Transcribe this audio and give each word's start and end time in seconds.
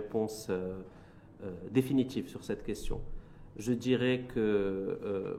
réponse 0.00 0.50
définitive 1.70 2.28
sur 2.28 2.44
cette 2.44 2.62
question. 2.62 3.00
Je 3.56 3.72
dirais 3.72 4.24
que 4.34 5.38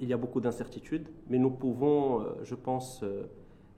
il 0.00 0.08
y 0.08 0.12
a 0.12 0.16
beaucoup 0.16 0.40
d'incertitudes, 0.40 1.08
mais 1.28 1.38
nous 1.38 1.50
pouvons, 1.50 2.24
je 2.44 2.54
pense, 2.54 3.04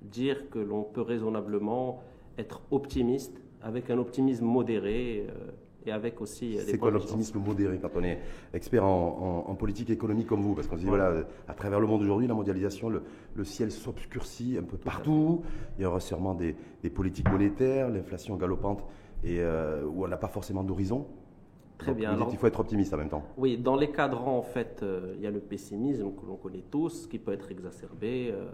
dire 0.03 0.51
que 0.51 0.59
l'on 0.59 0.83
peut 0.83 1.01
raisonnablement 1.01 2.03
être 2.37 2.61
optimiste 2.71 3.41
avec 3.63 3.91
un 3.91 3.99
optimisme 3.99 4.45
modéré 4.45 5.27
et 5.87 5.93
avec 5.93 6.21
aussi. 6.21 6.59
C'est 6.61 6.79
quoi 6.79 6.91
l'optimisme 6.91 7.39
modéré 7.39 7.79
quand 7.79 7.91
on 7.95 8.03
est 8.03 8.19
expert 8.53 8.85
en, 8.85 9.55
politique 9.55 9.91
économique 9.91 10.27
comme 10.27 10.43
vous? 10.43 10.55
Parce 10.55 10.67
qu'on 10.67 10.77
se 10.77 10.83
dit, 10.83 10.89
voilà, 10.89 11.25
à 11.49 11.55
travers 11.55 11.81
le 11.81 11.87
monde 11.87 12.03
aujourd'hui, 12.03 12.27
la 12.27 12.35
mondialisation, 12.35 12.89
le, 12.89 13.45
ciel 13.45 13.71
s'obscurcit 13.71 14.57
un 14.59 14.63
peu 14.63 14.77
partout. 14.77 15.43
Il 15.79 15.83
y 15.83 15.85
aura 15.87 16.01
sûrement 16.01 16.35
des, 16.35 16.55
politiques 16.91 17.31
monétaires, 17.31 17.89
l'inflation 17.89 18.37
galopante 18.37 18.85
et 19.25 19.41
euh, 19.41 19.85
où 19.85 20.05
on 20.05 20.09
n'a 20.09 20.17
pas 20.17 20.29
forcément 20.29 20.65
d'horizon. 20.65 21.07
Très 21.79 21.95
bien. 21.95 22.17
il 22.31 22.37
faut 22.37 22.47
être 22.47 22.61
optimiste 22.61 22.93
en 22.93 22.99
même 22.99 23.09
temps. 23.09 23.25
Oui, 23.39 23.57
dans 23.57 23.77
les 23.77 23.91
cadrans, 23.91 24.37
en 24.37 24.43
fait, 24.43 24.81
euh, 24.83 25.15
il 25.17 25.23
y 25.23 25.27
a 25.27 25.31
le 25.31 25.41
pessimisme 25.41 26.13
que 26.15 26.27
l'on 26.27 26.37
connaît 26.37 26.65
tous, 26.71 27.07
qui 27.07 27.19
peut 27.19 27.33
être 27.33 27.51
exacerbé. 27.51 28.31
Euh, 28.33 28.51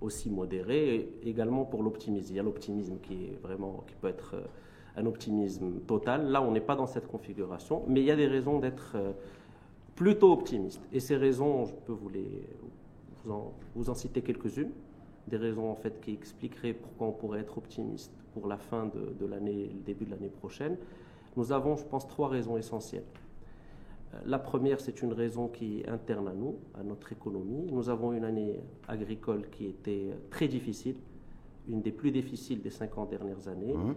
aussi 0.00 0.30
modéré, 0.30 1.10
également 1.22 1.64
pour 1.64 1.84
l'optimisme. 1.84 2.32
Il 2.32 2.36
y 2.36 2.40
a 2.40 2.42
l'optimisme 2.42 2.96
qui 3.00 3.26
est 3.26 3.38
vraiment 3.40 3.84
qui 3.86 3.94
peut 3.94 4.08
être 4.08 4.34
un 4.96 5.06
optimisme 5.06 5.78
total. 5.86 6.26
Là, 6.26 6.42
on 6.42 6.50
n'est 6.50 6.60
pas 6.60 6.74
dans 6.74 6.88
cette 6.88 7.06
configuration, 7.06 7.84
mais 7.86 8.00
il 8.00 8.06
y 8.06 8.10
a 8.10 8.16
des 8.16 8.26
raisons 8.26 8.58
d'être 8.58 8.96
plutôt 9.94 10.32
optimiste. 10.32 10.82
Et 10.92 10.98
ces 10.98 11.14
raisons, 11.14 11.66
je 11.66 11.74
peux 11.86 11.92
vous, 11.92 12.08
les, 12.08 12.42
vous, 13.24 13.90
en, 13.90 13.94
citer 13.94 14.22
quelques-unes, 14.22 14.72
des 15.28 15.36
raisons 15.36 15.70
en 15.70 15.76
fait 15.76 16.00
qui 16.00 16.14
expliqueraient 16.14 16.72
pourquoi 16.72 17.06
on 17.06 17.12
pourrait 17.12 17.38
être 17.38 17.58
optimiste 17.58 18.12
pour 18.32 18.48
la 18.48 18.56
fin 18.58 18.86
de, 18.86 19.26
l'année, 19.26 19.70
le 19.72 19.80
début 19.80 20.04
de 20.04 20.10
l'année 20.10 20.28
prochaine. 20.28 20.76
Nous 21.36 21.52
avons, 21.52 21.76
je 21.76 21.84
pense, 21.84 22.06
trois 22.06 22.28
raisons 22.28 22.56
essentielles. 22.56 23.04
Euh, 24.14 24.18
la 24.26 24.38
première, 24.38 24.80
c'est 24.80 25.02
une 25.02 25.12
raison 25.12 25.48
qui 25.48 25.80
est 25.80 25.88
interne 25.88 26.28
à 26.28 26.34
nous, 26.34 26.56
à 26.78 26.82
notre 26.82 27.12
économie. 27.12 27.70
Nous 27.72 27.88
avons 27.88 28.12
une 28.12 28.24
année 28.24 28.60
agricole 28.88 29.48
qui 29.50 29.66
était 29.66 30.10
très 30.30 30.48
difficile, 30.48 30.96
une 31.68 31.80
des 31.80 31.92
plus 31.92 32.10
difficiles 32.10 32.60
des 32.60 32.70
50 32.70 33.10
dernières 33.10 33.48
années. 33.48 33.74
Mmh. 33.74 33.94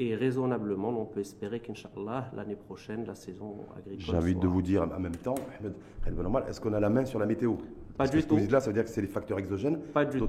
Et 0.00 0.14
raisonnablement, 0.14 0.90
on 0.90 1.06
peut 1.06 1.20
espérer 1.20 1.58
qu'Inch'Allah, 1.58 2.30
l'année 2.36 2.54
prochaine, 2.54 3.04
la 3.04 3.16
saison 3.16 3.56
agricole. 3.76 3.98
J'ai 3.98 4.16
envie 4.16 4.34
de 4.36 4.46
vous 4.46 4.62
dire 4.62 4.82
en 4.82 5.00
même 5.00 5.16
temps, 5.16 5.34
est-ce 6.48 6.60
qu'on 6.60 6.72
a 6.72 6.78
la 6.78 6.88
main 6.88 7.04
sur 7.04 7.18
la 7.18 7.26
météo? 7.26 7.54
Pas 7.96 8.06
du 8.06 8.22
tout. 8.22 8.38
Ce 8.38 8.46
que 8.46 8.52
là, 8.52 8.60
ça 8.60 8.68
veut 8.68 8.74
dire 8.74 8.84
que 8.84 8.90
c'est 8.90 9.00
les 9.00 9.08
facteurs 9.08 9.40
exogènes 9.40 9.80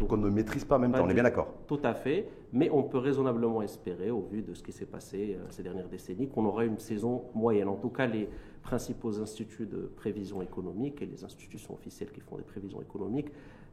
qu'on 0.08 0.18
ne 0.18 0.30
maîtrise 0.32 0.66
pas 0.66 0.78
en 0.78 0.80
même 0.80 0.92
temps. 0.92 1.04
On 1.06 1.10
est 1.10 1.14
bien 1.14 1.22
d'accord 1.22 1.54
Tout 1.68 1.80
à 1.84 1.94
fait. 1.94 2.28
Mais 2.52 2.72
on 2.72 2.82
peut 2.82 2.98
raisonnablement 2.98 3.62
espérer, 3.62 4.10
au 4.10 4.22
vu 4.22 4.42
de 4.42 4.56
ce 4.56 4.64
qui 4.64 4.72
s'est 4.72 4.88
passé 4.88 5.38
euh, 5.40 5.46
ces 5.52 5.62
dernières 5.62 5.88
décennies, 5.88 6.28
qu'on 6.28 6.46
aura 6.46 6.66
une 6.66 6.80
saison 6.80 7.26
moyenne. 7.36 7.68
En 7.68 7.76
tout 7.76 7.90
cas, 7.90 8.08
les 8.08 8.28
principaux 8.64 9.22
instituts 9.22 9.68
de 9.68 9.92
prévision 9.96 10.42
économique 10.42 11.00
et 11.04 11.06
les 11.06 11.24
institutions 11.24 11.76
officielles 11.76 12.12
qui 12.12 12.22
font 12.22 12.38
des 12.38 12.44
prévisions 12.44 12.82
économiques 12.82 13.30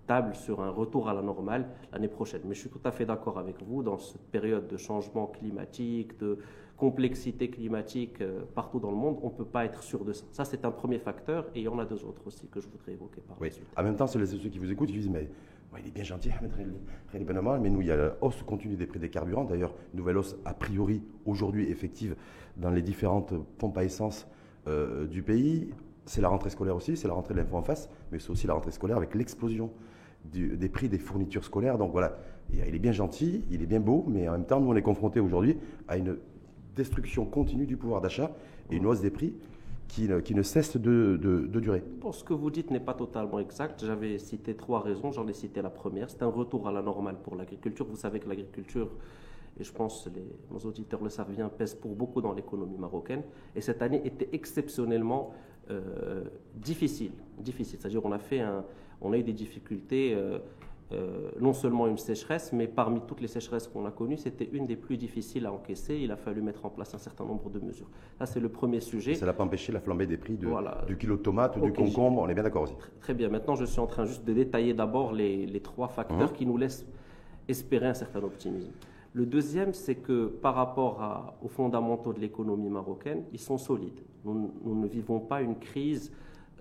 table 0.06 0.34
sur 0.34 0.60
un 0.62 0.70
retour 0.70 1.08
à 1.08 1.14
la 1.14 1.22
normale 1.22 1.68
l'année 1.92 2.08
prochaine. 2.08 2.42
Mais 2.44 2.54
je 2.54 2.60
suis 2.60 2.70
tout 2.70 2.80
à 2.84 2.92
fait 2.92 3.04
d'accord 3.04 3.38
avec 3.38 3.62
vous, 3.62 3.82
dans 3.82 3.98
cette 3.98 4.26
période 4.30 4.66
de 4.68 4.76
changement 4.76 5.26
climatique, 5.26 6.18
de 6.18 6.38
complexité 6.76 7.48
climatique 7.48 8.20
euh, 8.20 8.40
partout 8.54 8.78
dans 8.80 8.90
le 8.90 8.96
monde, 8.96 9.18
on 9.22 9.30
ne 9.30 9.34
peut 9.34 9.46
pas 9.46 9.64
être 9.64 9.82
sûr 9.82 10.04
de 10.04 10.12
ça. 10.12 10.24
Ça, 10.32 10.44
c'est 10.44 10.64
un 10.64 10.70
premier 10.70 10.98
facteur, 10.98 11.46
et 11.54 11.60
il 11.60 11.62
y 11.62 11.68
en 11.68 11.78
a 11.78 11.86
deux 11.86 12.04
autres 12.04 12.22
aussi 12.26 12.46
que 12.48 12.60
je 12.60 12.68
voudrais 12.68 12.92
évoquer 12.92 13.22
par 13.22 13.40
oui. 13.40 13.50
En 13.76 13.82
même 13.82 13.96
temps, 13.96 14.06
ceux 14.06 14.24
qui 14.24 14.58
vous 14.58 14.70
écoutent, 14.70 14.90
ils 14.90 15.00
disent, 15.00 15.08
mais 15.08 15.28
il 15.78 15.88
est 15.88 15.90
bien 15.90 16.04
gentil, 16.04 16.30
mais 17.12 17.70
nous, 17.70 17.80
il 17.80 17.86
y 17.86 17.90
a 17.90 17.96
la 17.96 18.16
hausse 18.20 18.42
continue 18.42 18.76
des 18.76 18.86
prix 18.86 18.98
des 18.98 19.10
carburants. 19.10 19.44
D'ailleurs, 19.44 19.74
nouvelle 19.94 20.16
hausse 20.16 20.36
a 20.44 20.54
priori 20.54 21.02
aujourd'hui 21.24 21.68
effective 21.70 22.16
dans 22.56 22.70
les 22.70 22.82
différentes 22.82 23.34
pompes 23.58 23.76
à 23.76 23.84
essence 23.84 24.26
euh, 24.68 25.06
du 25.06 25.22
pays. 25.22 25.74
C'est 26.04 26.20
la 26.20 26.28
rentrée 26.28 26.50
scolaire 26.50 26.76
aussi, 26.76 26.96
c'est 26.96 27.08
la 27.08 27.14
rentrée 27.14 27.34
de 27.34 27.40
l'info 27.40 27.56
en 27.56 27.62
face, 27.62 27.90
mais 28.12 28.18
c'est 28.18 28.30
aussi 28.30 28.46
la 28.46 28.54
rentrée 28.54 28.70
scolaire 28.70 28.96
avec 28.96 29.14
l'explosion 29.14 29.70
des 30.32 30.68
prix 30.68 30.88
des 30.88 30.98
fournitures 30.98 31.44
scolaires. 31.44 31.78
Donc 31.78 31.92
voilà, 31.92 32.18
il 32.52 32.74
est 32.74 32.78
bien 32.78 32.92
gentil, 32.92 33.44
il 33.50 33.62
est 33.62 33.66
bien 33.66 33.80
beau, 33.80 34.04
mais 34.08 34.28
en 34.28 34.32
même 34.32 34.46
temps, 34.46 34.60
nous, 34.60 34.70
on 34.70 34.76
est 34.76 34.82
confrontés 34.82 35.20
aujourd'hui 35.20 35.56
à 35.88 35.96
une 35.96 36.16
destruction 36.74 37.24
continue 37.24 37.66
du 37.66 37.76
pouvoir 37.76 38.00
d'achat 38.00 38.30
et 38.70 38.76
une 38.76 38.86
hausse 38.86 39.00
des 39.00 39.10
prix 39.10 39.34
qui 39.88 40.08
ne, 40.08 40.20
qui 40.20 40.34
ne 40.34 40.42
cesse 40.42 40.76
de, 40.76 41.16
de, 41.16 41.60
durer. 41.60 41.82
Bon, 42.00 42.12
ce 42.12 42.24
que 42.24 42.34
vous 42.34 42.50
dites 42.50 42.70
n'est 42.70 42.80
pas 42.80 42.94
totalement 42.94 43.38
exact. 43.38 43.84
J'avais 43.84 44.18
cité 44.18 44.54
trois 44.54 44.80
raisons. 44.80 45.12
J'en 45.12 45.26
ai 45.28 45.32
cité 45.32 45.62
la 45.62 45.70
première. 45.70 46.10
C'est 46.10 46.22
un 46.22 46.28
retour 46.28 46.68
à 46.68 46.72
la 46.72 46.82
normale 46.82 47.16
pour 47.22 47.36
l'agriculture. 47.36 47.86
Vous 47.88 47.96
savez 47.96 48.20
que 48.20 48.28
l'agriculture, 48.28 48.90
et 49.58 49.64
je 49.64 49.72
pense 49.72 50.08
que 50.12 50.20
nos 50.52 50.58
auditeurs 50.68 51.02
le 51.02 51.08
savent 51.08 51.30
bien, 51.30 51.48
pèse 51.48 51.74
pour 51.74 51.94
beaucoup 51.94 52.20
dans 52.20 52.32
l'économie 52.32 52.78
marocaine. 52.78 53.22
Et 53.54 53.60
cette 53.60 53.80
année 53.80 54.02
était 54.04 54.28
exceptionnellement 54.32 55.32
euh, 55.70 56.24
difficile. 56.54 57.12
difficile. 57.38 57.78
C'est-à-dire 57.80 58.04
on 58.04 58.12
a 58.12 58.18
fait 58.18 58.40
un, 58.40 58.64
on 59.00 59.12
a 59.12 59.18
eu 59.18 59.22
des 59.22 59.32
difficultés, 59.32 60.14
euh, 60.14 60.38
euh, 60.92 61.30
non 61.40 61.52
seulement 61.52 61.86
une 61.86 61.98
sécheresse, 61.98 62.52
mais 62.52 62.68
parmi 62.68 63.00
toutes 63.00 63.20
les 63.20 63.26
sécheresses 63.28 63.66
qu'on 63.66 63.86
a 63.86 63.90
connues, 63.90 64.16
c'était 64.16 64.48
une 64.52 64.66
des 64.66 64.76
plus 64.76 64.96
difficiles 64.96 65.46
à 65.46 65.52
encaisser. 65.52 65.96
Il 65.96 66.12
a 66.12 66.16
fallu 66.16 66.42
mettre 66.42 66.64
en 66.64 66.70
place 66.70 66.94
un 66.94 66.98
certain 66.98 67.24
nombre 67.24 67.50
de 67.50 67.58
mesures. 67.58 67.88
Là, 68.20 68.26
c'est 68.26 68.40
le 68.40 68.48
premier 68.48 68.80
sujet. 68.80 69.14
Ça 69.14 69.26
n'a 69.26 69.32
pas 69.32 69.44
empêché 69.44 69.72
la 69.72 69.80
flambée 69.80 70.06
des 70.06 70.16
prix 70.16 70.36
du 70.36 70.96
kilo 70.96 71.16
de 71.16 71.22
tomate 71.22 71.56
ou 71.56 71.60
du 71.60 71.72
concombre, 71.72 72.22
on 72.22 72.28
est 72.28 72.34
bien 72.34 72.44
d'accord 72.44 72.62
aussi. 72.62 72.74
Très 73.00 73.14
bien. 73.14 73.28
Maintenant, 73.28 73.56
je 73.56 73.64
suis 73.64 73.80
en 73.80 73.86
train 73.86 74.04
juste 74.04 74.24
de 74.24 74.32
détailler 74.32 74.74
d'abord 74.74 75.12
les, 75.12 75.60
trois 75.62 75.88
facteurs 75.88 76.30
mhm. 76.30 76.36
qui 76.36 76.46
nous 76.46 76.56
laissent 76.56 76.86
espérer 77.48 77.86
un 77.88 77.94
certain 77.94 78.22
optimisme. 78.22 78.70
Le 79.12 79.24
deuxième, 79.24 79.72
c'est 79.72 79.94
que 79.94 80.26
par 80.26 80.54
rapport 80.54 81.34
aux 81.42 81.48
fondamentaux 81.48 82.12
de 82.12 82.20
l'économie 82.20 82.68
marocaine, 82.68 83.24
ils 83.32 83.40
sont 83.40 83.56
solides. 83.56 84.00
Nous, 84.24 84.52
ne 84.62 84.86
vivons 84.86 85.20
pas 85.20 85.40
une 85.40 85.58
crise 85.58 86.12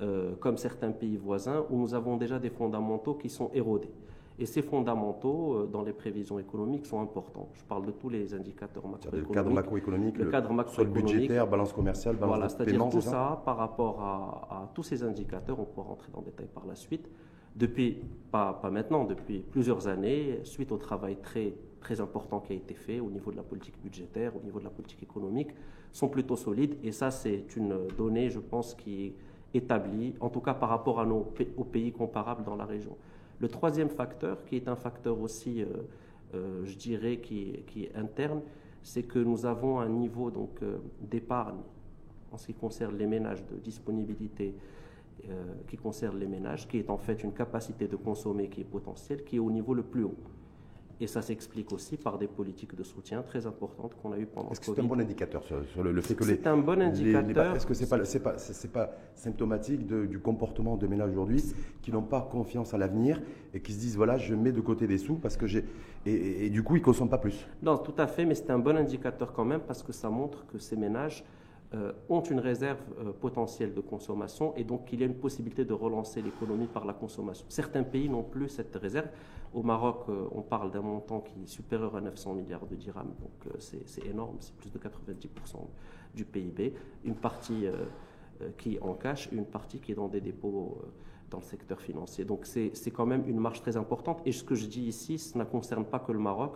euh, 0.01 0.35
comme 0.39 0.57
certains 0.57 0.91
pays 0.91 1.15
voisins 1.15 1.65
où 1.69 1.77
nous 1.77 1.93
avons 1.93 2.17
déjà 2.17 2.37
des 2.37 2.49
fondamentaux 2.49 3.13
qui 3.13 3.29
sont 3.29 3.49
érodés. 3.53 3.91
Et 4.37 4.45
ces 4.45 4.61
fondamentaux, 4.61 5.53
euh, 5.53 5.69
dans 5.71 5.81
les 5.83 5.93
prévisions 5.93 6.37
économiques, 6.37 6.85
sont 6.85 6.99
importants. 6.99 7.47
Je 7.53 7.63
parle 7.63 7.85
de 7.85 7.91
tous 7.91 8.09
les 8.09 8.33
indicateurs 8.33 8.85
macroéconomiques. 8.85 9.29
Le 9.29 9.33
cadre 9.33 9.51
macroéconomique, 9.53 10.17
le 10.17 10.25
cadre 10.25 10.51
macroéconomique, 10.51 11.13
budgétaire, 11.13 11.47
balance 11.47 11.71
commerciale, 11.71 12.15
balance 12.15 12.35
voilà, 12.35 12.49
c'est-à-dire 12.49 12.89
tout 12.89 12.99
ça, 12.99 13.41
par 13.45 13.55
rapport 13.55 14.01
à, 14.01 14.47
à, 14.51 14.69
tous 14.73 14.83
ces 14.83 15.03
indicateurs, 15.03 15.57
on 15.59 15.63
pourra 15.63 15.87
rentrer 15.87 16.11
dans 16.11 16.19
le 16.19 16.25
détail 16.25 16.47
par 16.53 16.65
la 16.65 16.75
suite, 16.75 17.09
depuis, 17.55 18.01
pas, 18.31 18.59
pas, 18.61 18.69
maintenant, 18.69 19.05
depuis 19.05 19.39
plusieurs 19.39 19.87
années, 19.87 20.41
suite 20.43 20.73
au 20.73 20.77
travail 20.77 21.15
très, 21.21 21.53
très 21.79 22.01
important 22.01 22.41
qui 22.41 22.51
a 22.51 22.55
été 22.57 22.73
fait 22.73 22.99
au 22.99 23.09
niveau 23.09 23.31
de 23.31 23.37
la 23.37 23.43
politique 23.43 23.81
budgétaire, 23.81 24.35
au 24.35 24.43
niveau 24.43 24.59
de 24.59 24.65
la 24.65 24.71
politique 24.71 25.01
économique, 25.03 25.51
sont 25.93 26.09
plutôt 26.09 26.35
solides. 26.35 26.75
Et 26.83 26.91
ça, 26.91 27.11
c'est 27.11 27.55
une 27.55 27.87
donnée, 27.97 28.29
je 28.29 28.39
pense, 28.39 28.75
qui 28.75 29.13
est 29.55 29.63
établie, 29.63 30.13
en 30.19 30.29
tout 30.29 30.41
cas 30.41 30.53
par 30.53 30.69
rapport 30.69 30.99
à 30.99 31.05
nos, 31.05 31.27
aux 31.57 31.63
pays 31.63 31.91
comparables 31.91 32.43
dans 32.43 32.55
la 32.55 32.65
région. 32.65 32.95
Le 33.39 33.47
troisième 33.47 33.89
facteur, 33.89 34.45
qui 34.45 34.55
est 34.55 34.67
un 34.67 34.75
facteur 34.75 35.19
aussi, 35.19 35.61
euh, 35.61 35.67
euh, 36.33 36.65
je 36.65 36.75
dirais, 36.77 37.17
qui, 37.17 37.63
est 37.75 37.95
interne, 37.95 38.41
c'est 38.81 39.03
que 39.03 39.19
nous 39.19 39.45
avons 39.45 39.79
un 39.79 39.89
niveau 39.89 40.31
donc 40.31 40.61
euh, 40.61 40.77
d'épargne 41.01 41.59
en 42.31 42.37
ce 42.37 42.47
qui 42.47 42.53
concerne 42.53 42.97
les 42.97 43.07
ménages 43.07 43.45
de 43.45 43.57
disponibilité 43.57 44.55
qui 45.67 45.77
concerne 45.77 46.19
les 46.19 46.27
ménages, 46.27 46.67
qui 46.67 46.77
est 46.77 46.89
en 46.89 46.97
fait 46.97 47.23
une 47.23 47.31
capacité 47.33 47.87
de 47.87 47.95
consommer 47.95 48.47
qui 48.47 48.61
est 48.61 48.65
potentielle, 48.65 49.23
qui 49.23 49.37
est 49.37 49.39
au 49.39 49.49
niveau 49.49 49.73
le 49.73 49.81
plus 49.81 50.03
haut. 50.03 50.13
Et 51.01 51.07
ça 51.07 51.21
s'explique 51.21 51.71
aussi 51.73 51.97
par 51.97 52.17
des 52.17 52.27
politiques 52.27 52.73
de 52.75 52.83
soutien 52.83 53.21
très 53.21 53.45
importantes 53.45 53.95
qu'on 54.01 54.13
a 54.13 54.17
eues 54.17 54.25
pendant 54.25 54.49
Est-ce 54.51 54.61
que 54.61 54.67
c'est 54.73 54.79
un 54.79 54.85
bon 54.85 54.99
indicateur 54.99 55.43
sur, 55.43 55.83
le, 55.83 56.01
fait 56.01 56.15
que 56.15 56.23
les... 56.23 56.35
C'est 56.35 56.47
un 56.47 56.57
bon 56.57 56.81
indicateur. 56.81 57.55
Est-ce 57.55 57.65
que 57.65 57.73
ce 57.73 57.83
n'est 57.83 57.89
pas, 57.89 58.05
c'est 58.05 58.19
pas, 58.19 58.37
c'est 58.37 58.71
pas 58.71 58.91
symptomatique 59.13 59.85
du 59.85 60.19
comportement 60.19 60.77
de 60.77 60.87
ménages 60.87 61.11
aujourd'hui 61.11 61.43
qui 61.81 61.91
n'ont 61.91 62.01
pas 62.01 62.21
confiance 62.21 62.73
à 62.73 62.77
l'avenir 62.77 63.21
et 63.53 63.59
qui 63.59 63.73
se 63.73 63.79
disent, 63.79 63.97
voilà, 63.97 64.17
je 64.17 64.35
mets 64.35 64.53
de 64.53 64.61
côté 64.61 64.87
des 64.87 64.97
sous 64.97 65.15
parce 65.15 65.35
que 65.35 65.47
j'ai... 65.47 65.65
Et, 66.05 66.45
et 66.45 66.49
du 66.49 66.63
coup, 66.63 66.75
ils 66.75 66.79
ne 66.79 66.85
consomment 66.85 67.09
pas 67.09 67.17
plus? 67.17 67.45
Non, 67.61 67.77
tout 67.77 67.95
à 67.97 68.07
fait, 68.07 68.23
mais 68.25 68.35
c'est 68.35 68.49
un 68.51 68.59
bon 68.59 68.77
indicateur 68.77 69.33
quand 69.33 69.45
même 69.45 69.61
parce 69.61 69.83
que 69.83 69.91
ça 69.91 70.09
montre 70.09 70.45
que 70.47 70.59
ces 70.59 70.77
ménages 70.77 71.25
euh, 71.73 71.91
ont 72.09 72.21
une 72.21 72.39
réserve 72.39 72.77
euh, 72.99 73.11
potentielle 73.11 73.73
de 73.73 73.81
consommation 73.81 74.53
et 74.55 74.63
donc 74.63 74.85
qu'il 74.85 74.99
y 74.99 75.03
a 75.03 75.07
une 75.07 75.15
possibilité 75.15 75.65
de 75.65 75.73
relancer 75.73 76.21
l'économie 76.21 76.67
par 76.67 76.85
la 76.85 76.93
consommation. 76.93 77.45
Certains 77.49 77.83
pays 77.83 78.07
n'ont 78.07 78.23
plus 78.23 78.49
cette 78.49 78.75
réserve. 78.75 79.07
Au 79.53 79.63
Maroc, 79.63 80.05
euh, 80.09 80.27
on 80.31 80.41
parle 80.41 80.71
d'un 80.71 80.81
montant 80.81 81.21
qui 81.21 81.43
est 81.43 81.47
supérieur 81.47 81.95
à 81.95 82.01
900 82.01 82.33
milliards 82.33 82.65
de 82.65 82.75
dirhams, 82.75 83.13
donc 83.19 83.53
c'est 83.59 84.05
énorme, 84.05 84.37
c'est 84.39 84.55
plus 84.55 84.71
de 84.71 84.77
90% 84.77 85.67
du 86.13 86.25
PIB. 86.25 86.73
Une 87.03 87.15
partie 87.15 87.65
qui 88.57 88.75
est 88.75 88.81
en 88.81 88.93
cash 88.93 89.29
une 89.31 89.45
partie 89.45 89.79
qui 89.79 89.93
est 89.93 89.95
dans 89.95 90.09
des 90.09 90.19
dépôts 90.19 90.77
dans 91.31 91.39
le 91.39 91.43
secteur 91.43 91.81
financier. 91.81 92.25
Donc 92.25 92.45
c'est 92.45 92.91
quand 92.91 93.05
même 93.05 93.27
une 93.27 93.39
marge 93.39 93.61
très 93.61 93.77
importante. 93.77 94.21
Et 94.25 94.31
ce 94.31 94.43
que 94.43 94.55
je 94.55 94.67
dis 94.67 94.83
ici, 94.83 95.17
ça 95.17 95.39
ne 95.39 95.43
concerne 95.43 95.85
pas 95.85 95.99
que 95.99 96.11
le 96.11 96.19
Maroc. 96.19 96.55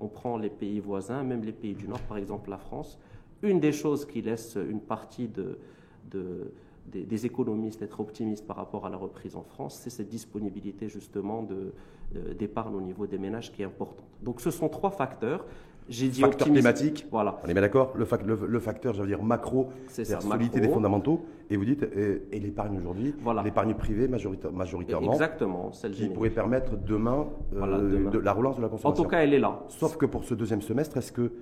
On 0.00 0.08
prend 0.08 0.36
les 0.36 0.50
pays 0.50 0.80
voisins, 0.80 1.22
même 1.22 1.42
les 1.42 1.52
pays 1.52 1.74
du 1.74 1.88
Nord, 1.88 2.00
par 2.02 2.18
exemple 2.18 2.50
la 2.50 2.58
France. 2.58 2.98
Une 3.42 3.60
des 3.60 3.72
choses 3.72 4.04
qui 4.06 4.22
laisse 4.22 4.56
une 4.56 4.80
partie 4.80 5.28
de, 5.28 5.58
des, 6.86 7.26
économistes 7.26 7.82
être 7.82 8.00
optimistes 8.00 8.46
par 8.46 8.56
rapport 8.56 8.86
à 8.86 8.90
la 8.90 8.96
reprise 8.96 9.36
en 9.36 9.42
France, 9.42 9.80
c'est 9.82 9.90
cette 9.90 10.08
disponibilité 10.08 10.88
justement 10.88 11.46
d'épargne 12.38 12.74
au 12.74 12.80
niveau 12.80 13.06
des 13.06 13.18
ménages 13.18 13.52
qui 13.52 13.62
est 13.62 13.66
importante. 13.66 14.06
Donc 14.22 14.40
ce 14.40 14.50
sont 14.50 14.68
trois 14.68 14.90
facteurs. 14.90 15.44
J'ai 15.90 16.08
dit 16.08 16.20
facteur 16.20 16.48
climatique. 16.48 17.06
Voilà. 17.10 17.40
On 17.44 17.48
est 17.48 17.54
bien 17.54 17.62
d'accord 17.62 17.92
le, 17.96 18.04
fac- 18.04 18.22
le- 18.24 18.46
le 18.46 18.60
facteur, 18.60 18.92
je 18.92 19.00
veux 19.00 19.06
dire, 19.06 19.22
macro, 19.22 19.68
C'est 19.86 20.06
la 20.10 20.20
solidité 20.20 20.60
des 20.60 20.68
fondamentaux. 20.68 21.24
Et 21.48 21.56
vous 21.56 21.64
dites, 21.64 21.82
et, 21.82 22.22
et 22.30 22.40
l'épargne 22.40 22.76
aujourd'hui, 22.76 23.14
Voilà. 23.22 23.42
l'épargne 23.42 23.72
privée 23.74 24.06
majorita- 24.06 24.50
majoritairement, 24.52 25.12
Exactement, 25.12 25.72
celle 25.72 25.92
qui 25.92 25.98
générique. 25.98 26.14
pourrait 26.16 26.28
permettre 26.30 26.76
demain, 26.76 27.26
euh, 27.54 27.58
Voilà, 27.58 27.78
demain. 27.78 28.10
de 28.10 28.18
la 28.18 28.32
relance 28.34 28.56
de 28.56 28.60
la 28.60 28.68
En 28.68 28.70
consommation. 28.70 29.02
tout 29.02 29.08
cas, 29.08 29.20
elle 29.20 29.32
est 29.32 29.38
là. 29.38 29.60
Sauf 29.68 29.96
que 29.96 30.04
pour 30.04 30.24
ce 30.24 30.34
deuxième 30.34 30.60
semestre, 30.60 30.98
est-ce 30.98 31.10
que 31.12 31.32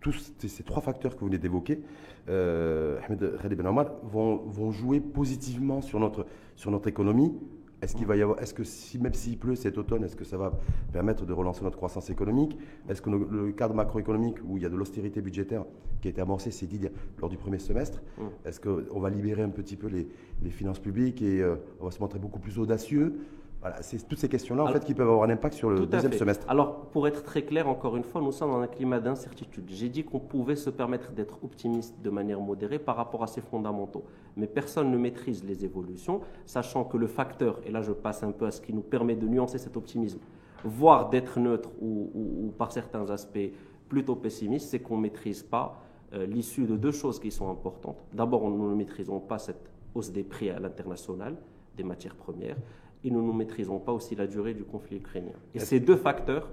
tous 0.00 0.12
ces, 0.38 0.46
ces 0.46 0.62
trois 0.62 0.80
facteurs 0.80 1.16
que 1.16 1.20
vous 1.20 1.26
venez 1.26 1.38
d'évoquer, 1.38 1.80
euh, 2.28 2.98
Ahmed 3.04 3.36
Khalid 3.42 3.58
Ben 3.58 3.66
Omar, 3.66 3.86
vont, 4.04 4.36
vont 4.46 4.70
jouer 4.70 5.00
positivement 5.00 5.80
sur 5.80 5.98
notre, 5.98 6.24
sur 6.54 6.70
notre 6.70 6.86
économie 6.86 7.34
Est-ce 7.80 7.94
qu'il 7.94 8.06
va 8.06 8.16
y 8.16 8.22
avoir, 8.22 8.40
est-ce 8.40 8.54
que 8.54 8.64
si, 8.64 8.98
même 8.98 9.14
s'il 9.14 9.38
pleut 9.38 9.54
cet 9.54 9.78
automne, 9.78 10.02
est-ce 10.02 10.16
que 10.16 10.24
ça 10.24 10.36
va 10.36 10.52
permettre 10.92 11.24
de 11.26 11.32
relancer 11.32 11.62
notre 11.62 11.76
croissance 11.76 12.10
économique? 12.10 12.58
Est-ce 12.88 13.00
que 13.00 13.10
le 13.10 13.52
cadre 13.52 13.74
macroéconomique 13.74 14.36
où 14.44 14.56
il 14.56 14.62
y 14.62 14.66
a 14.66 14.68
de 14.68 14.76
l'austérité 14.76 15.20
budgétaire 15.20 15.64
qui 16.00 16.08
a 16.08 16.10
été 16.10 16.20
amorcée, 16.20 16.50
c'est 16.50 16.66
dit 16.66 16.80
lors 17.20 17.30
du 17.30 17.36
premier 17.36 17.58
semestre, 17.58 18.02
Mm. 18.18 18.22
est-ce 18.44 18.60
qu'on 18.60 19.00
va 19.00 19.10
libérer 19.10 19.42
un 19.42 19.48
petit 19.50 19.76
peu 19.76 19.86
les, 19.88 20.08
les 20.42 20.50
finances 20.50 20.78
publiques 20.80 21.22
et 21.22 21.40
euh, 21.40 21.56
on 21.80 21.84
va 21.84 21.90
se 21.90 22.00
montrer 22.00 22.18
beaucoup 22.18 22.40
plus 22.40 22.58
audacieux? 22.58 23.14
Voilà, 23.60 23.82
c'est 23.82 24.06
toutes 24.06 24.18
ces 24.18 24.28
questions-là 24.28 24.62
en 24.64 24.68
fait 24.68 24.84
qui 24.84 24.94
peuvent 24.94 25.08
avoir 25.08 25.24
un 25.28 25.30
impact 25.30 25.54
sur 25.54 25.68
le 25.70 25.84
deuxième 25.84 26.12
fait. 26.12 26.18
semestre. 26.18 26.46
Alors, 26.48 26.86
pour 26.92 27.08
être 27.08 27.24
très 27.24 27.42
clair, 27.42 27.68
encore 27.68 27.96
une 27.96 28.04
fois, 28.04 28.20
nous 28.20 28.30
sommes 28.30 28.50
dans 28.52 28.60
un 28.60 28.68
climat 28.68 29.00
d'incertitude. 29.00 29.64
J'ai 29.68 29.88
dit 29.88 30.04
qu'on 30.04 30.20
pouvait 30.20 30.54
se 30.54 30.70
permettre 30.70 31.10
d'être 31.10 31.38
optimiste 31.42 31.96
de 32.00 32.08
manière 32.10 32.40
modérée 32.40 32.78
par 32.78 32.94
rapport 32.96 33.24
à 33.24 33.26
ces 33.26 33.40
fondamentaux. 33.40 34.04
Mais 34.36 34.46
personne 34.46 34.92
ne 34.92 34.96
maîtrise 34.96 35.42
les 35.44 35.64
évolutions, 35.64 36.20
sachant 36.46 36.84
que 36.84 36.96
le 36.96 37.08
facteur, 37.08 37.58
et 37.66 37.72
là 37.72 37.82
je 37.82 37.90
passe 37.92 38.22
un 38.22 38.30
peu 38.30 38.46
à 38.46 38.52
ce 38.52 38.60
qui 38.60 38.72
nous 38.72 38.80
permet 38.82 39.16
de 39.16 39.26
nuancer 39.26 39.58
cet 39.58 39.76
optimisme, 39.76 40.20
voire 40.64 41.10
d'être 41.10 41.40
neutre 41.40 41.70
ou, 41.80 42.10
ou- 42.14 42.46
ou 42.46 42.50
par 42.56 42.70
certains 42.70 43.10
aspects 43.10 43.50
plutôt 43.88 44.14
pessimiste, 44.14 44.68
c'est 44.70 44.78
qu'on 44.80 44.96
ne 44.98 45.02
maîtrise 45.02 45.42
pas 45.42 45.80
euh, 46.14 46.26
l'issue 46.26 46.64
de 46.64 46.76
deux 46.76 46.92
choses 46.92 47.18
qui 47.18 47.30
sont 47.32 47.50
importantes. 47.50 47.98
D'abord, 48.12 48.48
nous 48.48 48.70
ne 48.70 48.74
maîtrisons 48.76 49.18
pas 49.20 49.38
cette 49.38 49.68
hausse 49.94 50.12
des 50.12 50.22
prix 50.22 50.48
à 50.50 50.58
l'international 50.60 51.36
des 51.76 51.82
matières 51.84 52.14
premières 52.14 52.56
et 53.04 53.10
nous 53.10 53.26
ne 53.26 53.36
maîtrisons 53.36 53.78
pas 53.78 53.92
aussi 53.92 54.14
la 54.16 54.26
durée 54.26 54.54
du 54.54 54.64
conflit 54.64 54.96
ukrainien. 54.96 55.32
Et 55.54 55.58
ces 55.60 55.80
deux 55.80 55.96
facteurs 55.96 56.48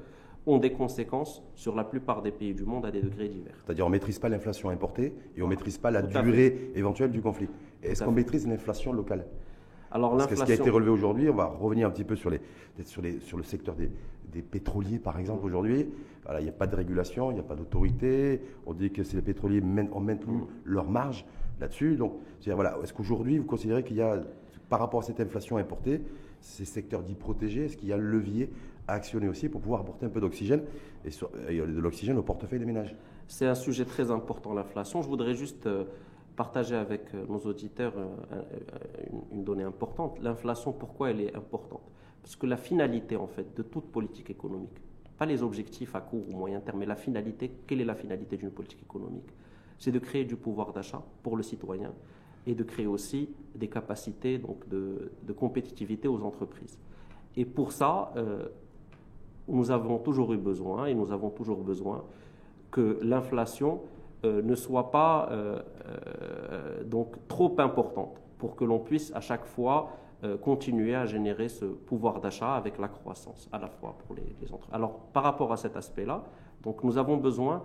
ont 0.47 0.57
des 0.59 0.71
conséquences 0.71 1.43
sur 1.55 1.75
la 1.75 1.83
plupart 1.83 2.21
des 2.21 2.31
pays 2.31 2.53
du 2.53 2.65
monde 2.65 2.85
à 2.85 2.91
des 2.91 3.01
degrés 3.01 3.29
divers. 3.29 3.55
C'est-à-dire 3.65 3.85
on 3.85 3.89
ne 3.89 3.93
maîtrise 3.93 4.19
pas 4.19 4.29
l'inflation 4.29 4.69
importée 4.69 5.13
et 5.35 5.41
on 5.41 5.45
ne 5.45 5.49
maîtrise 5.49 5.77
pas 5.79 5.89
la 5.89 6.03
Tout 6.03 6.21
durée 6.21 6.71
éventuelle 6.75 7.11
du 7.11 7.21
conflit. 7.21 7.47
Est-ce 7.81 8.03
qu'on 8.03 8.11
maîtrise 8.11 8.47
l'inflation 8.47 8.93
locale? 8.93 9.25
Alors 9.91 10.11
Parce 10.11 10.27
que 10.27 10.35
ce 10.35 10.43
qui 10.43 10.51
a 10.51 10.55
été 10.55 10.69
relevé 10.69 10.91
aujourd'hui, 10.91 11.29
on 11.29 11.35
va 11.35 11.45
revenir 11.45 11.87
un 11.87 11.91
petit 11.91 12.03
peu 12.03 12.15
sur, 12.15 12.29
les, 12.29 12.41
sur, 12.83 13.01
les, 13.01 13.19
sur 13.21 13.37
le 13.37 13.43
secteur 13.43 13.75
des, 13.75 13.89
des 14.31 14.41
pétroliers, 14.41 14.99
par 14.99 15.17
exemple, 15.17 15.45
aujourd'hui. 15.45 15.87
Voilà, 16.25 16.41
il 16.41 16.43
n'y 16.43 16.49
a 16.49 16.53
pas 16.53 16.67
de 16.67 16.75
régulation, 16.75 17.31
il 17.31 17.35
n'y 17.35 17.39
a 17.39 17.43
pas 17.43 17.55
d'autorité. 17.55 18.41
On 18.65 18.73
dit 18.73 18.91
que 18.91 19.01
les 19.01 19.21
pétroliers 19.21 19.61
main- 19.61 19.87
ont 19.93 19.99
maintenu 20.01 20.41
leur 20.65 20.89
marge 20.89 21.25
là-dessus. 21.61 21.95
Donc, 21.95 22.15
c'est-à-dire, 22.39 22.55
voilà, 22.55 22.77
est-ce 22.83 22.93
qu'aujourd'hui, 22.93 23.37
vous 23.37 23.45
considérez 23.45 23.83
qu'il 23.83 23.95
y 23.95 24.01
a, 24.01 24.21
par 24.69 24.79
rapport 24.79 24.99
à 24.99 25.03
cette 25.03 25.19
inflation 25.21 25.57
importée, 25.57 26.01
ces 26.45 26.65
secteurs 26.65 27.01
dits 27.03 27.15
protégés, 27.15 27.65
est-ce 27.65 27.75
qu'il 27.77 27.89
y 27.89 27.93
a 27.93 27.97
le 27.97 28.09
levier 28.09 28.49
à 28.87 28.93
actionner 28.93 29.27
aussi 29.27 29.49
pour 29.49 29.61
pouvoir 29.61 29.81
apporter 29.81 30.05
un 30.05 30.09
peu 30.09 30.21
d'oxygène 30.21 30.61
et, 31.03 31.09
et 31.49 31.57
de 31.57 31.79
l'oxygène 31.79 32.17
au 32.17 32.23
portefeuille 32.23 32.59
des 32.59 32.65
ménages? 32.65 32.95
C'est 33.27 33.47
un 33.47 33.55
sujet 33.55 33.85
très 33.85 34.11
important, 34.11 34.53
l'inflation. 34.53 35.01
Je 35.01 35.07
voudrais 35.07 35.33
juste 35.33 35.65
euh, 35.65 35.85
partager 36.35 36.75
avec 36.75 37.13
euh, 37.15 37.25
nos 37.27 37.39
auditeurs 37.39 37.93
euh, 37.97 38.05
un- 38.31 38.35
euh, 38.35 39.19
une, 39.31 39.39
une 39.39 39.43
donnée 39.43 39.63
importante. 39.63 40.19
L'inflation, 40.21 40.71
pourquoi 40.71 41.09
elle 41.09 41.21
est 41.21 41.35
importante? 41.35 41.81
Parce 42.21 42.35
que 42.35 42.45
la 42.45 42.57
finalité, 42.57 43.15
en 43.15 43.27
fait, 43.27 43.55
de 43.57 43.63
toute 43.63 43.85
politique 43.91 44.29
économique, 44.29 44.79
pas 45.17 45.25
les 45.25 45.41
objectifs 45.41 45.95
à 45.95 46.01
court 46.01 46.29
ou 46.29 46.33
moyen 46.33 46.59
terme, 46.59 46.79
mais 46.79 46.85
la 46.85 46.95
finalité, 46.95 47.51
quelle 47.65 47.81
est 47.81 47.85
la 47.85 47.95
finalité 47.95 48.37
d'une 48.37 48.51
politique 48.51 48.83
économique? 48.83 49.29
C'est 49.79 49.91
de 49.91 49.99
créer 49.99 50.25
du 50.25 50.35
pouvoir 50.35 50.73
d'achat 50.73 51.01
pour 51.23 51.37
le 51.37 51.43
citoyen 51.43 51.91
et 52.47 52.55
de 52.55 52.63
créer 52.63 52.87
aussi 52.87 53.29
des 53.55 53.67
capacités 53.67 54.37
donc, 54.37 54.67
de, 54.67 55.11
compétitivité 55.35 56.07
aux 56.07 56.23
entreprises. 56.23 56.77
Et 57.35 57.45
pour 57.45 57.71
ça, 57.71 58.11
euh, 58.15 58.47
nous 59.47 59.71
avons 59.71 59.97
toujours 59.97 60.33
eu 60.33 60.37
besoin, 60.37 60.85
et 60.85 60.93
nous 60.93 61.11
avons 61.11 61.29
toujours 61.29 61.61
besoin, 61.61 62.03
que 62.71 62.99
l'inflation 63.01 63.81
euh, 64.25 64.41
ne 64.41 64.55
soit 64.55 64.91
pas 64.91 65.29
euh, 65.31 65.61
donc 66.85 67.15
trop 67.27 67.55
importante 67.59 68.21
pour 68.37 68.55
que 68.55 68.65
l'on 68.65 68.79
puisse 68.79 69.13
à 69.15 69.21
chaque 69.21 69.45
fois 69.45 69.91
continuer 70.41 70.95
à 70.95 71.05
générer 71.05 71.49
ce 71.49 71.65
pouvoir 71.65 72.19
d'achat 72.19 72.55
avec 72.55 72.79
la 72.79 72.87
croissance, 72.87 73.47
à 73.51 73.59
la 73.59 73.67
fois 73.67 73.95
pour 73.99 74.15
les, 74.15 74.35
les 74.41 74.51
entreprises. 74.51 74.73
Alors, 74.73 74.97
par 75.13 75.21
rapport 75.21 75.51
à 75.51 75.57
cet 75.57 75.77
aspect-là, 75.77 76.23
donc 76.63 76.83
nous 76.83 76.97
avons 76.97 77.17
besoin, 77.17 77.61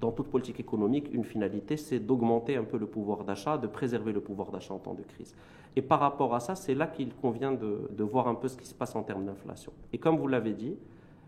dans 0.00 0.10
toute 0.12 0.28
politique 0.28 0.58
économique, 0.60 1.08
une 1.12 1.24
finalité, 1.24 1.76
c'est 1.76 1.98
d'augmenter 2.00 2.56
un 2.56 2.64
peu 2.64 2.78
le 2.78 2.86
pouvoir 2.86 3.24
d'achat, 3.24 3.58
de 3.58 3.66
préserver 3.66 4.12
le 4.12 4.20
pouvoir 4.20 4.50
d'achat 4.50 4.72
en 4.74 4.78
temps 4.78 4.94
de 4.94 5.02
crise. 5.02 5.34
Et 5.76 5.82
par 5.82 6.00
rapport 6.00 6.34
à 6.34 6.40
ça, 6.40 6.54
c'est 6.54 6.74
là 6.74 6.86
qu'il 6.86 7.14
convient 7.14 7.52
de, 7.52 7.88
de 7.90 8.02
voir 8.04 8.26
un 8.28 8.34
peu 8.34 8.48
ce 8.48 8.56
qui 8.56 8.66
se 8.66 8.74
passe 8.74 8.96
en 8.96 9.02
termes 9.02 9.24
d'inflation. 9.26 9.72
Et 9.92 9.98
comme 9.98 10.16
vous 10.16 10.26
l'avez 10.26 10.54
dit, 10.54 10.74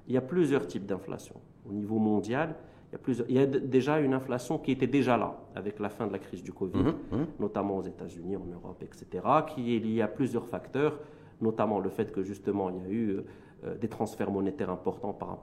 il 0.08 0.14
y 0.14 0.16
a 0.16 0.20
plusieurs 0.22 0.66
types 0.66 0.86
d'inflation. 0.86 1.36
Au 1.68 1.72
niveau 1.72 1.98
mondial, 1.98 2.54
il 2.90 2.92
y 2.92 2.96
a, 2.96 2.98
plusieurs, 2.98 3.28
il 3.30 3.36
y 3.36 3.38
a 3.38 3.46
d- 3.46 3.60
déjà 3.60 4.00
une 4.00 4.14
inflation 4.14 4.58
qui 4.58 4.72
était 4.72 4.86
déjà 4.86 5.16
là 5.16 5.36
avec 5.54 5.78
la 5.78 5.88
fin 5.90 6.06
de 6.06 6.12
la 6.12 6.18
crise 6.18 6.42
du 6.42 6.52
Covid, 6.52 6.78
Mhm. 6.82 7.26
notamment 7.40 7.76
aux 7.76 7.82
États-Unis, 7.82 8.36
en 8.36 8.46
Europe, 8.46 8.82
etc., 8.82 9.22
qui 9.54 9.76
est 9.76 9.78
liée 9.78 10.02
à 10.02 10.08
plusieurs 10.08 10.46
facteurs, 10.46 10.98
notamment 11.40 11.78
le 11.78 11.90
fait 11.90 12.10
que 12.10 12.22
justement 12.22 12.70
il 12.70 12.76
y 12.76 12.80
a 12.86 12.90
eu 12.90 13.16
euh, 13.64 13.76
des 13.76 13.88
transferts 13.88 14.30
monétaires 14.30 14.70
importants 14.70 15.12
par, 15.12 15.38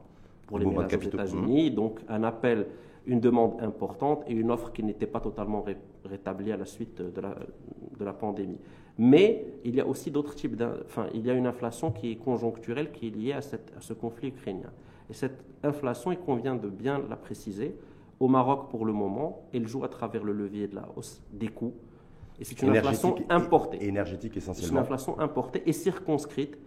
pour 0.48 0.58
les 0.60 0.66
ménages 0.72 0.92
aux. 0.98 0.98
États-Unis, 1.24 1.72
donc 1.72 2.00
un 2.10 2.24
appel, 2.24 2.68
une 3.06 3.19
demande 3.19 3.62
importante 3.62 4.24
et 4.28 4.34
une 4.34 4.51
offre 4.51 4.72
qui 4.72 4.84
n'était 4.84 5.07
pas 5.07 5.19
totalement 5.19 5.62
ré- 5.62 5.78
rétablie 6.06 6.51
à 6.51 6.57
la 6.57 6.66
suite 6.66 7.01
de 7.01 7.22
la, 7.22 7.36
de 8.00 8.06
la 8.06 8.13
pandémie. 8.13 8.57
Mais 8.98 9.46
il 9.63 9.75
y 9.75 9.81
a 9.81 9.88
aussi 9.88 10.12
d'autres 10.12 10.36
types 10.36 10.56
d'in- 10.56 10.74
enfin, 10.86 11.07
il 11.13 11.25
y 11.25 11.30
a 11.30 11.34
une 11.34 11.48
inflation 11.48 11.92
qui 11.92 12.12
est 12.12 12.16
conjoncturelle, 12.18 12.92
qui 12.92 13.07
est 13.07 13.12
liée 13.16 13.34
à, 13.34 13.42
cette- 13.42 13.74
à 13.78 13.81
ce 13.81 13.94
conflit 13.94 14.30
ukrainien. 14.30 14.72
Et 15.10 15.13
cette 15.13 15.44
inflation, 15.63 16.12
il 16.12 16.19
convient 16.19 16.56
de 16.56 16.68
bien 16.69 17.01
la 17.10 17.16
préciser. 17.16 17.75
Au 18.19 18.28
Maroc, 18.28 18.69
pour 18.69 18.86
le 18.86 18.92
moment, 18.94 19.44
elle 19.54 19.68
joue 19.68 19.84
à 19.84 19.88
travers 19.88 20.24
le 20.24 20.34
levier 20.34 20.68
de 20.68 20.75
la 20.75 20.88
hausse 20.96 21.22
des 21.31 21.48
coûts. 21.48 21.74
Et 22.40 22.44
c'est 22.44 22.62
une 22.62 22.75
inflation 22.75 23.16
importée. 23.30 23.84
Énergétique 23.86 24.34
C'est 24.36 24.40
une 24.46 24.51
essentiellement. 24.51 24.81
inflation 24.81 25.19
importée 25.19 25.63
et 25.66 25.74
circonscrite. 25.74 26.57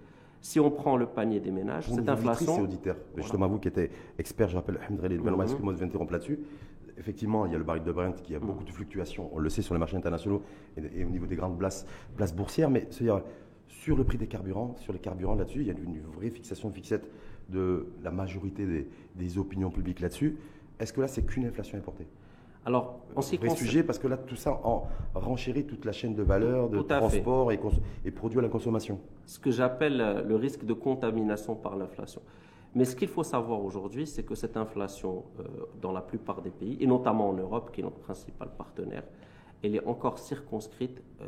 Si 0.43 0.59
on 0.61 0.71
prend 0.71 0.97
le 0.97 1.07
panier 1.07 1.41
des 1.41 1.51
ménages, 1.53 1.89
cette 1.89 2.09
inflation. 2.09 2.59
et 2.59 2.63
auditeurs, 2.63 2.97
justement 3.17 3.47
vous 3.49 3.59
qui 3.59 3.69
êtes 3.69 3.91
expert, 4.19 4.49
je 4.49 4.57
rappelle, 4.57 4.79
Ahmed 4.87 5.01
Rally, 5.01 5.19
Mhm. 5.19 5.41
excusez-moi 5.43 5.73
de 5.73 5.79
vous 5.79 5.85
interrompre 5.85 6.13
là-dessus. 6.13 6.41
Effectivement, 6.99 7.47
il 7.47 7.53
y 7.53 7.55
a 7.55 7.59
le 7.59 7.65
baril 7.65 7.83
de 7.85 7.93
Brent 7.93 8.13
qui 8.23 8.35
a 8.35 8.39
beaucoup 8.41 8.65
de 8.65 8.71
fluctuations, 8.71 9.31
on 9.33 9.39
le 9.39 9.49
sait 9.49 9.63
sur 9.63 9.73
les 9.75 9.79
marchés 9.81 9.97
internationaux 9.97 10.43
et, 10.77 11.01
et 11.01 11.05
au 11.05 11.09
niveau 11.09 11.27
des 11.27 11.37
grandes 11.37 11.57
places, 11.59 11.87
places 12.17 12.35
boursières, 12.35 12.69
mais 12.71 12.87
c'est-à-dire 12.91 13.23
sur 13.69 13.97
le 13.97 14.05
prix 14.05 14.19
des 14.19 14.27
carburants, 14.27 14.75
sur 14.79 14.93
les 14.93 14.99
carburants 14.99 15.35
là-dessus, 15.35 15.61
il 15.61 15.67
y 15.69 15.71
a 15.71 15.75
une 15.75 16.01
vraie 16.15 16.29
fixation 16.31 16.71
fixette 16.71 17.09
de 17.49 17.87
la 18.03 18.11
majorité 18.11 18.67
des, 18.67 18.89
des 19.15 19.39
opinions 19.39 19.71
publiques 19.71 20.01
là-dessus. 20.01 20.37
Est-ce 20.79 20.93
que 20.93 21.01
là, 21.01 21.09
c'est 21.09 21.23
qu'une 21.23 21.47
inflation 21.47 21.79
importée? 21.79 22.07
Alors, 22.65 23.01
en 23.17 23.23
ce 23.23 23.31
qui 23.31 23.37
Vrai 23.39 23.49
concerne- 23.49 23.67
sujet, 23.67 23.83
parce 23.83 23.99
que 23.99 24.07
là, 24.07 24.17
tout 24.17 24.37
ça 24.37 24.61
en 24.65 24.85
renchérit 25.15 25.67
toute 25.67 25.85
la 25.85 25.93
chaîne 25.93 26.15
de 26.15 26.23
valeur, 26.23 26.69
de 26.69 26.81
transport 26.81 27.51
et, 27.53 27.59
et 28.05 28.11
produits 28.13 28.39
à 28.39 28.43
la 28.43 28.49
consommation. 28.49 29.01
ce 29.27 29.39
que 29.39 29.51
j'appelle 29.51 30.01
euh, 30.01 30.23
le 30.23 30.37
risque 30.37 30.65
de 30.65 30.73
contamination 30.73 31.55
par 31.57 31.77
l'inflation. 31.77 32.23
Mais 32.75 32.85
ce 32.85 32.95
qu'il 32.97 33.09
faut 33.09 33.25
savoir 33.25 33.63
aujourd'hui, 33.63 34.07
c'est 34.07 34.23
que 34.23 34.35
cette 34.35 34.57
inflation, 34.57 35.25
euh, 35.41 35.43
dans 35.81 35.93
la 35.93 36.01
plupart 36.01 36.41
des 36.41 36.51
pays, 36.51 36.77
et 36.81 36.87
notamment 36.87 37.29
en 37.31 37.35
Europe, 37.35 37.71
qui 37.73 37.81
est 37.81 37.85
notre 37.85 37.99
principal 37.99 38.49
partenaire, 38.57 39.03
elle 39.63 39.75
est 39.77 39.85
encore 39.87 40.19
circonscrite, 40.19 41.03
euh. 41.21 41.25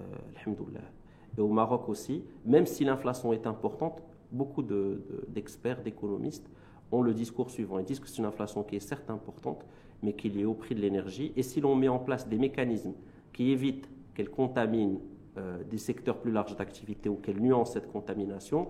Et 1.36 1.40
au 1.40 1.48
Maroc 1.48 1.88
aussi, 1.88 2.22
même 2.44 2.66
si 2.66 2.84
l'inflation 2.84 3.32
est 3.32 3.46
importante, 3.46 4.02
beaucoup 4.30 4.62
de- 4.62 5.02
de- 5.08 5.24
d'experts, 5.28 5.82
d'économistes 5.82 6.48
ont 6.92 7.02
le 7.02 7.12
discours 7.12 7.50
suivant. 7.50 7.78
Ils 7.78 7.84
disent 7.84 7.98
que 8.00 8.08
c'est 8.08 8.18
une 8.18 8.24
inflation 8.24 8.62
qui 8.62 8.76
est 8.76 8.80
certes 8.80 9.10
importante, 9.10 9.64
mais 10.04 10.12
qui 10.12 10.28
est 10.28 10.30
liée 10.30 10.44
au 10.44 10.54
prix 10.54 10.74
de 10.74 10.80
l'énergie. 10.80 11.32
Et 11.36 11.42
si 11.42 11.60
l'on 11.60 11.74
met 11.74 11.88
en 11.88 11.98
place 11.98 12.28
des 12.28 12.38
mécanismes 12.38 12.92
qui 13.32 13.50
évitent 13.50 13.88
qu'elle 14.14 14.28
contamine 14.30 14.98
euh, 15.38 15.64
des 15.68 15.78
secteurs 15.78 16.18
plus 16.18 16.30
larges 16.30 16.56
d'activité 16.56 17.08
ou 17.08 17.16
qu'elle 17.16 17.40
nuance 17.40 17.72
cette 17.72 17.90
contamination, 17.90 18.68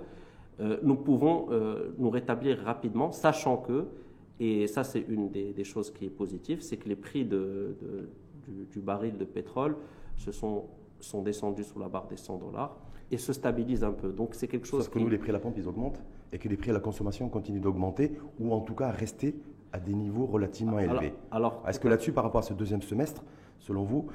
euh, 0.60 0.78
nous 0.82 0.94
pouvons 0.94 1.48
euh, 1.50 1.90
nous 1.98 2.08
rétablir 2.10 2.58
rapidement, 2.60 3.10
sachant 3.10 3.56
que, 3.58 3.86
et 4.40 4.66
ça 4.68 4.84
c'est 4.84 5.04
une 5.08 5.28
des, 5.30 5.52
des 5.52 5.64
choses 5.64 5.90
qui 5.92 6.06
est 6.06 6.10
positive, 6.10 6.62
c'est 6.62 6.76
que 6.76 6.88
les 6.88 6.96
prix 6.96 7.24
de- 7.24 7.76
de- 7.82 8.08
du, 8.46 8.66
du 8.66 8.80
baril 8.80 9.16
de 9.18 9.24
pétrole 9.24 9.76
se 10.16 10.30
sont, 10.30 10.64
sont 11.00 11.22
descendus 11.22 11.64
sous 11.64 11.78
la 11.78 11.88
barre 11.88 12.06
des 12.06 12.16
100 12.16 12.38
dollars 12.38 12.76
et 13.10 13.16
se 13.18 13.32
stabilisent 13.32 13.84
un 13.84 13.92
peu. 13.92 14.12
Donc 14.12 14.34
c'est 14.34 14.48
quelque 14.48 14.66
chose 14.66 14.84
Sauf 14.84 14.92
que 14.92 14.98
qui... 14.98 15.04
nous, 15.04 15.10
les 15.10 15.18
prix 15.18 15.30
à 15.30 15.32
la 15.32 15.38
pompe, 15.40 15.54
ils 15.58 15.66
augmentent 15.68 16.02
et 16.32 16.38
que 16.38 16.48
les 16.48 16.56
prix 16.56 16.70
à 16.70 16.74
la 16.74 16.80
consommation 16.80 17.28
continuent 17.28 17.60
d'augmenter 17.60 18.12
ou 18.40 18.52
en 18.52 18.60
tout 18.60 18.74
cas 18.74 18.90
rester 18.90 19.34
à 19.74 19.80
des 19.80 19.92
niveaux 19.92 20.24
relativement 20.24 20.76
alors, 20.76 21.02
élevés. 21.02 21.14
alors, 21.32 21.64
Est-ce 21.66 21.80
que 21.80 21.88
là-dessus, 21.88 22.12
par 22.12 22.22
rapport 22.22 22.38
à 22.38 22.44
ce 22.44 22.54
deuxième 22.54 22.80
semestre, 22.80 23.24
selon 23.58 23.82
vous. 23.82 24.06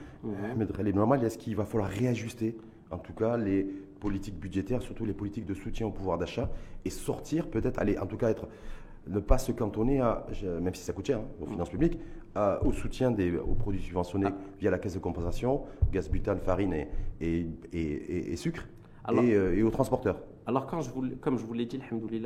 Ahmed 0.51 0.71
Rally 0.71 0.93
normal, 0.93 1.23
est-ce 1.23 1.37
qu'il 1.37 1.55
va 1.55 1.65
falloir 1.65 1.89
réajuster 1.89 2.57
en 2.91 2.97
tout 2.97 3.13
cas 3.13 3.37
les 3.37 3.63
politiques 3.99 4.39
budgétaires, 4.39 4.81
surtout 4.81 5.05
les 5.05 5.13
politiques 5.13 5.45
de 5.45 5.53
soutien 5.53 5.87
au 5.87 5.91
pouvoir 5.91 6.17
d'achat 6.17 6.49
et 6.85 6.89
sortir 6.89 7.47
peut-être, 7.47 7.79
aller 7.79 7.97
en 7.97 8.05
tout 8.05 8.17
cas 8.17 8.29
être 8.29 8.47
ne 9.07 9.19
pas 9.19 9.37
se 9.37 9.51
cantonner, 9.51 9.99
à, 9.99 10.25
même 10.61 10.73
si 10.73 10.83
ça 10.83 10.93
coûte 10.93 11.07
cher 11.07 11.19
hein, 11.19 11.25
aux 11.41 11.45
finances 11.45 11.69
publiques, 11.69 11.99
au 12.61 12.71
soutien 12.71 13.11
des, 13.11 13.35
aux 13.37 13.55
produits 13.55 13.81
subventionnés 13.81 14.27
ah. 14.29 14.37
via 14.59 14.71
la 14.71 14.79
caisse 14.79 14.93
de 14.93 14.99
compensation, 14.99 15.63
gaz 15.91 16.09
butane, 16.09 16.39
farine 16.39 16.73
et, 17.19 17.47
et, 17.73 18.35
sucre, 18.35 18.67
euh, 19.11 19.55
et, 19.55 19.63
aux 19.63 19.71
transporteurs. 19.71 20.21
Alors, 20.49 20.65
comme 20.65 20.81
je 20.81 21.45
vous 21.45 21.53
l'ai 21.53 21.67
dit, 21.67 21.79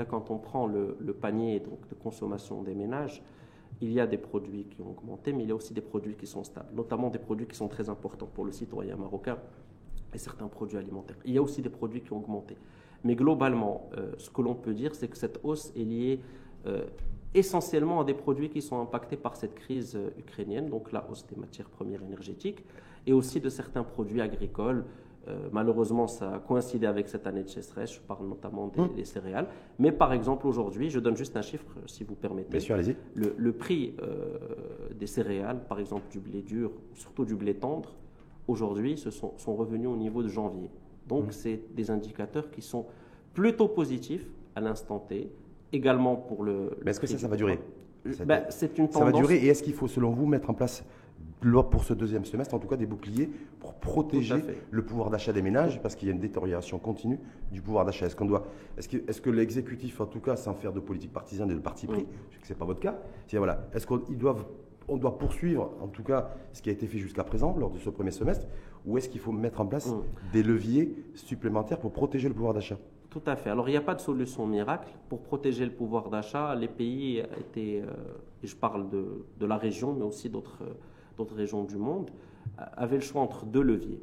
quand 0.09 0.31
on 0.31 0.37
prend 0.37 0.65
le, 0.65 0.95
panier 1.11 1.59
de 1.59 1.93
consommation 2.01 2.63
des 2.63 2.73
ménages, 2.73 3.21
il 3.81 3.91
y 3.91 3.99
a 3.99 4.07
des 4.07 4.17
produits 4.17 4.63
qui 4.63 4.79
ont 4.79 4.91
augmenté, 4.91 5.33
mais 5.33 5.43
il 5.43 5.49
y 5.49 5.51
a 5.51 5.55
aussi 5.55 5.73
des 5.73 5.81
produits 5.81 6.15
qui 6.15 6.25
sont 6.25 6.45
stables, 6.45 6.73
notamment 6.73 7.09
des 7.09 7.19
produits 7.19 7.45
qui 7.45 7.57
sont 7.57 7.67
très 7.67 7.89
importants 7.89 8.29
pour 8.33 8.45
le 8.45 8.53
citoyen 8.53 8.95
marocain 8.95 9.37
et 10.13 10.17
certains 10.17 10.47
produits 10.47 10.77
alimentaires. 10.77 11.17
Il 11.25 11.33
y 11.33 11.37
a 11.37 11.41
aussi 11.41 11.61
des 11.61 11.67
produits 11.67 11.99
qui 11.99 12.13
ont 12.13 12.19
augmenté. 12.19 12.55
Mais 13.03 13.15
globalement, 13.15 13.89
euh, 13.97 14.13
ce 14.17 14.29
que 14.29 14.41
l'on 14.41 14.55
peut 14.55 14.73
dire, 14.73 14.95
c'est 14.95 15.09
que 15.09 15.17
cette 15.17 15.41
hausse 15.43 15.73
est 15.75 15.83
liée 15.83 16.21
euh, 16.65 16.85
essentiellement 17.33 17.99
à 17.99 18.03
des 18.05 18.13
produits 18.13 18.49
qui 18.49 18.61
sont 18.61 18.79
impactés 18.79 19.17
par 19.17 19.35
cette 19.35 19.55
crise 19.55 19.97
euh, 19.97 20.11
ukrainienne, 20.17 20.69
donc 20.69 20.93
la 20.93 21.05
hausse 21.11 21.27
des 21.27 21.35
matières 21.35 21.67
premières 21.67 22.01
énergétiques, 22.01 22.63
et 23.05 23.11
aussi 23.11 23.41
de 23.41 23.49
certains 23.49 23.83
produits 23.83 24.21
agricoles. 24.21 24.85
Malheureusement, 25.51 26.07
ça 26.07 26.33
a 26.35 26.39
coïncidé 26.39 26.85
avec 26.85 27.07
cette 27.07 27.25
année 27.27 27.43
de 27.43 27.49
sécheresse, 27.49 27.93
je 27.93 27.99
parle 28.01 28.27
notamment 28.27 28.67
des, 28.67 28.79
hum. 28.79 29.05
céréales. 29.05 29.47
Mais 29.79 29.91
par 29.91 30.13
exemple, 30.13 30.47
aujourd'hui, 30.47 30.89
je 30.89 30.99
donne 30.99 31.15
juste 31.15 31.37
un 31.37 31.41
chiffre, 31.41 31.65
si 31.85 32.03
vous 32.03 32.15
permettez. 32.15 32.49
Bien 32.49 32.59
sûr, 32.59 32.75
allez-y. 32.75 32.95
Le, 33.15 33.51
prix 33.53 33.95
des 34.99 35.07
céréales, 35.07 35.63
par 35.67 35.79
exemple 35.79 36.05
du 36.11 36.19
blé 36.19 36.41
dur, 36.41 36.71
surtout 36.93 37.25
du 37.25 37.35
blé 37.35 37.53
tendre, 37.53 37.95
aujourd'hui, 38.47 38.97
sont, 38.97 39.33
sont, 39.37 39.55
revenus 39.55 39.87
au 39.87 39.95
niveau 39.95 40.23
de 40.23 40.27
janvier. 40.27 40.69
Donc, 41.07 41.25
hum. 41.25 41.31
c'est 41.31 41.61
des 41.73 41.89
indicateurs 41.89 42.51
qui 42.51 42.61
sont 42.61 42.85
plutôt 43.33 43.67
positifs 43.67 44.27
à 44.55 44.61
l'instant 44.61 44.99
T 44.99 45.31
également 45.73 46.15
pour 46.15 46.43
le. 46.43 46.71
Mais 46.83 46.91
est-ce 46.91 46.99
que 46.99 47.07
ça, 47.07 47.17
ça 47.17 47.27
va 47.27 47.35
durer 47.35 47.59
ben, 48.25 48.43
C'est 48.49 48.77
une 48.77 48.87
tendance. 48.87 48.99
Ça 48.99 49.05
va 49.05 49.11
durer 49.11 49.37
et 49.37 49.47
est-ce 49.47 49.63
qu'il 49.63 49.73
faut, 49.73 49.87
selon 49.87 50.11
vous, 50.11 50.25
mettre 50.25 50.49
en 50.49 50.53
place 50.53 50.85
pour 51.69 51.83
ce 51.83 51.93
deuxième 51.93 52.25
semestre, 52.25 52.53
en 52.53 52.59
tout 52.59 52.67
cas 52.67 52.77
des 52.77 52.85
boucliers 52.85 53.29
pour 53.59 53.75
protéger 53.75 54.35
le 54.71 54.83
pouvoir 54.83 55.09
d'achat 55.09 55.33
des 55.33 55.41
ménages, 55.41 55.81
parce 55.81 55.95
qu'il 55.95 56.07
y 56.07 56.11
a 56.11 56.13
une 56.13 56.21
détérioration 56.21 56.79
continue 56.79 57.19
du 57.51 57.61
pouvoir 57.61 57.85
d'achat. 57.85 58.05
Est-ce 58.05 58.15
qu'on 58.15 58.25
doit, 58.25 58.45
est-ce 58.77 58.87
que, 58.87 58.97
est-ce 59.07 59.21
que 59.21 59.29
l'exécutif, 59.29 59.99
en 60.01 60.05
tout 60.05 60.19
cas, 60.19 60.35
sans 60.35 60.53
faire 60.53 60.73
de 60.73 60.79
politique 60.79 61.11
partisane 61.11 61.51
et 61.51 61.55
de 61.55 61.59
parti 61.59 61.87
pris, 61.87 62.05
je 62.29 62.35
sais 62.35 62.41
que 62.41 62.47
c'est 62.47 62.57
pas 62.57 62.65
votre 62.65 62.79
cas, 62.79 62.97
c'est 63.27 63.37
voilà, 63.37 63.67
est-ce 63.73 63.85
qu'on 63.85 63.97
doivent, 63.97 64.45
on 64.87 64.97
doit 64.97 65.17
poursuivre, 65.17 65.71
en 65.81 65.87
tout 65.87 66.03
cas, 66.03 66.31
ce 66.53 66.61
qui 66.61 66.69
a 66.69 66.73
été 66.73 66.87
fait 66.87 66.97
jusqu'à 66.97 67.23
présent 67.23 67.55
lors 67.57 67.71
de 67.71 67.79
ce 67.79 67.89
premier 67.89 68.11
semestre, 68.11 68.47
ou 68.85 68.97
est-ce 68.97 69.09
qu'il 69.09 69.21
faut 69.21 69.31
mettre 69.31 69.61
en 69.61 69.65
place 69.65 69.93
des 70.31 70.43
leviers 70.43 70.95
supplémentaires 71.15 71.79
pour 71.79 71.91
protéger 71.91 72.27
le 72.27 72.33
pouvoir 72.33 72.53
d'achat? 72.53 72.77
Tout 73.09 73.21
à 73.27 73.35
fait. 73.35 73.51
Alors, 73.51 73.69
il 73.69 73.71
n'y 73.71 73.77
a 73.77 73.81
pas 73.81 73.93
de 73.93 74.01
solution 74.01 74.47
miracle. 74.47 74.89
Pour 75.07 75.21
protéger 75.21 75.65
le 75.65 75.71
pouvoir 75.71 76.09
d'achat, 76.09 76.55
les 76.55 76.67
pays 76.67 77.19
étaient, 77.39 77.83
euh, 77.85 77.93
et 78.41 78.47
je 78.47 78.55
parle 78.55 78.89
de, 78.89 79.23
de, 79.39 79.45
la 79.45 79.55
région, 79.55 79.93
mais 79.93 80.03
aussi 80.03 80.31
d'autres 80.31 80.63
d'autres 81.17 81.35
régions 81.35 81.63
du 81.63 81.77
monde, 81.77 82.09
avaient 82.57 82.97
le 82.97 83.01
choix 83.01 83.21
entre 83.21 83.45
deux 83.45 83.61
leviers. 83.61 84.01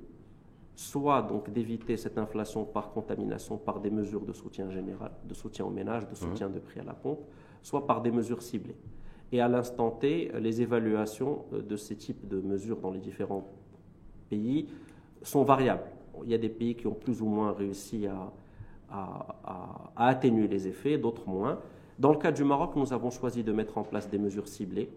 Soit 0.75 1.23
donc 1.23 1.51
d'éviter 1.51 1.97
cette 1.97 2.17
inflation 2.17 2.65
par 2.65 2.91
contamination 2.91 3.59
par 3.59 3.81
des 3.81 3.91
mesures 3.91 4.25
de 4.25 4.33
soutien 4.33 4.71
général, 4.71 5.13
de 5.25 5.35
soutien 5.35 5.65
aux 5.67 5.71
ménages, 5.71 6.09
de 6.09 6.15
soutien 6.15 6.49
mmh. 6.49 6.53
de 6.53 6.59
prix 6.59 6.81
à 6.81 6.85
la 6.85 6.95
pompe, 6.95 7.21
soit 7.63 7.87
par 7.87 8.01
des 8.01 8.11
mesures 8.11 8.43
ciblées. 8.43 8.77
Et 9.33 9.41
à 9.41 9.49
l'instant 9.49 9.91
T, 9.91 10.33
les 10.41 10.63
évaluations 10.63 11.45
euh, 11.53 11.63
de 11.63 11.77
ces 11.77 11.97
types 11.97 12.27
de 12.27 12.41
mesures 12.41 12.79
dans 12.79 12.91
les 12.91 12.99
différents 12.99 13.47
pays 14.29 14.69
sont 15.23 15.45
variables. 15.45 15.85
Il 16.25 16.31
y 16.31 16.35
a 16.35 16.39
des 16.39 16.49
pays 16.49 16.75
qui 16.75 16.87
ont 16.87 16.95
plus 16.95 17.23
ou 17.23 17.27
moins 17.27 17.53
réussi 17.53 18.07
à, 18.07 18.33
à, 18.91 19.93
atténuer 19.97 20.49
les 20.49 20.67
effets, 20.67 20.99
d'autres 20.99 21.29
moins. 21.29 21.61
Dans 21.99 22.11
le 22.11 22.19
cas 22.19 22.33
du 22.33 22.45
Maroc, 22.45 22.75
nous 22.77 22.93
avons 22.93 23.11
choisi 23.11 23.45
de 23.45 23.53
mettre 23.53 23.79
en 23.79 23.85
place 23.85 24.09
des 24.09 24.19
mesures 24.19 24.49
ciblées 24.49 24.91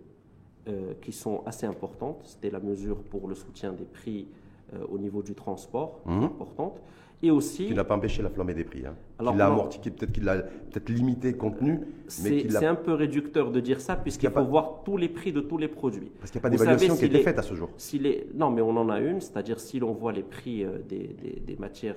euh, 0.67 0.93
qui 1.01 1.11
sont 1.11 1.43
assez 1.45 1.65
importantes. 1.65 2.21
C'était 2.23 2.49
la 2.49 2.59
mesure 2.59 2.97
pour 3.03 3.27
le 3.27 3.35
soutien 3.35 3.73
des 3.73 3.85
prix 3.85 4.27
euh, 4.73 4.85
au 4.89 4.97
niveau 4.97 5.21
du 5.21 5.35
transport, 5.35 5.99
mmh. 6.05 6.23
importante. 6.23 6.81
Et 7.21 7.31
aussi, 7.31 7.67
qui 7.67 7.73
n'a 7.73 7.85
pas 7.85 7.95
empêché 7.95 8.21
la 8.21 8.29
flambée 8.29 8.53
des 8.53 8.65
prix. 8.65 8.85
Hein. 8.85 8.95
Alors, 9.17 9.33
l'a 9.33 9.47
amorti, 9.47 9.79
peut-être 9.79 10.11
qu'il 10.11 10.25
l'a 10.25 10.37
peut-être 10.41 10.89
limité 10.89 11.33
contenu. 11.33 11.79
C'est 12.07 12.65
un 12.65 12.75
peu 12.75 12.93
réducteur 12.93 13.49
de 13.49 13.61
dire 13.61 13.79
ça, 13.79 13.95
puisqu'il 13.95 14.29
faut 14.29 14.43
voir 14.43 14.83
tous 14.83 14.97
les 14.97 15.07
prix 15.07 15.31
de 15.31 15.39
tous 15.39 15.57
les 15.57 15.69
produits. 15.69 16.11
Parce 16.19 16.31
qu'il 16.31 16.39
n'y 16.39 16.41
a 16.41 16.49
pas 16.49 16.49
d'évaluation 16.49 16.97
qui 16.97 17.03
a 17.03 17.07
été 17.07 17.19
faite 17.23 17.39
à 17.39 17.41
ce 17.41 17.55
jour. 17.55 17.69
non, 18.35 18.51
mais 18.51 18.61
on 18.61 18.75
en 18.75 18.89
a 18.89 18.99
une, 18.99 19.21
c'est-à-dire 19.21 19.61
si 19.61 19.79
l'on 19.79 19.93
voit 19.93 20.11
les 20.11 20.23
prix 20.23 20.65
euh, 20.65 20.79
des, 20.87 21.15
des, 21.45 21.55
matières 21.55 21.95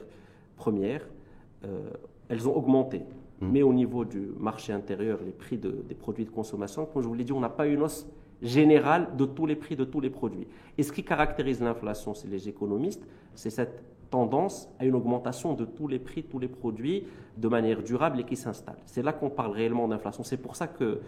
premières, 0.57 1.07
euh, 1.65 1.91
elles 2.29 2.49
ont 2.49 2.57
augmenté. 2.57 3.03
Mmh. 3.41 3.49
Mais 3.51 3.63
au 3.63 3.73
niveau 3.73 4.05
du 4.05 4.31
marché 4.39 4.73
intérieur, 4.73 5.19
les 5.25 5.33
prix 5.33 5.59
des 5.59 5.95
produits 5.95 6.25
de 6.25 6.31
consommation, 6.31 6.87
comme 6.87 7.03
je 7.03 7.09
vous 7.09 7.15
l'ai 7.15 7.25
dit, 7.25 7.33
on 7.33 7.41
n'a 7.41 7.49
pas 7.49 7.67
une 7.67 7.83
hausse 7.83 8.07
générale 8.43 9.17
de 9.17 9.25
tous 9.25 9.47
les 9.47 9.57
prix 9.57 9.77
de 9.77 9.85
tous 9.85 10.01
les 10.01 10.11
produits. 10.11 10.47
Et 10.79 10.83
ce 10.83 10.93
qui 10.93 11.03
caractérise 11.03 11.61
l'inflation, 11.61 12.15
c'est 12.15 12.29
les 12.29 12.49
économistes, 12.49 13.07
c'est 13.35 13.51
cette 13.51 13.83
tendance 14.11 14.69
à 14.79 14.85
une 14.85 14.95
augmentation 14.95 15.55
de 15.55 15.65
tous 15.65 15.89
les 15.89 15.99
prix, 15.99 16.23
tous 16.23 16.39
les 16.39 16.49
produits 16.49 17.05
de 17.37 17.49
manière 17.49 17.83
durable 17.83 18.21
et 18.21 18.25
qui 18.25 18.37
s'installe. 18.37 18.77
C'est 18.87 19.03
là 19.03 19.13
qu'on 19.13 19.31
parle 19.31 19.53
réellement 19.53 19.89
d'inflation. 19.89 20.23
C'est 20.23 20.37
pour 20.37 20.57
ça 20.57 20.67
que, 20.67 21.01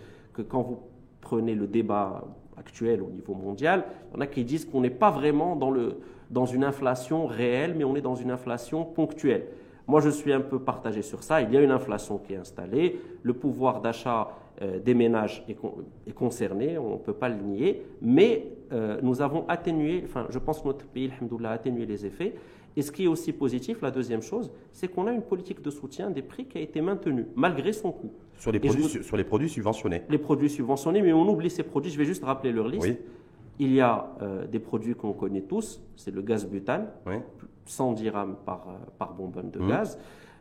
quand 0.48 0.62
vous 0.62 0.78
prenez 1.20 1.54
le 1.54 1.66
débat 1.66 2.24
actuel 2.56 3.02
au 3.02 3.10
niveau 3.10 3.34
mondial, 3.34 3.84
il 4.10 4.14
y 4.14 4.18
en 4.18 4.20
a 4.20 4.26
qui 4.26 4.44
disent 4.44 4.64
qu'on 4.64 4.80
n'est 4.80 4.90
pas 4.90 5.10
vraiment 5.10 5.56
dans, 5.56 5.72
dans 6.30 6.46
une 6.46 6.64
inflation 6.64 7.26
réelle, 7.26 7.74
mais 7.76 7.84
on 7.84 7.96
est 7.96 8.00
dans 8.00 8.16
une 8.16 8.30
inflation 8.30 8.84
ponctuelle. 8.84 9.46
Moi, 9.86 10.00
je 10.00 10.10
suis 10.10 10.32
un 10.32 10.40
peu 10.40 10.58
partagé 10.58 11.00
sur 11.02 11.22
ça. 11.22 11.40
Il 11.40 11.52
y 11.52 11.56
a 11.56 11.62
une 11.62 11.70
inflation 11.70 12.18
qui 12.18 12.34
est 12.34 12.36
installée. 12.36 13.00
Le 13.22 13.32
pouvoir 13.32 13.80
d'achat 13.80 14.28
euh, 14.60 14.80
des 14.80 14.94
ménages 14.94 15.44
est, 15.48 16.12
concerné, 16.12 16.78
on 16.78 16.94
ne 16.94 16.98
peut 16.98 17.12
pas 17.12 17.28
le 17.28 17.36
nier. 17.36 17.82
Mais 18.02 18.46
euh, 18.72 18.98
nous 19.02 19.22
avons 19.22 19.46
atténué, 19.48 20.02
enfin, 20.04 20.26
je 20.30 20.38
pense 20.38 20.60
que 20.60 20.66
notre 20.68 20.84
pays, 20.86 21.10
a 21.44 21.50
atténué 21.50 21.86
les 21.86 22.04
effets. 22.06 22.34
Et 22.76 22.82
ce 22.82 22.92
qui 22.92 23.04
est 23.04 23.08
aussi 23.08 23.32
positif, 23.32 23.80
la 23.82 23.90
deuxième 23.90 24.22
chose, 24.22 24.50
c'est 24.72 24.88
qu'on 24.88 25.06
a 25.06 25.12
une 25.12 25.22
politique 25.22 25.62
de 25.62 25.70
soutien 25.70 26.10
des 26.10 26.22
prix 26.22 26.46
qui 26.46 26.58
a 26.58 26.60
été 26.60 26.80
maintenue, 26.80 27.26
malgré 27.34 27.72
son 27.72 27.92
coût. 27.92 28.10
Sur 28.38 28.52
les, 28.52 28.60
produits, 28.60 29.02
sur 29.02 29.16
les 29.16 29.24
produits 29.24 29.48
subventionnés 29.48 30.02
Les 30.08 30.18
produits 30.18 30.50
subventionnés, 30.50 31.02
mais 31.02 31.12
on 31.12 31.28
oublie 31.28 31.50
ces 31.50 31.64
produits. 31.64 31.90
Je 31.90 31.98
vais 31.98 32.04
juste 32.04 32.24
rappeler 32.24 32.52
leur 32.52 32.68
liste. 32.68 32.98
Il 33.58 33.72
y 33.72 33.80
a 33.80 34.12
euh, 34.22 34.46
des 34.46 34.60
produits 34.60 34.94
qu'on 34.94 35.12
connaît 35.12 35.40
tous, 35.40 35.82
c'est 35.96 36.12
le 36.12 36.22
gaz 36.22 36.46
butane, 36.46 36.86
100 37.64 37.92
dirhams 37.94 38.36
par, 38.46 38.66
par 38.98 39.14
bonbonne 39.14 39.50
de 39.50 39.58
mmh. 39.58 39.68
gaz. 39.68 39.98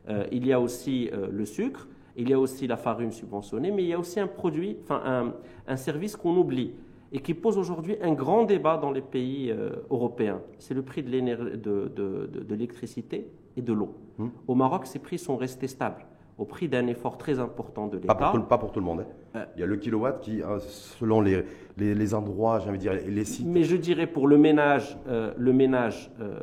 Euh, 0.08 0.26
il 0.32 0.46
y 0.46 0.54
a 0.54 0.62
aussi 0.62 1.10
le 1.32 1.46
sucre, 1.46 1.88
il 2.18 2.30
y 2.30 2.34
a 2.34 2.40
aussi 2.40 2.68
la 2.68 2.78
farine 2.78 3.12
subventionnée, 3.12 3.72
mais 3.72 3.84
il 3.84 3.90
y 3.90 3.94
a 3.94 4.00
aussi 4.00 4.20
un 4.20 4.28
produit, 4.28 4.78
enfin 4.84 5.02
un, 5.06 5.34
un 5.68 5.76
service 5.76 6.16
qu'on 6.16 6.36
oublie 6.36 6.74
et 7.12 7.20
qui 7.20 7.34
pose 7.34 7.58
aujourd'hui 7.58 7.96
un 8.02 8.14
grand 8.14 8.44
débat 8.44 8.78
dans 8.78 8.92
les 8.92 9.02
pays 9.02 9.54
européens. 9.90 10.42
C'est 10.58 10.74
le 10.74 10.82
prix 10.82 11.04
de 11.04 11.10
l'électricité 11.10 13.18
de, 13.18 13.24
de, 13.24 13.28
et 13.56 13.62
de 13.62 13.74
l'eau. 13.74 13.96
Mmh. 14.18 14.28
Au 14.48 14.56
Maroc, 14.56 14.86
ces 14.86 15.00
prix 15.00 15.18
sont 15.18 15.38
restés 15.38 15.68
stables 15.68 16.06
au 16.38 16.46
prix 16.46 16.68
d'un 16.68 16.88
effort 16.88 17.18
très 17.18 17.40
important 17.40 17.88
de 17.88 17.98
l'État. 17.98 18.16
Pas, 18.16 18.58
pour 18.58 18.72
tout 18.72 18.80
le 18.80 18.86
monde. 18.86 19.02
Hein. 19.02 19.40
Euh, 19.40 19.46
il 19.56 19.62
y 19.62 19.64
a 19.64 19.66
le 19.66 19.78
kilowatt 19.78 20.20
qui, 20.20 20.42
hein, 20.44 20.60
selon 20.60 21.22
les, 21.22 21.44
les, 21.78 22.14
endroits, 22.14 22.60
j'ai 22.60 22.70
envie 22.70 22.78
de 22.78 22.84
dire, 22.84 22.94
les 22.94 23.26
sites. 23.26 23.48
Mais 23.48 23.64
je 23.64 23.76
dirais 23.76 24.08
pour 24.08 24.28
le 24.28 24.38
ménage, 24.38 24.98
euh, 25.08 25.34
le 25.36 25.54
ménage 25.54 26.12
euh, 26.22 26.40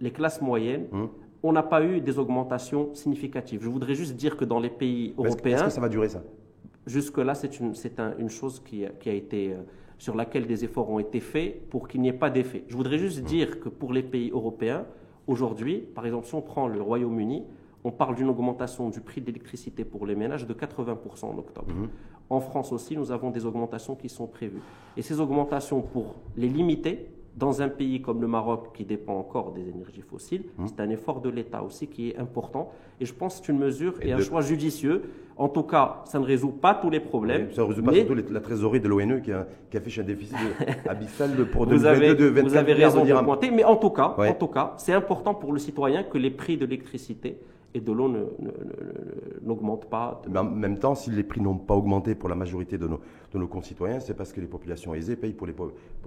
les 0.00 0.10
classes 0.10 0.40
moyennes, 0.40 0.86
hum. 0.92 1.08
On 1.48 1.52
n'a 1.52 1.62
pas 1.62 1.82
eu 1.84 2.00
des 2.00 2.18
augmentations 2.18 2.94
significatives. 2.94 3.60
Je 3.62 3.68
voudrais 3.68 3.94
juste 3.94 4.14
dire 4.16 4.36
que 4.36 4.44
dans 4.44 4.60
les 4.60 4.70
pays 4.70 5.14
européens. 5.16 5.56
Est-ce 5.56 5.64
que 5.64 5.70
ça 5.70 5.80
va 5.80 5.88
durer 5.88 6.08
ça? 6.08 6.22
Jusque-là, 6.86 7.34
c'est 7.34 7.60
une, 7.60 7.72
une 8.18 8.28
chose 8.28 8.60
qui, 8.64 8.84
qui 9.00 9.08
a 9.08 9.12
été 9.12 9.54
sur 9.98 10.14
laquelle 10.14 10.46
des 10.46 10.64
efforts 10.64 10.90
ont 10.90 10.98
été 10.98 11.20
faits 11.20 11.68
pour 11.70 11.88
qu'il 11.88 12.00
n'y 12.00 12.08
ait 12.08 12.12
pas 12.12 12.30
d'effet. 12.30 12.64
Je 12.68 12.76
voudrais 12.76 12.98
juste 12.98 13.20
hum. 13.20 13.24
dire 13.24 13.60
que 13.60 13.68
pour 13.68 13.92
les 13.92 14.02
pays 14.02 14.30
européens, 14.30 14.84
aujourd'hui, 15.26 15.78
par 15.78 16.06
exemple, 16.06 16.26
si 16.26 16.34
on 16.34 16.42
prend 16.42 16.68
le 16.68 16.80
Royaume-Uni, 16.80 17.44
on 17.84 17.92
parle 17.92 18.16
d'une 18.16 18.28
augmentation 18.28 18.90
du 18.90 19.00
prix 19.00 19.20
de 19.20 19.26
l'électricité 19.26 19.84
pour 19.84 20.06
les 20.06 20.16
ménages 20.16 20.46
de 20.46 20.54
80% 20.54 21.26
en 21.26 21.38
octobre. 21.38 21.72
Mhm. 21.72 21.88
En 22.28 22.40
France 22.40 22.72
aussi, 22.72 22.96
nous 22.96 23.12
avons 23.12 23.30
des 23.30 23.46
augmentations 23.46 23.94
qui 23.94 24.08
sont 24.08 24.26
prévues. 24.26 24.60
Et 24.96 25.02
ces 25.02 25.20
augmentations, 25.20 25.80
pour 25.80 26.16
les 26.36 26.48
limiter, 26.48 27.08
dans 27.36 27.60
un 27.60 27.68
pays 27.68 28.00
comme 28.00 28.20
le 28.22 28.26
Maroc 28.26 28.70
qui 28.74 28.84
dépend 28.84 29.14
encore 29.14 29.52
des 29.52 29.68
énergies 29.68 30.00
fossiles, 30.00 30.44
mhm. 30.58 30.66
c'est 30.68 30.80
un 30.80 30.88
effort 30.90 31.20
de 31.20 31.28
l'État 31.28 31.62
aussi 31.62 31.86
qui 31.86 32.10
est 32.10 32.18
important. 32.18 32.72
Et 33.00 33.04
je 33.04 33.12
pense 33.12 33.40
que 33.40 33.46
c'est 33.46 33.52
une 33.52 33.58
mesure 33.58 33.94
et, 34.00 34.12
un 34.12 34.20
choix 34.20 34.40
judicieux. 34.40 35.02
En 35.36 35.48
tout 35.50 35.64
cas, 35.64 36.02
ça 36.06 36.18
ne 36.18 36.24
résout 36.24 36.50
pas 36.50 36.74
tous 36.74 36.88
les 36.88 37.00
problèmes. 37.00 37.52
ça 37.52 37.62
ne 37.62 37.66
résout 37.66 37.82
pas 37.82 37.92
surtout 37.92 38.14
la 38.32 38.40
trésorerie 38.40 38.80
de 38.80 38.88
l'ONE 38.88 39.20
qui, 39.20 39.30
qui, 39.70 39.76
affiche 39.76 39.98
un 39.98 40.02
déficit 40.04 40.36
abyssal 40.88 41.30
pour 41.50 41.66
vous 41.66 41.84
avez, 41.84 42.14
de 42.14 42.26
Vous 42.28 42.56
avez 42.56 42.72
raison 42.72 43.04
de 43.04 43.12
pointer, 43.22 43.50
mais 43.50 43.64
en 43.64 43.76
tout 43.76 43.90
cas, 43.90 44.14
en 44.16 44.34
tout 44.34 44.48
cas, 44.48 44.72
c'est 44.78 44.94
important 44.94 45.34
pour 45.34 45.52
le 45.52 45.58
citoyen 45.58 46.04
que 46.04 46.16
les 46.16 46.30
prix 46.30 46.56
de 46.56 46.64
l'électricité 46.64 47.38
et 47.74 47.80
de 47.80 47.92
l'eau 47.92 48.10
n'augmente 49.46 49.86
pas. 49.86 50.20
Mais 50.28 50.38
en 50.38 50.44
même 50.44 50.78
temps, 50.78 50.94
si 50.94 51.10
les 51.10 51.22
prix 51.22 51.40
n'ont 51.40 51.56
pas 51.56 51.74
augmenté 51.74 52.14
pour 52.14 52.28
la 52.28 52.34
majorité 52.34 52.78
de 52.78 52.86
nos, 52.86 53.00
de 53.32 53.38
nos 53.38 53.46
concitoyens, 53.48 54.00
c'est 54.00 54.14
parce 54.14 54.32
que 54.32 54.40
les 54.40 54.46
populations 54.46 54.94
aisées 54.94 55.16
payent 55.16 55.32
pour 55.32 55.46
les, 55.46 55.54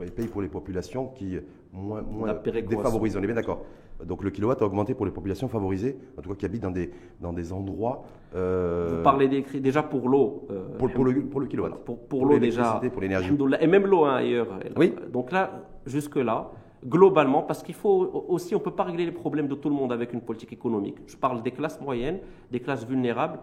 payent 0.09 0.27
pour 0.27 0.41
les 0.41 0.47
populations 0.49 1.07
qui 1.07 1.37
moins, 1.73 2.01
moins 2.01 2.33
défavorisées. 2.33 3.17
On 3.19 3.23
est 3.23 3.27
bien 3.27 3.35
d'accord. 3.35 3.63
Donc 4.05 4.23
le 4.23 4.29
kilowatt 4.29 4.61
a 4.61 4.65
augmenté 4.65 4.93
pour 4.93 5.05
les 5.05 5.11
populations 5.11 5.49
favorisées, 5.49 5.97
en 6.17 6.21
tout 6.21 6.29
cas 6.29 6.35
qui 6.35 6.45
habitent 6.45 6.63
dans 6.63 6.71
des, 6.71 6.89
dans 7.19 7.33
des 7.33 7.51
endroits. 7.51 8.03
Euh, 8.35 8.95
Vous 8.97 9.03
parlez 9.03 9.27
des 9.27 9.43
déjà 9.59 9.83
pour 9.83 10.07
l'eau. 10.07 10.47
Euh, 10.51 10.69
pour, 10.77 10.89
pour, 10.91 11.03
le, 11.03 11.21
pour 11.25 11.41
le 11.41 11.47
kilowatt. 11.47 11.83
Pour, 11.83 11.99
pour, 12.07 12.25
l'eau 12.25 12.39
déjà. 12.39 12.81
Pour 12.91 13.01
l'énergie. 13.01 13.31
Et 13.59 13.67
même 13.67 13.85
l'eau 13.85 14.05
hein, 14.05 14.15
ailleurs. 14.15 14.47
Oui. 14.77 14.93
Donc 15.11 15.31
là, 15.31 15.63
jusque-là, 15.85 16.49
globalement, 16.85 17.43
parce 17.43 17.63
qu'il 17.63 17.75
faut 17.75 18.25
aussi, 18.27 18.55
on 18.55 18.59
ne 18.59 18.63
peut 18.63 18.71
pas 18.71 18.83
régler 18.83 19.05
les 19.05 19.11
problèmes 19.11 19.47
de 19.47 19.55
tout 19.55 19.69
le 19.69 19.75
monde 19.75 19.91
avec 19.91 20.13
une 20.13 20.21
politique 20.21 20.53
économique. 20.53 20.97
Je 21.07 21.17
parle 21.17 21.41
des 21.41 21.51
classes 21.51 21.79
moyennes, 21.81 22.19
des 22.51 22.59
classes 22.59 22.85
vulnérables. 22.85 23.39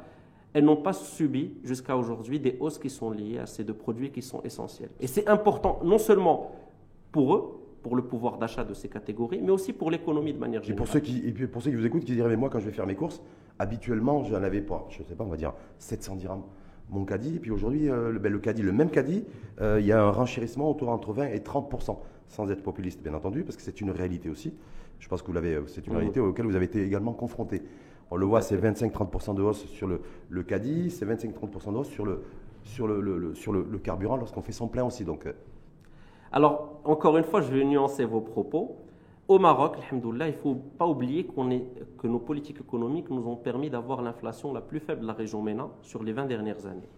Elles 0.52 0.64
n'ont 0.64 0.76
pas 0.76 0.92
subi 0.92 1.54
jusqu'à 1.64 1.96
aujourd'hui 1.96 2.40
des 2.40 2.56
hausses 2.60 2.78
qui 2.78 2.88
sont 2.88 3.10
liées 3.10 3.38
à 3.38 3.46
ces 3.46 3.62
deux 3.64 3.74
produits 3.74 4.10
qui 4.10 4.22
sont 4.22 4.42
essentiels. 4.42 4.90
Et 5.00 5.06
c'est 5.06 5.28
important, 5.28 5.80
non 5.84 5.98
seulement 5.98 6.52
pour 7.12 7.34
eux, 7.34 7.60
pour 7.82 7.94
le 7.94 8.02
pouvoir 8.02 8.38
d'achat 8.38 8.64
de 8.64 8.74
ces 8.74 8.88
catégories, 8.88 9.40
mais 9.42 9.52
aussi 9.52 9.72
pour 9.72 9.90
l'économie 9.90 10.32
de 10.32 10.38
manière 10.38 10.62
générale. 10.62 10.82
Et 10.82 10.84
pour 10.84 10.92
ceux 10.92 11.00
qui, 11.00 11.28
et 11.28 11.32
pour 11.46 11.62
ceux 11.62 11.70
qui 11.70 11.76
vous 11.76 11.86
écoutent, 11.86 12.04
qui 12.04 12.14
diraient, 12.14 12.30
mais 12.30 12.36
moi, 12.36 12.48
quand 12.48 12.58
je 12.58 12.66
vais 12.66 12.72
faire 12.72 12.86
mes 12.86 12.96
courses, 12.96 13.22
habituellement, 13.58 14.24
je 14.24 14.34
n'en 14.34 14.42
avais 14.42 14.62
pas, 14.62 14.86
je 14.88 15.02
ne 15.02 15.04
sais 15.04 15.14
pas, 15.14 15.24
on 15.24 15.28
va 15.28 15.36
dire 15.36 15.52
700 15.78 16.16
dirhams 16.16 16.42
mon 16.90 17.04
caddie. 17.04 17.36
Et 17.36 17.38
puis 17.38 17.50
aujourd'hui, 17.50 17.88
euh, 17.90 18.10
le, 18.10 18.18
ben, 18.18 18.32
le, 18.32 18.38
caddie, 18.38 18.62
le 18.62 18.72
même 18.72 18.90
caddie, 18.90 19.24
euh, 19.60 19.78
il 19.80 19.86
y 19.86 19.92
a 19.92 20.02
un 20.02 20.10
renchérissement 20.10 20.70
autour 20.70 20.88
entre 20.90 21.12
20 21.12 21.28
et 21.28 21.40
30 21.42 21.72
sans 22.28 22.50
être 22.50 22.62
populiste, 22.62 23.02
bien 23.02 23.14
entendu, 23.14 23.44
parce 23.44 23.56
que 23.56 23.62
c'est 23.62 23.80
une 23.80 23.90
réalité 23.90 24.28
aussi. 24.28 24.52
Je 24.98 25.08
pense 25.08 25.22
que 25.22 25.26
vous 25.26 25.32
l'avez, 25.32 25.54
euh, 25.54 25.66
c'est 25.66 25.86
une 25.86 25.92
mmh. 25.92 25.96
réalité 25.96 26.20
auquel 26.20 26.46
vous 26.46 26.56
avez 26.56 26.64
été 26.64 26.82
également 26.82 27.12
confronté. 27.12 27.62
On 28.10 28.16
le 28.16 28.24
voit, 28.24 28.40
c'est 28.40 28.56
25-30% 28.56 29.34
de 29.34 29.42
hausse 29.42 29.66
sur 29.66 29.86
le, 29.86 30.00
le 30.28 30.42
caddie, 30.42 30.90
c'est 30.90 31.04
25-30% 31.06 31.72
de 31.72 31.78
hausse 31.78 31.88
sur 31.88 32.06
le, 32.06 32.22
sur 32.62 32.86
le, 32.86 33.34
sur 33.34 33.52
le, 33.52 33.78
carburant 33.78 34.16
lorsqu'on 34.16 34.42
fait 34.42 34.52
son 34.52 34.68
plein 34.68 34.84
aussi. 34.84 35.04
Donc, 35.04 35.26
Alors, 36.32 36.80
encore 36.84 37.16
une 37.16 37.24
fois, 37.24 37.40
je 37.40 37.52
vais 37.52 37.64
nuancer 37.64 38.04
vos 38.04 38.20
propos. 38.20 38.76
Au 39.28 39.40
Maroc, 39.40 39.76
il 39.90 39.98
ne 39.98 40.32
faut 40.32 40.54
pas 40.54 40.86
oublier 40.86 41.26
que 41.26 42.06
nos 42.06 42.20
politiques 42.20 42.60
économiques 42.60 43.10
nous 43.10 43.26
ont 43.26 43.34
permis 43.34 43.70
d'avoir 43.70 44.00
l'inflation 44.00 44.52
la 44.52 44.60
plus 44.60 44.78
faible 44.78 45.00
de 45.00 45.06
la 45.06 45.14
région 45.14 45.42
MENA 45.42 45.68
sur 45.82 46.04
les 46.04 46.12
20 46.12 46.26
dernières 46.26 46.64
années. 46.66 46.88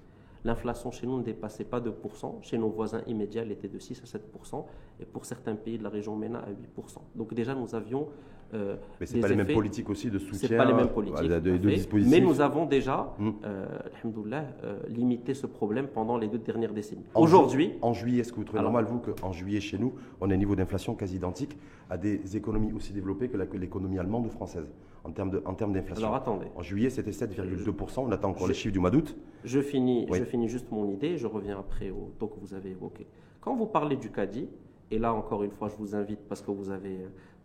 L'inflation 0.44 0.90
chez 0.90 1.06
nous 1.06 1.18
ne 1.18 1.22
dépassait 1.22 1.64
pas 1.64 1.80
2%, 1.80 2.42
chez 2.42 2.58
nos 2.58 2.68
voisins 2.70 3.02
immédiats, 3.06 3.42
elle 3.42 3.52
était 3.52 3.68
de 3.68 3.78
6 3.78 4.02
à 4.02 4.18
7%, 4.18 4.64
et 5.00 5.04
pour 5.04 5.24
certains 5.24 5.56
pays 5.56 5.78
de 5.78 5.82
la 5.82 5.90
région 5.90 6.16
MENA 6.16 6.38
à 6.38 6.50
8%. 6.50 6.98
Donc 7.14 7.34
déjà, 7.34 7.54
nous 7.54 7.74
avions 7.74 8.08
euh, 8.54 8.76
mais 8.98 9.06
ce 9.06 9.14
n'est 9.14 9.20
pas 9.20 9.28
les 9.28 9.36
mêmes 9.36 9.52
politiques 9.52 9.90
aussi 9.90 10.10
de 10.10 10.18
soutien. 10.18 10.56
Pas 10.56 10.64
les 10.64 10.72
mêmes 10.72 10.88
politiques. 10.88 11.28
de, 11.28 12.08
mais 12.08 12.20
nous 12.20 12.40
avons 12.40 12.64
déjà, 12.64 13.14
euh, 13.20 13.32
euh, 13.44 14.78
limité 14.88 15.34
ce 15.34 15.46
problème 15.46 15.88
pendant 15.88 16.16
les 16.16 16.28
deux 16.28 16.38
dernières 16.38 16.72
décennies. 16.72 17.04
Aujourd'hui. 17.14 17.74
En 17.82 17.92
juillet, 17.92 18.20
est-ce 18.20 18.32
que 18.32 18.38
vous 18.38 18.44
trouvez 18.44 18.62
normal, 18.62 18.86
vous, 18.86 19.00
qu'en 19.00 19.32
juillet, 19.32 19.60
chez 19.60 19.78
nous, 19.78 19.94
on 20.20 20.30
a 20.30 20.34
un 20.34 20.36
niveau 20.36 20.56
d'inflation 20.56 20.94
quasi 20.94 21.16
identique 21.16 21.56
à 21.90 21.98
des 21.98 22.36
économies 22.36 22.72
aussi 22.72 22.92
développées 22.92 23.28
que 23.28 23.56
l'économie 23.56 23.98
allemande 23.98 24.26
ou 24.26 24.30
française 24.30 24.70
en 25.04 25.10
termes 25.12 25.72
d'inflation? 25.72 26.06
Alors 26.06 26.16
attendez. 26.16 26.46
En 26.56 26.62
juillet, 26.62 26.90
c'était 26.90 27.10
7,2%. 27.10 28.00
On 28.00 28.12
attend 28.12 28.30
encore 28.30 28.48
les 28.48 28.54
chiffres 28.54 28.72
du 28.72 28.80
mois 28.80 28.90
d'août. 28.90 29.16
Je 29.44 29.60
finis, 29.60 30.06
je 30.10 30.24
finis 30.24 30.48
juste 30.48 30.70
mon 30.70 30.88
idée. 30.88 31.18
Je 31.18 31.26
reviens 31.26 31.58
après 31.58 31.90
au 31.90 32.12
taux 32.18 32.28
que 32.28 32.40
vous 32.40 32.54
avez 32.54 32.70
évoqué. 32.70 33.06
Quand 33.40 33.54
vous 33.54 33.66
parlez 33.66 33.96
du 33.96 34.10
CADI, 34.10 34.48
et 34.90 34.98
là 34.98 35.12
encore 35.12 35.42
une 35.42 35.50
fois, 35.50 35.68
je 35.68 35.76
vous 35.76 35.94
invite 35.94 36.20
parce 36.28 36.40
que 36.40 36.50
vous 36.50 36.70
avez 36.70 36.98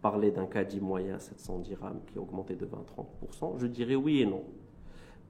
parler 0.04 0.32
d'un 0.32 0.46
caddie 0.46 0.82
moyen 0.82 1.18
700 1.18 1.60
dirhams 1.60 2.02
qui 2.06 2.20
a 2.20 2.22
augmenté 2.22 2.56
de 2.56 2.66
20-30%, 2.66 3.58
je 3.58 3.66
dirais 3.66 3.96
oui 3.96 4.22
et 4.22 4.26
non. 4.26 4.44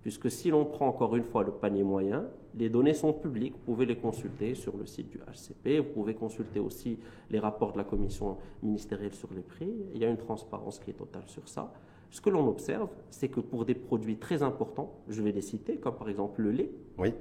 Puisque 0.01 0.29
si 0.29 0.49
l'on 0.49 0.65
prend 0.65 0.87
encore 0.87 1.15
une 1.15 1.23
fois 1.23 1.43
le 1.43 1.51
panier 1.51 1.83
moyen, 1.83 2.25
les 2.55 2.69
données 2.69 2.95
sont 2.95 3.13
publiques, 3.13 3.53
vous 3.53 3.73
pouvez 3.73 3.85
les 3.85 3.95
consulter 3.95 4.55
sur 4.55 4.75
le 4.75 4.85
site 4.85 5.09
du 5.09 5.19
HCP, 5.19 5.77
vous 5.77 5.93
pouvez 5.93 6.15
consulter 6.15 6.59
aussi 6.59 6.99
les 7.29 7.39
rapports 7.39 7.71
de 7.71 7.77
la 7.77 7.83
commission 7.83 8.37
ministérielle 8.63 9.13
sur 9.13 9.29
les 9.33 9.43
prix, 9.43 9.71
il 9.93 10.01
y 10.01 10.05
a 10.05 10.09
une 10.09 10.17
transparence 10.17 10.79
qui 10.79 10.89
est 10.89 10.95
totale 10.95 11.27
sur 11.27 11.47
ça. 11.47 11.71
Ce 12.09 12.19
que 12.19 12.31
l'on 12.31 12.47
observe, 12.47 12.89
c'est 13.11 13.29
que 13.29 13.39
pour 13.39 13.65
des 13.65 13.75
produits 13.75 14.17
très 14.17 14.43
importants, 14.43 14.91
je 15.07 15.21
vais 15.21 15.31
les 15.31 15.41
citer, 15.41 15.77
comme 15.77 15.95
par 15.95 16.09
exemple 16.09 16.41
le 16.41 16.51
lait, 16.51 16.71
oui 16.97 17.13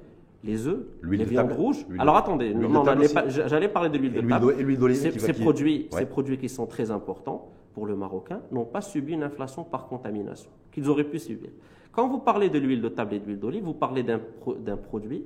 les 0.45 0.67
œufs, 0.67 0.85
les 1.03 1.25
viandes 1.25 1.53
rouges. 1.53 1.87
Alors 1.99 2.17
attendez, 2.17 2.55
j'allais 3.29 3.69
parler 3.69 3.91
de 3.91 3.99
l'huile 3.99 4.13
de 4.13 4.21
table. 4.21 4.55
Et 4.59 4.63
l'huile 4.63 4.79
d'olive. 4.79 4.97
Ces, 4.97 5.33
produits, 5.33 5.89
ces 5.91 6.07
produits 6.07 6.39
qui 6.39 6.49
sont 6.49 6.67
très 6.67 6.91
importants 6.91 7.51
pour 7.75 7.87
le 7.87 7.97
Marocain 7.97 8.41
n'ont 8.51 8.65
pas 8.65 8.81
subi 8.81 9.13
une 9.13 9.23
inflation 9.23 9.65
par 9.65 9.87
contamination 9.87 10.51
qu'ils 10.73 10.89
auraient 10.89 11.05
pu 11.05 11.19
subir. 11.19 11.51
Quand 11.93 12.09
vous 12.09 12.19
parlez 12.19 12.49
de 12.49 12.59
l'huile 12.59 12.81
de 12.81 12.89
table 12.89 13.15
et 13.15 13.19
de 13.21 13.27
l'huile 13.27 13.39
d'olive, 13.39 13.65
vous 13.65 13.75
parlez 13.75 14.03
d'un 14.03 14.77
produit 14.77 15.25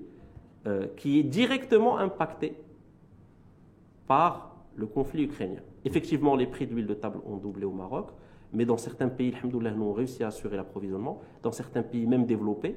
euh, 0.66 0.86
qui 0.96 1.18
est 1.18 1.22
directement 1.22 1.98
impacté 1.98 2.54
par 4.06 4.56
le 4.74 4.86
conflit 4.86 5.24
ukrainien. 5.24 5.60
Effectivement, 5.84 6.36
les 6.36 6.46
prix 6.46 6.66
de 6.66 6.74
l'huile 6.74 6.86
de 6.86 6.94
table 6.94 7.18
ont 7.24 7.36
doublé 7.36 7.64
au 7.64 7.70
Maroc, 7.72 8.08
mais 8.52 8.64
dans 8.64 8.76
certains 8.76 9.08
pays, 9.08 9.32
nous 9.44 9.64
avons 9.64 9.92
réussi 9.92 10.24
à 10.24 10.28
assurer 10.28 10.56
l'approvisionnement. 10.56 11.20
Dans 11.42 11.52
certains 11.52 11.82
pays, 11.82 12.06
même 12.06 12.26
développés, 12.26 12.76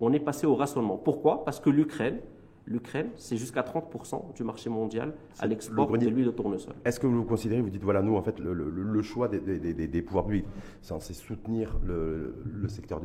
on 0.00 0.12
est 0.12 0.20
passé 0.20 0.46
au 0.46 0.54
rationnement. 0.54 0.96
Pourquoi? 0.96 1.44
Parce 1.44 1.60
que 1.60 1.70
l'Ukraine, 1.70 2.18
l'Ukraine, 2.66 3.10
c'est 3.16 3.36
jusqu'à 3.36 3.62
30% 3.62 4.34
du 4.34 4.44
marché 4.44 4.68
mondial 4.70 5.14
à 5.38 5.46
l'export 5.46 5.90
de 5.90 6.06
l'huile 6.06 6.26
de 6.26 6.30
tournesol. 6.30 6.74
Est-ce 6.84 7.00
que 7.00 7.06
vous 7.06 7.24
considérez, 7.24 7.62
vous 7.62 7.70
dites, 7.70 7.84
voilà, 7.84 8.02
nous, 8.02 8.16
en 8.16 8.22
fait, 8.22 8.38
le, 8.38 9.02
choix 9.02 9.28
des, 9.28 10.02
pouvoirs 10.02 10.26
publics, 10.26 10.46
c'est 10.82 11.14
soutenir 11.14 11.78
le, 11.84 12.34
secteur 12.68 13.00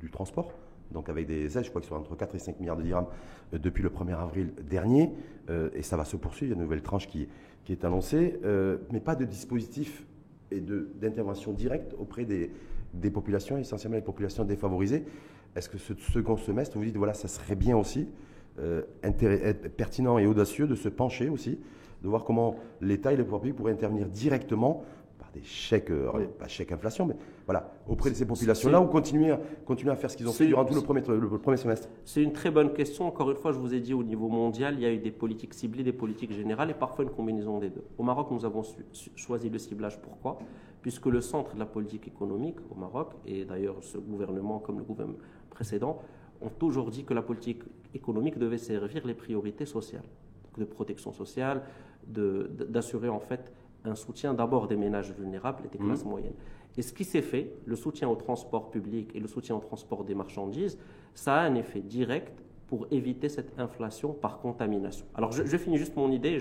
du 0.00 0.10
transport 0.10 0.52
donc 0.90 1.08
avec 1.08 1.26
des 1.26 1.56
aides, 1.58 1.64
je 1.64 1.70
crois 1.70 1.80
qu'ils 1.80 1.90
sont 1.90 1.96
entre 1.96 2.16
4 2.16 2.34
et 2.34 2.38
5 2.38 2.60
milliards 2.60 2.76
de 2.76 2.82
dirhams 2.82 3.06
euh, 3.54 3.58
depuis 3.58 3.82
le 3.82 3.90
1er 3.90 4.14
avril 4.14 4.52
dernier, 4.68 5.12
euh, 5.50 5.70
et 5.74 5.82
ça 5.82 5.96
va 5.96 6.04
se 6.04 6.16
poursuivre, 6.16 6.46
il 6.46 6.50
y 6.50 6.52
a 6.52 6.56
une 6.56 6.62
nouvelle 6.62 6.82
tranche 6.82 7.08
qui, 7.08 7.28
qui 7.64 7.72
est 7.72 7.84
annoncée, 7.84 8.40
euh, 8.44 8.78
mais 8.90 9.00
pas 9.00 9.14
de 9.14 9.24
dispositif 9.24 10.06
et 10.50 10.60
d'intervention 10.60 11.52
directe 11.52 11.94
auprès 11.98 12.24
des, 12.24 12.50
des 12.94 13.10
populations, 13.10 13.58
essentiellement 13.58 13.96
les 13.96 14.02
populations 14.02 14.44
défavorisées. 14.44 15.04
Est-ce 15.56 15.68
que 15.68 15.78
ce 15.78 15.94
second 15.94 16.36
semestre, 16.36 16.78
vous 16.78 16.84
dites, 16.84 16.96
voilà, 16.96 17.14
ça 17.14 17.28
serait 17.28 17.56
bien 17.56 17.76
aussi, 17.76 18.08
euh, 18.58 18.82
pertinent 19.76 20.18
et 20.18 20.26
audacieux 20.26 20.66
de 20.66 20.74
se 20.74 20.88
pencher 20.88 21.28
aussi, 21.28 21.58
de 22.02 22.08
voir 22.08 22.24
comment 22.24 22.56
l'État 22.80 23.12
et 23.12 23.16
les 23.16 23.24
pouvoirs 23.24 23.40
publics 23.40 23.56
pourraient 23.56 23.72
intervenir 23.72 24.08
directement 24.08 24.84
par 25.18 25.30
des 25.32 25.42
chèques, 25.42 25.90
euh, 25.90 26.26
pas 26.38 26.46
chèques 26.46 26.70
inflation, 26.70 27.06
mais 27.06 27.16
voilà, 27.44 27.72
auprès 27.88 28.10
de 28.10 28.14
ces 28.14 28.26
populations-là, 28.26 28.80
ou 28.80 28.86
continuer 28.86 29.32
à, 29.32 29.40
continuer 29.64 29.90
à 29.90 29.96
faire 29.96 30.10
ce 30.10 30.16
qu'ils 30.16 30.28
ont 30.28 30.32
fait 30.32 30.46
durant 30.46 30.64
tout 30.64 30.74
le 30.74 30.80
premier, 30.80 31.02
le 31.06 31.38
premier 31.38 31.56
semestre? 31.56 31.88
C'est 32.04 32.22
une 32.22 32.32
très 32.32 32.52
bonne 32.52 32.72
question. 32.72 33.06
Encore 33.06 33.30
une 33.30 33.36
fois, 33.36 33.50
je 33.52 33.58
vous 33.58 33.74
ai 33.74 33.80
dit, 33.80 33.94
au 33.94 34.04
niveau 34.04 34.28
mondial, 34.28 34.74
il 34.74 34.80
y 34.82 34.86
a 34.86 34.92
eu 34.92 34.98
des 34.98 35.10
politiques 35.10 35.54
ciblées, 35.54 35.82
des 35.82 35.92
politiques 35.92 36.32
générales, 36.32 36.70
et 36.70 36.74
parfois 36.74 37.04
une 37.04 37.10
combinaison 37.10 37.58
des 37.58 37.70
deux. 37.70 37.84
Au 37.96 38.04
Maroc, 38.04 38.28
nous 38.30 38.44
avons 38.44 38.62
choisi 39.16 39.50
le 39.50 39.58
ciblage. 39.58 40.00
Pourquoi? 40.00 40.38
Puisque 40.82 41.06
le 41.06 41.20
centre 41.20 41.54
de 41.54 41.58
la 41.58 41.66
politique 41.66 42.06
économique 42.06 42.58
au 42.70 42.76
Maroc, 42.78 43.10
et 43.26 43.44
d'ailleurs 43.44 43.78
ce 43.80 43.98
gouvernement 43.98 44.60
comme 44.60 44.78
le 44.78 44.84
gouvernement 44.84 45.18
précédents 45.58 45.98
ont 46.40 46.50
toujours 46.50 46.88
dit 46.90 47.04
que 47.04 47.14
la 47.14 47.22
politique 47.22 47.62
économique 47.92 48.38
devait 48.38 48.62
servir 48.72 49.04
les 49.04 49.14
priorités 49.14 49.66
sociales, 49.66 50.08
de 50.56 50.64
protection 50.64 51.12
sociale, 51.12 51.62
d'assurer 52.06 53.08
en 53.08 53.18
fait 53.18 53.52
un 53.84 53.96
soutien 53.96 54.34
d'abord 54.34 54.68
des 54.68 54.76
ménages 54.76 55.12
vulnérables 55.12 55.64
et 55.66 55.68
des 55.68 55.82
classes 55.84 56.04
mmh. 56.04 56.14
moyennes. 56.14 56.38
Et 56.76 56.82
ce 56.82 56.92
qui 56.92 57.04
s'est 57.04 57.26
fait, 57.32 57.44
le 57.66 57.74
soutien 57.74 58.08
au 58.08 58.14
transport 58.14 58.70
public 58.70 59.10
et 59.16 59.20
le 59.20 59.26
soutien 59.26 59.56
au 59.56 59.60
transport 59.70 60.04
des 60.04 60.14
marchandises, 60.14 60.78
ça 61.12 61.34
a 61.34 61.40
un 61.40 61.56
effet 61.56 61.80
direct 61.80 62.40
pour 62.68 62.86
éviter 62.92 63.28
cette 63.28 63.58
inflation 63.58 64.12
par 64.12 64.38
contamination. 64.38 65.06
Alors 65.16 65.32
je, 65.32 65.56
finis 65.56 65.78
juste 65.78 65.96
mon 65.96 66.12
idée. 66.12 66.38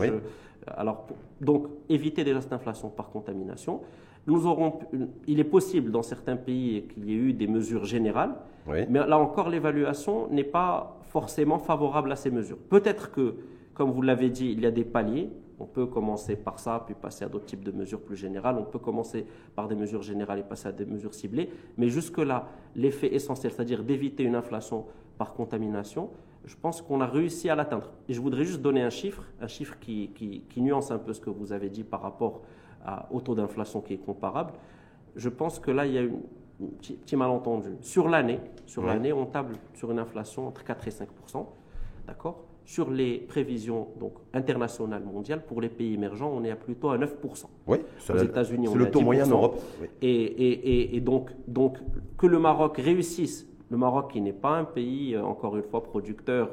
alors, 0.68 1.08
donc, 1.42 1.68
éviter 1.90 2.24
déjà 2.24 2.42
cette 2.42 2.54
inflation 2.54 2.90
par 2.90 3.10
contamination. 3.10 3.82
Nous 4.28 4.46
aurons, 4.46 4.80
il 5.26 5.40
est 5.40 5.46
possible 5.46 5.90
dans 5.90 6.04
certains 6.04 6.36
pays 6.36 6.84
qu'il 6.90 7.10
y 7.10 7.14
ait 7.14 7.18
eu 7.18 7.34
des 7.34 7.48
mesures 7.48 7.86
générales, 7.86 8.36
mais 8.68 9.08
là 9.08 9.18
encore, 9.18 9.48
l'évaluation 9.50 10.28
n'est 10.30 10.44
pas 10.44 11.00
forcément 11.04 11.58
favorable 11.58 12.12
à 12.12 12.18
ces 12.18 12.30
mesures. 12.30 12.58
Peut-être 12.58 13.12
que, 13.12 13.36
comme 13.74 13.92
vous 13.92 14.02
l'avez 14.02 14.30
dit, 14.30 14.52
il 14.52 14.60
y 14.60 14.66
a 14.66 14.72
des 14.72 14.84
paliers. 14.84 15.30
On 15.60 15.66
peut 15.66 15.86
commencer 15.86 16.36
par 16.36 16.60
ça, 16.60 16.84
puis 16.86 16.94
passer 16.94 17.24
à 17.24 17.30
d'autres 17.30 17.46
types 17.46 17.64
de 17.64 17.72
mesures 17.72 18.02
plus 18.02 18.18
générales. 18.18 18.58
On 18.60 18.66
peut 18.66 18.78
commencer 18.80 19.26
par 19.56 19.70
des 19.70 19.76
mesures 19.76 20.04
générales 20.04 20.40
et 20.40 20.44
passer 20.44 20.68
à 20.68 20.72
des 20.74 20.86
mesures 20.86 21.14
ciblées. 21.14 21.50
Mais 21.78 21.88
jusque-là, 21.88 22.50
l'effet 22.76 23.16
essentiel, 23.16 23.54
c'est-à-dire 23.54 23.84
d'éviter 23.84 24.24
une 24.24 24.36
inflation 24.36 24.86
par 25.18 25.34
contamination, 25.34 26.10
je 26.46 26.56
pense 26.62 26.82
qu'on 26.82 27.00
a 27.00 27.08
réussi 27.08 27.50
à 27.50 27.56
l'atteindre. 27.56 27.92
Et 28.10 28.14
je 28.14 28.22
voudrais 28.22 28.44
juste 28.44 28.62
donner 28.62 28.84
un 28.84 28.90
chiffre, 28.90 29.24
un 29.42 29.48
chiffre 29.48 29.80
qui, 29.80 30.10
qui 30.10 30.62
nuance 30.62 30.92
un 30.92 31.00
peu 31.00 31.14
ce 31.14 31.22
que 31.22 31.30
vous 31.30 31.54
avez 31.54 31.70
dit 31.70 31.84
par 31.84 32.02
rapport 32.02 32.42
au 33.12 33.22
taux 33.22 33.36
d'inflation 33.36 33.82
qui 33.82 33.94
est 33.94 33.98
comparable, 33.98 34.54
je 35.16 35.30
pense 35.30 35.60
que 35.60 35.72
là, 35.72 35.86
il 35.86 35.94
y 35.94 35.98
a 35.98 36.02
un 36.02 36.10
petit, 36.80 37.16
malentendu. 37.16 37.70
Sur 37.82 38.08
l'année, 38.08 38.40
sur 38.66 38.86
l'année, 38.86 39.14
on 39.14 39.26
table 39.26 39.56
sur 39.74 39.92
une 39.92 40.00
inflation 40.00 40.48
entre 40.48 40.64
4 40.64 40.88
et 40.88 40.92
5 40.92 41.08
d'accord? 42.06 42.44
Sur 42.66 42.92
les 42.92 43.20
prévisions 43.20 43.88
donc, 43.98 44.14
internationales 44.34 45.04
mondiales, 45.04 45.46
pour 45.46 45.62
les 45.62 45.70
pays 45.70 45.94
émergents, 45.94 46.32
on 46.34 46.44
est 46.44 46.52
à 46.52 46.58
plutôt 46.58 46.90
à 46.90 46.98
9%. 46.98 47.46
Oui, 47.68 47.78
aux 48.10 48.18
États-Unis, 48.18 48.68
c'est 48.70 48.78
le 48.78 48.92
taux 48.92 49.00
moyen 49.00 49.26
en 49.26 49.30
Europe. 49.30 49.62
Et, 50.02 50.10
et, 50.10 50.96
et, 50.96 51.00
donc, 51.00 51.32
donc, 51.48 51.78
que 52.18 52.28
le 52.28 52.40
Maroc 52.40 52.78
réussisse, 52.78 53.48
le 53.70 53.78
Maroc 53.78 54.12
qui 54.12 54.22
n'est 54.22 54.34
pas 54.34 54.58
un 54.58 54.66
pays, 54.66 55.16
euh, 55.16 55.24
encore 55.24 55.56
une 55.56 55.64
fois, 55.64 55.82
producteur 55.82 56.52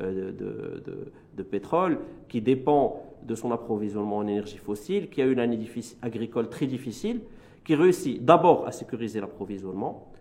euh, 0.00 0.30
de, 0.30 0.82
de, 0.84 1.12
de, 1.36 1.42
pétrole, 1.42 1.98
qui 2.28 2.40
dépend 2.40 3.02
de 3.26 3.34
son 3.34 3.50
approvisionnement 3.52 4.18
en 4.18 4.26
énergie 4.26 4.58
fossile, 4.58 5.08
qui 5.10 5.20
a 5.20 5.26
une 5.26 5.38
année 5.38 5.58
agricole 6.02 6.48
très 6.48 6.66
difficile, 6.66 7.20
qui 7.64 7.74
réussit 7.74 8.24
d'abord 8.24 8.66
à 8.66 8.72
sécuriser 8.72 9.20
l'approvisionnement, 9.20 10.12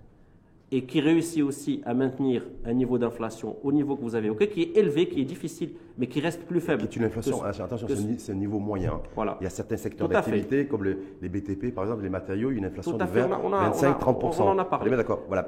et 0.72 0.84
qui 0.86 1.00
réussit 1.00 1.44
aussi 1.44 1.82
à 1.86 1.94
maintenir 1.94 2.44
un 2.66 2.74
niveau 2.74 2.98
d'inflation 2.98 3.56
au 3.64 3.72
niveau 3.72 3.96
que 3.96 4.02
vous 4.02 4.16
avez 4.16 4.36
qui 4.48 4.64
est 4.64 4.78
élevé, 4.78 5.08
qui 5.08 5.22
est 5.22 5.26
difficile, 5.26 5.74
mais 5.98 6.08
qui 6.08 6.20
reste 6.20 6.44
plus 6.46 6.60
faible. 6.60 6.82
C'est 6.84 6.96
une 6.96 7.04
inflation, 7.04 7.44
attention, 7.44 7.88
c'est 8.18 8.32
un 8.32 8.36
niveau 8.36 8.60
moyen. 8.60 9.00
Voilà. 9.16 9.38
Il 9.40 9.44
y 9.44 9.48
a 9.48 9.52
certains 9.52 9.78
secteurs 9.78 10.10
d'activité, 10.10 10.66
comme 10.66 10.84
les, 10.84 11.30
BTP, 11.30 11.74
par 11.74 11.84
exemple, 11.84 12.04
les 12.04 12.10
matériaux, 12.10 12.50
une 12.50 12.66
inflation 12.66 12.98
de 12.98 13.04
25-30%. 13.04 14.42
On, 14.42 14.48
en 14.50 14.58
a 14.58 14.66
parlé. 14.66 14.96
d'accord, 14.98 15.22
voilà. 15.28 15.48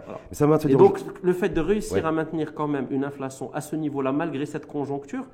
Et 0.69 0.75
donc, 0.75 0.99
le 1.23 1.33
fait 1.33 1.49
de 1.49 1.61
réussir 1.61 2.05
à 2.05 2.11
maintenir 2.11 2.53
quand 2.53 2.67
même 2.67 2.87
une 2.91 3.03
inflation 3.03 3.51
à 3.53 3.61
ce 3.61 3.75
niveau-là, 3.75 4.11
malgré 4.11 4.45
cette 4.45 4.67
conjoncture, 4.67 5.25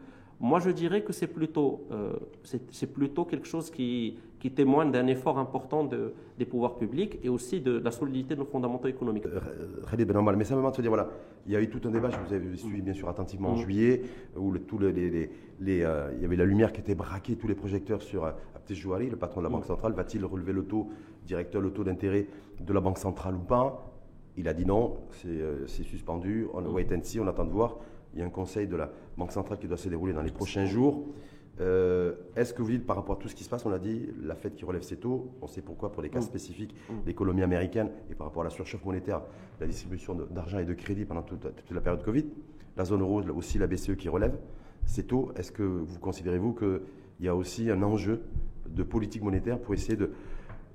moi, 0.43 0.59
je 0.59 0.71
dirais 0.71 1.03
que 1.03 1.13
c'est 1.13 1.27
plutôt, 1.27 1.87
euh, 1.93 2.11
c'est 2.43 2.91
plutôt 2.93 3.23
quelque 3.23 3.47
chose 3.47 3.71
qui, 3.71 4.19
qui 4.39 4.51
témoigne 4.51 4.91
d'un 4.91 5.07
effort 5.07 5.39
important 5.39 5.85
de, 5.85 6.13
des 6.37 6.43
pouvoirs 6.43 6.75
publics 6.75 7.17
et 7.23 7.29
aussi 7.29 7.61
de, 7.61 7.79
la 7.79 7.91
solidité 7.91 8.35
de 8.35 8.41
nos 8.41 8.45
fondamentaux 8.45 8.89
économiques. 8.89 9.25
Euh, 9.25 9.39
Khalid 9.89 10.05
Ben 10.05 10.35
mais 10.35 10.43
simplement 10.43 10.71
de 10.71 10.75
se 10.75 10.81
dire, 10.81 10.91
voilà, 10.91 11.07
il 11.45 11.53
y 11.53 11.55
a 11.55 11.61
eu 11.61 11.69
tout 11.69 11.79
un 11.87 11.91
débat, 11.91 12.09
je 12.09 12.17
vous 12.17 12.33
avez 12.33 12.57
suivi 12.57 12.81
bien 12.81 12.91
sûr 12.91 13.07
attentivement 13.07 13.51
en 13.51 13.55
mm. 13.55 13.59
juillet, 13.59 14.01
où 14.35 14.51
le, 14.51 14.59
tout 14.59 14.77
les, 14.79 14.91
les, 14.91 15.29
les 15.61 15.81
euh, 15.83 16.11
il 16.17 16.21
y 16.21 16.25
avait 16.25 16.35
la 16.35 16.43
lumière 16.43 16.73
qui 16.73 16.81
était 16.81 16.93
braquée, 16.93 17.37
tous 17.37 17.47
les 17.47 17.55
projecteurs 17.55 18.01
sur 18.01 18.25
Abdel 18.25 18.75
Jouari, 18.75 19.09
le 19.09 19.15
patron 19.15 19.39
de 19.39 19.45
la 19.45 19.49
Banque 19.49 19.63
mm. 19.63 19.67
centrale, 19.67 19.93
va-t-il 19.93 20.25
relever 20.25 20.51
le 20.51 20.65
taux, 20.65 20.89
directeur, 21.25 21.61
le 21.61 21.71
taux 21.71 21.85
d'intérêt 21.85 22.27
de 22.59 22.73
la 22.73 22.81
Banque 22.81 22.97
centrale 22.97 23.35
ou 23.35 23.43
pas? 23.43 23.93
Il 24.35 24.49
a 24.49 24.53
dit 24.53 24.65
non, 24.65 24.97
c'est 25.67 25.83
suspendu, 25.83 26.47
on 26.53 26.63
mm. 26.63 26.73
wait 26.73 26.93
and 26.93 27.03
see, 27.03 27.21
on 27.21 27.27
attend 27.27 27.45
de 27.45 27.51
voir. 27.51 27.77
Il 28.13 28.19
y 28.19 28.21
a 28.21 28.25
un 28.25 28.29
conseil 28.29 28.67
de 28.67 28.75
la 28.75 28.91
Banque 29.17 29.31
centrale 29.31 29.59
qui 29.59 29.67
doit 29.67 29.77
se 29.77 29.89
dérouler 29.89 30.13
dans 30.13 30.21
les 30.21 30.31
prochains 30.31 30.65
jours. 30.65 31.05
Euh, 31.61 32.13
est-ce 32.35 32.53
que 32.53 32.61
vous 32.61 32.71
dites 32.71 32.85
par 32.85 32.95
rapport 32.95 33.15
à 33.15 33.19
tout 33.19 33.27
ce 33.27 33.35
qui 33.35 33.43
se 33.43 33.49
passe, 33.49 33.65
on 33.65 33.71
a 33.71 33.77
dit, 33.77 34.09
la 34.23 34.35
Fed 34.35 34.55
qui 34.55 34.65
relève 34.65 34.81
ses 34.81 34.97
taux, 34.97 35.31
on 35.41 35.47
sait 35.47 35.61
pourquoi 35.61 35.91
pour 35.91 36.01
les 36.01 36.09
cas 36.09 36.19
mm. 36.19 36.23
spécifiques, 36.23 36.75
mm. 36.89 36.93
l'économie 37.05 37.43
américaine 37.43 37.89
et 38.09 38.15
par 38.15 38.27
rapport 38.27 38.41
à 38.41 38.45
la 38.45 38.49
surchauffe 38.49 38.83
monétaire, 38.83 39.21
la 39.59 39.67
distribution 39.67 40.15
d'argent 40.15 40.57
et 40.57 40.65
de 40.65 40.73
crédit 40.73 41.05
pendant 41.05 41.21
toute, 41.21 41.45
la 41.71 41.81
période 41.81 42.03
Covid, 42.03 42.25
la 42.75 42.85
zone 42.85 43.01
euro, 43.01 43.21
aussi 43.35 43.59
la 43.59 43.67
BCE 43.67 43.95
qui 43.95 44.09
relève 44.09 44.35
ces 44.85 45.03
taux, 45.03 45.31
est-ce 45.35 45.51
que 45.51 45.63
vous 45.63 45.99
considérez-vous 45.99 46.53
qu'il 46.53 46.81
y 47.21 47.27
a 47.27 47.35
aussi 47.35 47.69
un 47.69 47.83
enjeu 47.83 48.21
de 48.67 48.83
politique 48.83 49.21
monétaire 49.21 49.59
pour 49.59 49.73
essayer 49.73 49.95
de, 49.95 50.11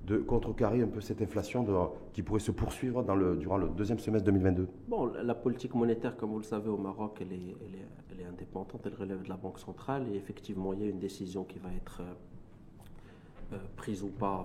de 0.08 0.18
contrecarrer 0.18 0.80
un 0.82 0.86
peu 0.86 1.00
cette 1.00 1.20
inflation 1.20 1.66
qui 2.12 2.22
pourrait 2.22 2.40
se 2.40 2.50
poursuivre 2.50 3.02
durant 3.36 3.58
le 3.58 3.68
deuxième 3.68 3.98
semestre 3.98 4.24
2022 4.26 4.66
Bon, 4.88 5.12
la 5.22 5.34
politique 5.34 5.74
monétaire, 5.74 6.16
comme 6.16 6.30
vous 6.30 6.38
le 6.38 6.44
savez, 6.44 6.70
au 6.70 6.78
Maroc, 6.78 7.18
elle 7.20 7.32
est, 7.32 8.26
indépendante, 8.26 8.82
elle 8.84 8.94
relève 8.94 9.22
de 9.22 9.28
la 9.28 9.36
Banque 9.36 9.58
centrale 9.58 10.06
et 10.12 10.16
effectivement, 10.16 10.72
il 10.72 10.80
y 10.80 10.84
a 10.84 10.88
une 10.88 10.98
décision 10.98 11.44
qui 11.44 11.58
va 11.58 11.70
être 11.72 12.00
euh, 12.00 13.54
euh, 13.54 13.58
prise 13.76 14.02
ou 14.02 14.08
pas 14.08 14.44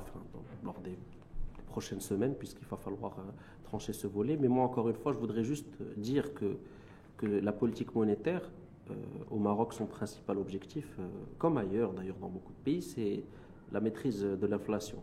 lors 0.63 0.80
des 0.80 0.97
prochaines 1.67 1.99
semaines, 1.99 2.36
puisqu'il 2.36 2.67
va 2.67 2.78
falloir 2.78 3.12
euh, 3.19 3.23
trancher 3.63 3.93
ce 3.93 4.08
volet. 4.08 4.38
Mais 4.38 4.47
moi, 4.47 4.63
encore 4.63 4.89
une 4.89 4.95
fois, 4.95 5.12
je 5.12 5.17
voudrais 5.17 5.43
juste 5.43 5.67
dire 5.97 6.34
que 6.34 6.58
la 7.21 7.54
politique 7.54 7.95
monétaire, 7.95 8.41
au 9.32 9.38
Maroc, 9.38 9.73
son 9.73 9.86
principal 9.86 10.38
objectif, 10.38 10.97
comme 11.38 11.58
ailleurs 11.58 11.93
d'ailleurs 11.93 12.17
dans 12.17 12.28
beaucoup 12.28 12.52
de 12.52 12.63
pays, 12.65 12.82
c'est 12.82 13.23
la 13.71 13.80
maîtrise 13.80 14.21
de 14.23 14.45
l'inflation. 14.45 14.97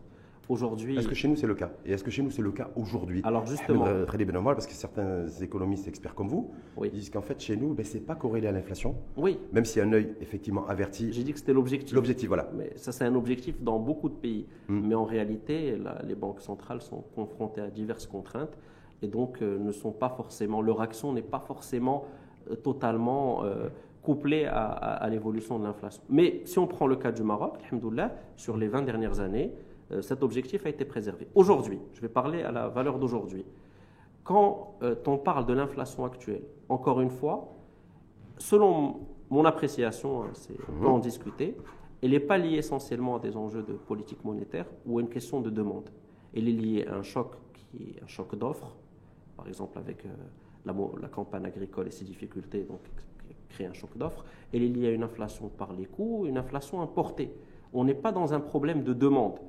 Aujourd'hui. 0.51 0.97
Est-ce 0.97 1.07
que 1.07 1.15
chez 1.15 1.29
nous 1.29 1.37
c'est 1.37 1.47
le 1.47 1.55
cas? 1.55 1.71
Et 1.85 1.93
est-ce 1.93 2.03
que 2.03 2.11
chez 2.11 2.21
nous 2.21 2.29
c'est 2.29 2.41
le 2.41 2.51
cas 2.51 2.69
aujourd'hui? 2.75 3.21
Alors 3.23 3.45
justement. 3.45 3.85
Très 4.05 4.17
bien, 4.17 4.43
parce 4.43 4.67
que 4.67 4.73
certains 4.73 5.25
économistes 5.41 5.87
experts 5.87 6.13
comme 6.13 6.27
vous 6.27 6.51
disent 6.91 7.09
qu'en 7.09 7.21
fait 7.21 7.39
chez 7.39 7.55
nous, 7.55 7.73
ben, 7.73 7.85
ce 7.85 7.93
n'est 7.93 8.03
pas 8.03 8.15
corrélé 8.15 8.47
à 8.47 8.51
l'inflation. 8.51 8.95
Oui. 9.15 9.39
Même 9.53 9.63
a 9.63 9.81
un 9.81 9.93
œil 9.93 10.13
effectivement 10.19 10.67
averti. 10.67 11.13
J'ai 11.13 11.23
dit 11.23 11.31
que 11.31 11.39
c'était 11.39 11.53
l'objectif. 11.53 11.95
L'objectif, 11.95 12.27
voilà. 12.27 12.49
Mais 12.53 12.73
ça 12.75 12.91
c'est 12.91 13.05
un 13.05 13.15
objectif 13.15 13.61
dans 13.61 13.79
beaucoup 13.79 14.09
de 14.09 14.15
pays. 14.15 14.45
Hmm. 14.67 14.81
Mais 14.89 14.95
en 14.95 15.05
réalité, 15.05 15.77
les 16.03 16.15
banques 16.15 16.41
centrales 16.41 16.81
sont 16.81 17.03
confrontées 17.15 17.61
à 17.61 17.69
diverses 17.69 18.07
contraintes 18.07 18.57
et 19.01 19.07
donc 19.07 19.41
euh, 19.41 19.57
ne 19.57 19.71
sont 19.71 19.93
pas 19.93 20.09
forcément. 20.09 20.61
Leur 20.61 20.81
action 20.81 21.13
n'est 21.13 21.21
pas 21.21 21.39
forcément 21.39 22.03
euh, 22.49 22.55
totalement. 22.55 23.45
Euh, 23.45 23.69
couplée 24.01 24.45
à, 24.45 24.65
à 24.65 25.09
l'évolution 25.09 25.59
de 25.59 25.63
l'inflation. 25.63 26.01
Mais 26.09 26.41
si 26.45 26.57
on 26.57 26.65
prend 26.65 26.87
le 26.87 26.95
cas 26.95 27.11
du 27.11 27.21
Maroc, 27.21 27.59
sur 28.35 28.57
les 28.57 28.67
20 28.67 28.81
dernières 28.81 29.19
années, 29.19 29.51
cet 30.01 30.23
objectif 30.23 30.65
a 30.65 30.69
été 30.69 30.85
préservé. 30.85 31.27
Aujourd'hui, 31.35 31.79
je 31.93 32.01
vais 32.01 32.09
parler 32.09 32.43
à 32.43 32.51
la 32.51 32.69
valeur 32.69 32.99
d'aujourd'hui. 32.99 33.45
Quand 34.23 34.75
euh, 34.83 34.95
on 35.07 35.17
parle 35.17 35.45
de 35.45 35.53
l'inflation 35.53 36.05
actuelle, 36.05 36.43
encore 36.69 37.01
une 37.01 37.09
fois, 37.09 37.53
selon 38.37 39.01
mon 39.29 39.45
appréciation, 39.45 40.23
hein, 40.23 40.31
on 40.69 40.79
peut 40.79 40.87
en 40.87 40.99
discuter, 40.99 41.57
elle 42.01 42.11
n'est 42.11 42.19
pas 42.19 42.37
liée 42.37 42.57
essentiellement 42.57 43.15
à 43.15 43.19
des 43.19 43.35
enjeux 43.35 43.63
de 43.63 43.73
politique 43.73 44.23
monétaire 44.23 44.65
ou 44.85 44.99
à 44.99 45.01
une 45.01 45.09
question 45.09 45.41
de 45.41 45.49
demande. 45.49 45.89
Elle 46.35 46.47
est 46.47 46.53
liée 46.53 46.85
à 46.87 46.95
un 46.95 47.03
choc 47.03 47.35
qui 47.53 47.95
est 47.97 48.03
un 48.03 48.07
choc 48.07 48.35
d'offres, 48.35 48.75
par 49.35 49.47
exemple 49.47 49.77
avec 49.77 50.05
euh, 50.05 50.09
la, 50.65 50.73
la, 51.01 51.07
campagne 51.07 51.45
agricole 51.45 51.87
et 51.87 51.91
ses 51.91 52.05
difficultés, 52.05 52.63
donc 52.63 52.79
qui 53.27 53.35
crée 53.49 53.65
un 53.65 53.73
choc 53.73 53.97
d'offres. 53.97 54.23
Elle 54.53 54.63
est 54.63 54.67
liée 54.69 54.87
à 54.87 54.91
une 54.91 55.03
inflation 55.03 55.49
par 55.49 55.73
les 55.73 55.85
coûts, 55.85 56.25
une 56.27 56.37
inflation 56.37 56.81
importée. 56.81 57.33
On 57.73 57.83
n'est 57.85 57.95
pas 57.95 58.11
dans 58.11 58.33
un 58.33 58.39
problème 58.39 58.83
de 58.83 58.93
demande 58.93 59.39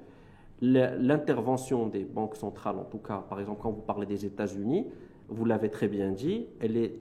l'intervention 0.62 1.88
des 1.88 2.04
banques 2.04 2.36
centrales, 2.36 2.78
en 2.78 2.84
tout 2.84 2.98
cas, 2.98 3.24
par 3.28 3.40
exemple, 3.40 3.60
quand 3.62 3.72
vous 3.72 3.82
parlez 3.82 4.06
des 4.06 4.24
États-Unis, 4.24 4.86
vous 5.28 5.44
l'avez 5.44 5.70
très 5.70 5.88
bien 5.88 6.12
dit, 6.12 6.46
elle 6.60 6.76
est 6.76 6.94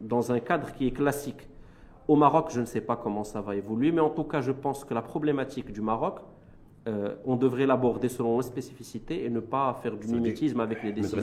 dans 0.00 0.32
un 0.32 0.40
cadre 0.40 0.72
qui 0.72 0.86
est 0.86 0.92
classique. 0.92 1.48
Au 2.08 2.16
Maroc, 2.16 2.50
je 2.50 2.60
ne 2.60 2.64
sais 2.64 2.80
pas 2.80 2.96
comment 2.96 3.22
ça 3.22 3.40
va 3.42 3.54
évoluer, 3.54 3.92
mais 3.92 4.00
en 4.00 4.10
tout 4.10 4.24
cas, 4.24 4.40
je 4.40 4.50
pense 4.50 4.84
que 4.84 4.94
la 4.94 5.02
problématique 5.02 5.72
du 5.72 5.82
Maroc, 5.82 6.20
euh, 6.88 7.14
on 7.24 7.36
devrait 7.36 7.66
l'aborder 7.66 8.08
selon 8.08 8.38
les 8.38 8.42
spécificités 8.42 9.24
et 9.24 9.30
ne 9.30 9.38
pas 9.38 9.72
faire 9.82 9.96
du 9.96 10.08
mimétisme 10.08 10.58
avec 10.58 10.82
les 10.82 10.92
décisions. 10.92 11.18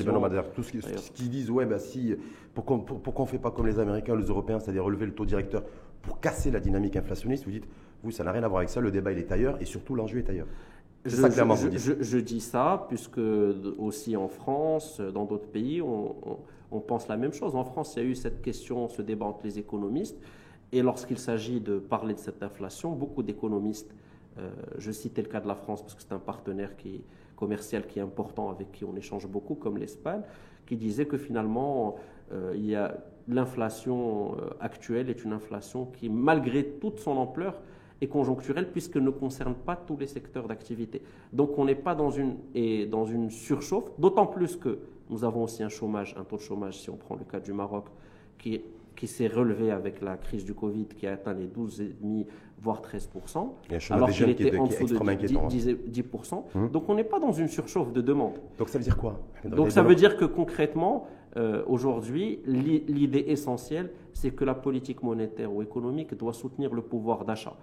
tout 0.54 0.64
ce 0.64 0.72
qu'ils 1.12 1.30
disent, 1.30 1.50
ouais, 1.50 1.66
bah, 1.66 1.80
si, 1.80 2.16
pourquoi 2.54 2.78
on 2.78 3.22
ne 3.24 3.28
fait 3.28 3.40
pas 3.40 3.52
comme 3.52 3.68
les 3.68 3.80
Américains 3.80 4.14
ou 4.14 4.18
les 4.18 4.28
Européens, 4.28 4.60
c'est-à-dire 4.60 4.86
relever 4.86 5.08
le 5.08 5.14
taux 5.14 5.26
directeur 5.26 5.64
pour 6.02 6.22
casser 6.22 6.50
la 6.52 6.60
dynamique 6.60 6.96
inflationniste 6.96 7.44
Vous 7.44 7.52
dites, 7.52 7.68
vous, 8.04 8.12
ça 8.12 8.24
n'a 8.24 8.32
rien 8.32 8.44
à 8.44 8.48
voir 8.48 8.60
avec 8.60 8.70
ça, 8.70 8.80
le 8.80 8.92
débat 8.92 9.12
il 9.12 9.18
est 9.18 9.32
ailleurs 9.32 9.62
et 9.62 9.66
surtout 9.66 9.96
l'enjeu 9.96 10.20
est 10.20 10.30
ailleurs. 10.30 10.48
Je, 11.06 12.18
dis 12.18 12.42
ça 12.42 12.86
puisque 12.90 13.20
aussi 13.78 14.18
en 14.18 14.28
France, 14.28 15.00
dans 15.00 15.26
d'autres 15.26 15.48
pays, 15.48 15.82
on, 15.82 16.80
pense 16.82 17.08
la 17.08 17.18
même 17.18 17.34
chose. 17.34 17.56
En 17.56 17.64
France, 17.64 17.94
il 17.96 18.04
y 18.04 18.06
a 18.06 18.10
eu 18.10 18.16
cette 18.16 18.42
question, 18.42 18.90
ce 18.90 19.02
débat 19.02 19.26
entre 19.26 19.46
les 19.46 19.60
économistes. 19.60 20.20
Et 20.72 20.82
lorsqu'il 20.82 21.18
s'agit 21.18 21.62
de 21.62 21.80
parler 21.80 22.14
de 22.14 22.20
cette 22.20 22.44
inflation, 22.44 22.92
beaucoup 22.92 23.24
d'économistes, 23.24 23.96
euh, 24.38 24.50
je 24.78 24.92
citais 24.92 25.22
le 25.22 25.28
cas 25.28 25.40
de 25.40 25.48
la 25.48 25.56
France 25.56 25.82
parce 25.82 25.96
que 25.96 26.02
c'est 26.02 26.14
un 26.14 26.20
partenaire 26.20 26.76
qui, 26.78 27.02
commercial 27.36 27.88
qui 27.88 28.00
est 28.00 28.02
important, 28.02 28.50
avec 28.50 28.72
qui 28.72 28.86
on 28.86 28.96
échange 28.96 29.26
beaucoup, 29.28 29.56
comme 29.56 29.78
l'Espagne, 29.78 30.22
qui 30.68 30.76
disait 30.76 31.06
que 31.06 31.18
finalement, 31.18 31.96
euh, 32.32 32.52
il 32.56 32.66
y 32.66 32.76
a 32.76 32.98
l'inflation 33.28 34.36
euh, 34.36 34.50
actuelle 34.60 35.10
est 35.10 35.24
une 35.24 35.34
inflation 35.34 35.86
qui, 35.86 36.10
malgré 36.10 36.66
toute 36.66 37.00
son 37.00 37.18
ampleur, 37.18 37.62
et 38.02 38.08
conjoncturelle 38.08 38.72
puisqu'elle 38.72 39.04
ne 39.04 39.10
concerne 39.10 39.56
pas 39.56 39.76
tous 39.76 39.98
les 39.98 40.08
secteurs 40.08 40.48
d'activité. 40.48 41.02
Donc 41.34 41.58
on 41.58 41.66
n'est 41.66 41.76
pas 41.76 41.96
dans 41.96 42.12
une, 42.12 42.38
et 42.56 42.86
dans 42.86 43.06
une 43.06 43.30
surchauffe, 43.30 43.92
d'autant 43.98 44.28
plus 44.28 44.56
que 44.56 44.80
nous 45.10 45.24
avons 45.24 45.44
aussi 45.44 45.64
un 45.64 45.70
chômage, 45.70 46.16
un 46.20 46.24
taux 46.24 46.38
de 46.38 46.42
chômage, 46.42 46.80
si 46.80 46.90
on 46.90 46.96
prend 46.96 47.16
le 47.16 47.26
cas 47.26 47.40
du 47.40 47.52
Maroc, 47.52 47.86
qui, 48.38 48.62
qui 48.96 49.08
s'est 49.08 49.28
relevé 49.28 49.72
avec 49.72 50.02
la 50.02 50.18
crise 50.18 50.46
du 50.46 50.54
Covid, 50.54 50.86
qui 50.86 51.08
a 51.08 51.14
atteint 51.14 51.34
les 51.34 51.48
12,5 51.48 52.26
voire 52.62 52.82
13%, 52.82 53.92
alors 53.92 54.10
qu'il 54.10 54.30
était 54.30 54.58
en 54.58 54.68
dessous 54.68 54.86
de 54.86 54.98
10%. 54.98 56.34
Hein 56.34 56.44
hum. 56.56 56.70
Donc 56.70 56.90
on 56.90 56.96
n'est 56.96 57.04
pas 57.04 57.20
dans 57.20 57.32
une 57.32 57.48
surchauffe 57.48 57.94
de 57.94 58.02
demande. 58.02 58.40
Donc 58.58 58.70
ça 58.70 58.78
veut 58.78 58.84
dire 58.84 58.98
quoi? 58.98 59.20
Donc 59.46 59.72
ça 59.72 59.82
veut 59.82 59.96
dire 59.96 60.18
que 60.18 60.26
concrètement, 60.26 61.08
euh, 61.38 61.64
aujourd'hui, 61.68 62.40
l'idée 62.46 63.26
essentielle, 63.28 63.92
c'est 64.14 64.32
que 64.32 64.44
la 64.44 64.56
politique 64.56 65.04
monétaire 65.04 65.54
ou 65.54 65.62
économique 65.62 66.16
doit 66.16 66.34
soutenir 66.34 66.74
le 66.74 66.82
pouvoir 66.82 67.24
d'achat. 67.26 67.56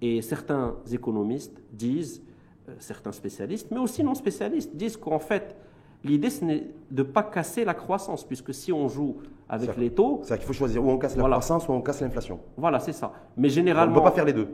Et 0.00 0.20
certains 0.22 0.76
économistes 0.90 1.62
disent, 1.72 2.22
euh, 2.68 2.72
certains 2.78 3.12
spécialistes, 3.12 3.68
mais 3.70 3.78
aussi 3.78 4.02
non 4.02 4.14
spécialistes, 4.14 4.74
disent 4.74 4.96
qu'en 4.96 5.20
fait, 5.20 5.54
l'idée, 6.02 6.30
ce 6.30 6.44
n'est 6.44 6.66
de 6.90 7.02
ne 7.02 7.08
pas 7.08 7.22
casser 7.22 7.64
la 7.64 7.74
croissance, 7.74 8.24
puisque 8.24 8.52
si 8.52 8.72
on 8.72 8.88
joue 8.88 9.18
avec 9.48 9.76
les 9.76 9.90
taux... 9.90 10.20
C'est 10.24 10.36
qu'il 10.38 10.46
faut 10.46 10.52
choisir, 10.52 10.84
ou 10.84 10.90
on 10.90 10.98
casse 10.98 11.16
la 11.16 11.22
croissance, 11.22 11.68
ou 11.68 11.72
on 11.72 11.80
casse 11.80 12.00
l'inflation. 12.00 12.40
Voilà, 12.56 12.80
c'est 12.80 12.92
ça. 12.92 13.12
Mais 13.36 13.48
généralement... 13.48 13.94
On 13.94 13.98
ne 13.98 14.00
peut 14.00 14.10
pas 14.10 14.16
faire 14.16 14.24
les 14.24 14.32
deux. 14.32 14.48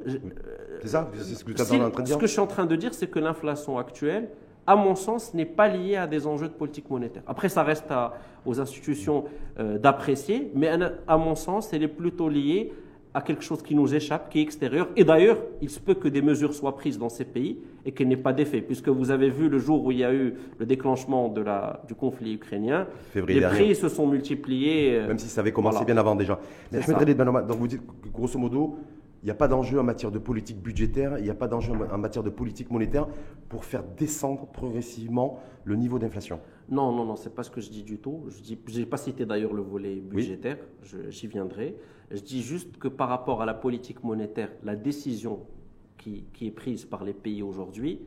c'est 0.82 0.88
ça? 0.88 1.10
C'est 1.16 1.34
ce 1.34 1.44
que 1.44 1.52
tu 1.52 1.62
es 1.62 1.80
en 1.80 1.90
train 1.90 2.02
de 2.02 2.06
dire? 2.06 2.14
Ce 2.14 2.20
que 2.20 2.26
je 2.26 2.32
suis 2.32 2.40
en 2.40 2.46
train 2.46 2.66
de 2.66 2.76
dire, 2.76 2.92
c'est 2.92 3.06
que 3.06 3.18
l'inflation 3.18 3.78
actuelle, 3.78 4.28
à 4.68 4.76
mon 4.76 4.94
sens, 4.94 5.32
n'est 5.32 5.46
pas 5.46 5.66
liée 5.66 5.96
à 5.96 6.06
des 6.06 6.26
enjeux 6.26 6.46
de 6.46 6.52
politique 6.52 6.90
monétaire. 6.90 7.22
Après, 7.26 7.48
ça 7.48 7.62
reste 7.62 7.90
aux 8.44 8.60
institutions 8.60 9.24
euh, 9.58 9.78
d'apprécier, 9.78 10.52
mais 10.54 10.68
à 11.06 11.16
mon 11.16 11.34
sens, 11.34 11.72
elle 11.72 11.82
est 11.82 11.88
plutôt 11.88 12.28
liée 12.28 12.70
à 13.14 13.22
quelque 13.22 13.42
chose 13.42 13.62
qui 13.62 13.74
nous 13.74 13.94
échappe, 13.94 14.28
qui 14.28 14.40
est 14.40 14.42
extérieur. 14.42 14.88
Et 14.94 15.04
d'ailleurs, 15.04 15.38
il 15.62 15.70
se 15.70 15.80
peut 15.80 15.94
que 15.94 16.06
des 16.06 16.20
mesures 16.20 16.52
soient 16.52 16.76
prises 16.76 16.98
dans 16.98 17.08
ces 17.08 17.24
pays 17.24 17.58
et 17.86 17.92
qu'elles 17.92 18.08
n'aient 18.08 18.18
pas 18.18 18.34
d'effet, 18.34 18.60
puisque 18.60 18.90
vous 18.90 19.10
avez 19.10 19.30
vu 19.30 19.48
le 19.48 19.58
jour 19.58 19.82
où 19.86 19.90
il 19.90 19.98
y 19.98 20.04
a 20.04 20.12
eu 20.12 20.34
le 20.58 20.66
déclenchement 20.66 21.28
de 21.30 21.40
la, 21.40 21.82
du 21.88 21.94
conflit 21.94 22.34
ukrainien, 22.34 22.86
les 23.14 23.40
prix 23.40 23.74
se 23.74 23.88
sont 23.88 24.06
multipliés. 24.06 24.96
Euh, 24.96 25.08
Même 25.08 25.18
si 25.18 25.28
ça 25.28 25.40
avait 25.40 25.52
commencé 25.52 25.82
bien 25.86 25.96
avant 25.96 26.14
déjà. 26.14 26.38
Mais 26.70 26.80
donc 26.80 27.56
vous 27.56 27.68
dites 27.68 27.80
que 28.02 28.08
grosso 28.10 28.38
modo, 28.38 28.76
il 29.22 29.26
n'y 29.26 29.30
a 29.30 29.34
pas 29.34 29.48
d'enjeu 29.48 29.80
en 29.80 29.82
matière 29.82 30.12
de 30.12 30.18
politique 30.18 30.60
budgétaire, 30.62 31.18
il 31.18 31.24
n'y 31.24 31.30
a 31.30 31.34
pas 31.34 31.48
d'enjeu 31.48 31.72
en 31.72 31.98
matière 31.98 32.22
de 32.22 32.30
politique 32.30 32.70
monétaire 32.70 33.08
pour 33.48 33.64
faire 33.64 33.82
descendre 33.82 34.46
progressivement 34.46 35.40
le 35.64 35.74
niveau 35.74 35.98
d'inflation. 35.98 36.40
Non, 36.68 36.92
non, 36.92 37.04
non, 37.04 37.16
c'est 37.16 37.34
pas 37.34 37.42
ce 37.42 37.50
que 37.50 37.60
je 37.60 37.70
dis 37.70 37.82
du 37.82 37.98
tout. 37.98 38.26
Je 38.28 38.78
n'ai 38.78 38.86
pas 38.86 38.96
cité 38.96 39.26
d'ailleurs 39.26 39.54
le 39.54 39.62
volet 39.62 39.96
budgétaire, 39.96 40.58
j'y 41.08 41.26
viendrai. 41.26 41.76
Je 42.10 42.20
dis 42.20 42.42
juste 42.42 42.78
que 42.78 42.88
par 42.88 43.08
rapport 43.08 43.42
à 43.42 43.46
la 43.46 43.54
politique 43.54 44.04
monétaire, 44.04 44.50
la 44.62 44.76
décision 44.76 45.40
qui, 45.96 46.24
qui 46.32 46.46
est 46.46 46.52
prise 46.52 46.84
par 46.84 47.04
les 47.04 47.12
pays 47.12 47.42
aujourd'hui 47.42 48.00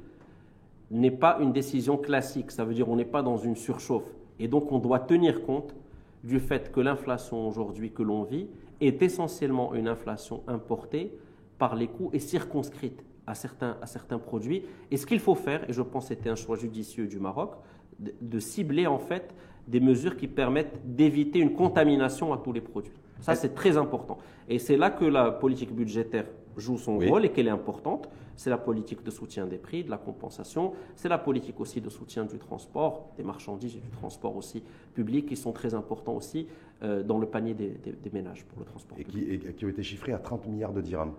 n'est 0.91 1.11
pas 1.11 1.39
une 1.41 1.51
décision 1.51 1.97
classique. 1.97 2.51
Ça 2.51 2.63
veut 2.63 2.73
dire 2.73 2.85
qu'on 2.85 2.95
n'est 2.95 3.05
pas 3.05 3.21
dans 3.21 3.37
une 3.37 3.55
surchauffe. 3.55 4.09
Et 4.39 4.47
donc 4.47 4.71
on 4.71 4.79
doit 4.79 4.99
tenir 4.99 5.43
compte 5.43 5.75
du 6.23 6.39
fait 6.39 6.71
que 6.71 6.79
l'inflation 6.79 7.47
aujourd'hui 7.47 7.91
que 7.91 8.03
l'on 8.03 8.23
vit 8.23 8.47
est 8.81 9.01
essentiellement 9.01 9.73
une 9.73 9.87
inflation 9.87 10.43
importée 10.47 11.13
par 11.57 11.75
les 11.75 11.87
coûts 11.87 12.09
et 12.11 12.19
circonscrite 12.19 13.03
à 13.27 13.35
certains, 13.35 13.77
à 13.81 13.85
certains 13.85 14.19
produits. 14.19 14.63
Et 14.89 14.97
ce 14.97 15.05
qu'il 15.05 15.19
faut 15.19 15.35
faire, 15.35 15.69
et 15.69 15.73
je 15.73 15.81
pense 15.81 16.05
que 16.05 16.15
c'était 16.15 16.29
un 16.29 16.35
choix 16.35 16.57
judicieux 16.57 17.07
du 17.07 17.19
Maroc, 17.19 17.53
de, 17.99 18.39
cibler 18.39 18.87
en 18.87 18.97
fait 18.97 19.33
des 19.67 19.79
mesures 19.79 20.17
qui 20.17 20.27
permettent 20.27 20.79
d'éviter 20.83 21.39
une 21.39 21.53
contamination 21.53 22.33
à 22.33 22.37
tous 22.37 22.51
les 22.51 22.61
produits. 22.61 22.95
Ça, 23.19 23.35
c'est 23.35 23.53
très 23.53 23.77
important. 23.77 24.17
Et 24.49 24.57
c'est 24.57 24.77
là 24.77 24.89
que 24.89 25.05
la 25.05 25.29
politique 25.29 25.71
budgétaire 25.71 26.25
joue 26.57 26.79
son 26.79 26.97
rôle 26.97 27.25
et 27.25 27.29
qu'elle 27.29 27.47
est 27.47 27.51
importante. 27.51 28.09
C'est 28.35 28.49
la 28.49 28.57
politique 28.57 29.03
de 29.03 29.11
soutien 29.11 29.45
des 29.45 29.59
prix, 29.59 29.83
de 29.83 29.91
la 29.91 29.99
compensation. 29.99 30.73
C'est 30.95 31.09
la 31.09 31.19
politique 31.19 31.59
aussi 31.59 31.79
de 31.79 31.89
soutien 31.89 32.25
du 32.25 32.39
transport, 32.39 33.11
des 33.15 33.23
marchandises 33.23 33.75
et 33.75 33.79
du 33.79 33.89
transport 33.89 34.35
aussi 34.35 34.63
public 34.95 35.27
qui 35.27 35.35
sont 35.35 35.51
très 35.51 35.75
importants 35.75 36.15
aussi 36.15 36.47
dans 36.81 37.19
le 37.19 37.27
panier 37.27 37.53
des, 37.53 38.11
ménages 38.11 38.43
pour 38.45 38.59
le 38.59 38.65
transport. 38.65 38.97
Et 38.99 39.03
qui, 39.03 39.39
qui, 39.55 39.65
ont 39.65 39.69
été 39.69 39.83
chiffrés 39.83 40.13
à 40.13 40.17
30 40.17 40.47
milliards 40.47 40.73
de 40.73 40.81
dirhams 40.81 41.13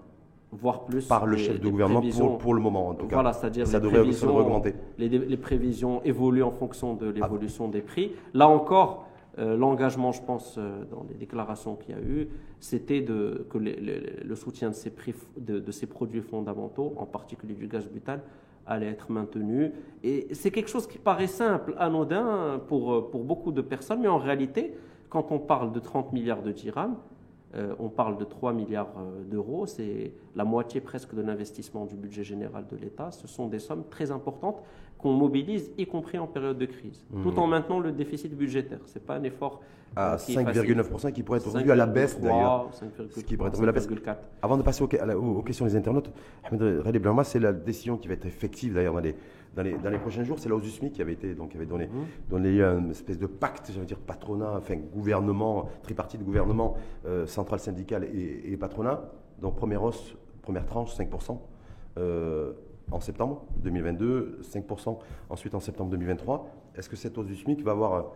voire 0.53 0.85
plus. 0.85 1.07
Par 1.07 1.27
le 1.27 1.37
chef 1.37 1.61
de 1.61 1.68
gouvernement 1.68 2.03
pour, 2.03 2.38
pour, 2.38 2.55
le 2.55 2.61
moment, 2.61 2.88
en 2.88 2.94
tout 2.94 3.07
cas. 3.07 3.16
Voilà, 3.16 3.33
c'est-à-dire 3.33 3.66
ça 3.66 3.81
devrait 3.81 4.01
augmenter. 4.01 4.75
Les, 4.98 5.09
les, 5.09 5.37
prévisions 5.37 6.03
évoluent 6.05 6.42
en 6.42 6.51
fonction 6.51 6.94
de 6.94 7.09
l'évolution 7.09 7.68
des 7.68 7.81
prix. 7.81 8.12
Là 8.35 8.48
encore, 8.48 9.07
euh, 9.38 9.57
l'engagement, 9.57 10.12
je 10.12 10.22
pense, 10.22 10.57
euh, 10.59 10.85
dans 10.90 11.07
les 11.09 11.14
déclarations 11.14 11.77
qu'il 11.77 11.94
y 11.94 11.98
a 11.98 12.03
eu, 12.03 12.29
c'était 12.61 13.03
que 13.03 13.59
le 13.59 14.35
soutien 14.35 14.70
de 14.70 14.75
ces, 14.75 14.90
prix, 14.90 15.14
de, 15.38 15.70
ces 15.70 15.87
produits 15.87 16.20
fondamentaux, 16.20 16.92
en 16.96 17.07
particulier 17.07 17.55
du 17.55 17.66
gaz 17.66 17.88
butane, 17.88 18.20
allait 18.66 18.87
être 18.87 19.11
maintenu. 19.11 19.72
Et 20.05 20.29
c'est 20.33 20.51
quelque 20.51 20.68
chose 20.68 20.87
qui 20.87 20.98
paraît 20.98 21.27
simple, 21.27 21.75
anodin 21.79 22.61
pour, 22.68 23.11
pour 23.11 23.25
beaucoup 23.25 23.51
de 23.51 23.62
personnes, 23.62 24.01
mais 24.03 24.09
en 24.09 24.18
réalité, 24.18 24.75
quand 25.12 25.31
on 25.31 25.38
parle 25.38 25.72
de 25.72 25.79
30 25.79 26.14
milliards 26.14 26.40
de 26.40 26.53
dirhams, 26.53 26.96
euh, 27.55 27.75
on 27.79 27.90
parle 27.90 28.16
de 28.16 28.25
3 28.25 28.55
milliards 28.55 28.94
d'euros, 29.31 29.66
c'est 29.66 30.14
la 30.35 30.44
moitié 30.44 30.81
presque 30.81 31.14
de 31.14 31.20
l'investissement 31.20 31.85
du 31.85 31.96
budget 31.96 32.25
général 32.25 32.64
de 32.66 32.77
l'État. 32.77 33.11
Ce 33.11 33.29
sont 33.29 33.46
des 33.46 33.59
sommes 33.59 33.85
très 33.90 34.11
importantes 34.11 34.62
qu'on 34.96 35.12
mobilise, 35.12 35.70
y 35.77 35.85
compris 35.85 36.16
en 36.16 36.27
période 36.27 36.57
de 36.57 36.64
crise, 36.64 37.05
mmh. 37.11 37.22
tout 37.25 37.38
en 37.38 37.46
maintenant 37.46 37.79
le 37.79 37.92
déficit 37.92 38.35
budgétaire. 38.35 38.79
Ce 38.87 38.98
n'est 38.98 39.05
pas 39.05 39.16
un 39.16 39.22
effort 39.25 39.61
à 39.94 40.16
5,9% 40.16 41.12
qui 41.12 41.22
pourrait 41.22 41.40
être 41.40 41.51
revu 41.53 41.70
à 41.70 41.75
la 41.75 41.85
baisse 41.85 42.18
d'ailleurs. 42.18 42.70
Ce 43.11 43.20
qui 43.20 43.37
pourrait 43.37 43.51
être 43.51 43.57
revu 43.57 43.64
à 43.64 43.66
la 43.66 43.72
baisse. 43.72 43.88
Avant 44.40 44.57
de 44.57 44.62
passer 44.62 44.83
aux, 44.83 45.42
questions 45.42 45.66
des 45.66 45.77
internautes, 45.77 46.11
Ahmed 46.42 47.22
c'est 47.25 47.38
la 47.38 47.53
décision 47.53 47.98
qui 47.98 48.09
va 48.09 48.14
être 48.14 48.25
effective 48.25 48.72
d'ailleurs 48.72 48.94
dans 48.94 49.01
les, 49.01 49.14
dans, 49.55 49.62
les, 49.62 49.75
dans 49.75 49.91
les, 49.91 49.99
prochains 49.99 50.25
jours. 50.25 50.38
C'est 50.38 50.49
la 50.49 50.55
hausse 50.55 50.62
du 50.62 50.71
SMIC 50.71 50.93
qui 50.93 51.03
avait, 51.03 51.12
été, 51.12 51.35
donc, 51.35 51.51
qui 51.51 51.57
avait 51.57 51.67
donné, 51.67 51.87
mmh. 51.87 52.31
donné 52.31 52.61
une 52.61 52.91
espèce 52.91 53.19
de 53.19 53.27
pacte, 53.27 53.71
veux 53.71 53.85
dire 53.85 53.99
patronat, 53.99 54.55
enfin 54.57 54.77
gouvernement, 54.77 55.69
tripartite 55.83 56.23
gouvernement, 56.23 56.77
euh, 57.07 57.27
centrale 57.27 57.61
syndicale 57.61 58.05
et, 58.05 58.57
patronat. 58.57 59.11
Donc 59.41 59.57
première 59.57 59.83
hausse, 59.83 60.17
première 60.43 60.67
tranche, 60.67 60.95
5%. 60.97 61.38
Euh, 61.99 62.53
en 62.91 63.01
septembre 63.01 63.45
2022, 63.62 64.41
5% 64.43 64.99
ensuite 65.31 65.55
en 65.55 65.61
septembre 65.61 65.91
2023. 65.91 66.49
Est-ce 66.77 66.88
que 66.88 66.97
cette 66.97 67.17
hausse 67.19 67.27
du 67.27 67.37
SMIC 67.37 67.62
va 67.62 67.73
avoir, 67.73 68.12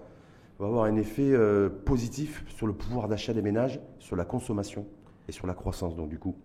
va 0.59 0.67
avoir 0.67 0.85
un 0.85 0.97
effet 0.97 1.33
euh, 1.33 1.69
positif 1.69 2.45
sur 2.49 2.67
le 2.67 2.73
pouvoir 2.73 3.09
d'achat 3.09 3.33
des 3.33 3.43
ménages, 3.43 3.81
sur 3.99 4.17
la 4.17 4.25
consommation 4.25 4.87
et 5.29 5.33
sur 5.33 5.47
la 5.47 5.55
croissance 5.55 5.97
donc 5.97 6.09
du 6.09 6.19
coup? 6.19 6.37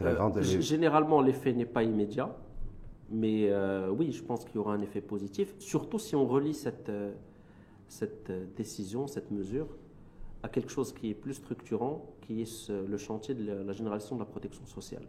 La 0.00 0.08
euh, 0.08 0.14
grande... 0.14 0.42
Généralement, 0.42 1.20
l'effet 1.20 1.52
n'est 1.52 1.66
pas 1.66 1.82
immédiat, 1.82 2.34
mais 3.10 3.50
euh, 3.50 3.88
oui, 3.90 4.12
je 4.12 4.22
pense 4.22 4.44
qu'il 4.44 4.56
y 4.56 4.58
aura 4.58 4.74
un 4.74 4.80
effet 4.80 5.00
positif, 5.00 5.54
surtout 5.58 5.98
si 5.98 6.16
on 6.16 6.26
relie 6.26 6.54
cette, 6.54 6.90
cette 7.88 8.32
décision, 8.56 9.06
cette 9.06 9.30
mesure 9.30 9.68
à 10.42 10.48
quelque 10.48 10.70
chose 10.70 10.92
qui 10.92 11.10
est 11.10 11.14
plus 11.14 11.34
structurant, 11.34 12.14
qui 12.20 12.42
est 12.42 12.70
le 12.70 12.96
chantier 12.96 13.34
de 13.34 13.52
la 13.52 13.72
génération 13.72 14.14
de 14.16 14.20
la 14.20 14.26
protection 14.26 14.64
sociale. 14.66 15.06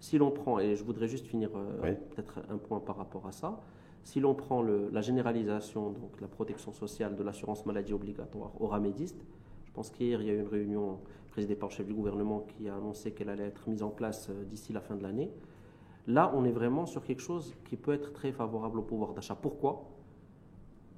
Si 0.00 0.18
l'on 0.18 0.32
prend, 0.32 0.58
et 0.58 0.74
je 0.74 0.82
voudrais 0.82 1.06
juste 1.06 1.26
finir 1.26 1.50
euh, 1.54 1.94
peut-être 2.10 2.40
un 2.50 2.58
point 2.58 2.80
par 2.80 2.96
rapport 2.96 3.24
à 3.28 3.32
ça, 3.32 3.60
si 4.02 4.18
l'on 4.18 4.34
prend 4.34 4.60
la 4.62 5.00
généralisation, 5.00 5.90
donc 5.90 6.20
la 6.20 6.26
protection 6.26 6.72
sociale 6.72 7.14
de 7.14 7.22
l'assurance 7.22 7.64
maladie 7.66 7.92
obligatoire 7.92 8.50
aux 8.60 8.66
ramédistes, 8.66 9.24
je 9.64 9.70
pense 9.70 9.90
qu'hier 9.90 10.20
il 10.20 10.26
y 10.26 10.30
a 10.30 10.32
eu 10.32 10.40
une 10.40 10.48
réunion 10.48 10.98
présidée 11.30 11.54
par 11.54 11.68
le 11.68 11.74
chef 11.74 11.86
du 11.86 11.94
gouvernement 11.94 12.40
qui 12.40 12.68
a 12.68 12.74
annoncé 12.74 13.12
qu'elle 13.12 13.28
allait 13.28 13.46
être 13.46 13.68
mise 13.68 13.84
en 13.84 13.90
place 13.90 14.28
euh, 14.28 14.44
d'ici 14.44 14.72
la 14.72 14.80
fin 14.80 14.96
de 14.96 15.04
l'année. 15.04 15.30
Là, 16.06 16.32
on 16.34 16.44
est 16.44 16.52
vraiment 16.52 16.86
sur 16.86 17.04
quelque 17.04 17.22
chose 17.22 17.54
qui 17.64 17.76
peut 17.76 17.92
être 17.92 18.12
très 18.12 18.32
favorable 18.32 18.78
au 18.78 18.82
pouvoir 18.82 19.12
d'achat. 19.12 19.34
Pourquoi? 19.34 19.84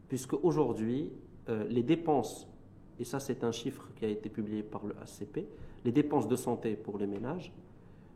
Puisque 0.08 0.34
aujourd'hui, 0.42 1.12
euh, 1.48 1.64
les 1.68 1.82
dépenses, 1.82 2.48
et 2.98 3.04
ça 3.04 3.20
c'est 3.20 3.44
un 3.44 3.52
chiffre 3.52 3.88
qui 3.96 4.04
a 4.04 4.08
été 4.08 4.28
publié 4.28 4.62
par 4.62 4.86
le 4.86 4.94
ACP, 5.02 5.46
les 5.84 5.92
dépenses 5.92 6.28
de 6.28 6.36
santé 6.36 6.74
pour 6.74 6.98
les 6.98 7.06
ménages 7.06 7.52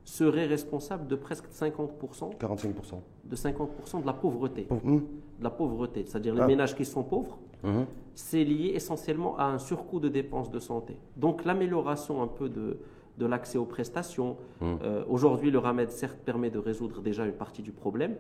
serait 0.05 0.47
responsable 0.47 1.07
de 1.07 1.17
presque 1.17 1.49
50%, 1.51 2.39
45%. 2.39 3.01
de 3.25 3.37
50% 3.37 4.01
de 4.01 4.07
la 4.07 4.15
pauvreté. 4.15 4.67
De 4.71 5.03
la 5.43 5.51
pauvreté, 5.51 6.05
c'est-à-dire 6.07 6.35
les 6.35 6.41
ah. 6.41 6.47
ménages 6.47 6.75
qui 6.75 6.87
sont 6.87 7.03
pauvres, 7.03 7.39
mhm. 7.63 7.85
c'est 8.15 8.43
lié 8.43 8.73
essentiellement 8.75 9.37
à 9.37 9.45
un 9.45 9.59
surcoût 9.59 10.01
de 10.01 10.09
dépenses 10.09 10.51
de 10.51 10.59
santé. 10.59 10.97
Donc 11.19 11.45
l'amélioration 11.45 12.23
un 12.23 12.27
peu 12.27 12.49
de, 12.49 12.79
de 13.19 13.27
l'accès 13.27 13.59
aux 13.59 13.65
prestations. 13.65 14.37
Mhm. 14.61 14.79
Euh, 14.83 15.05
aujourd'hui, 15.09 15.51
le 15.51 15.59
RAMED, 15.59 15.91
certes, 15.91 16.19
permet 16.25 16.51
de 16.51 16.59
résoudre 16.59 17.01
déjà 17.01 17.27
une 17.27 17.33
partie 17.33 17.63
du 17.63 17.73
problème, 17.73 18.15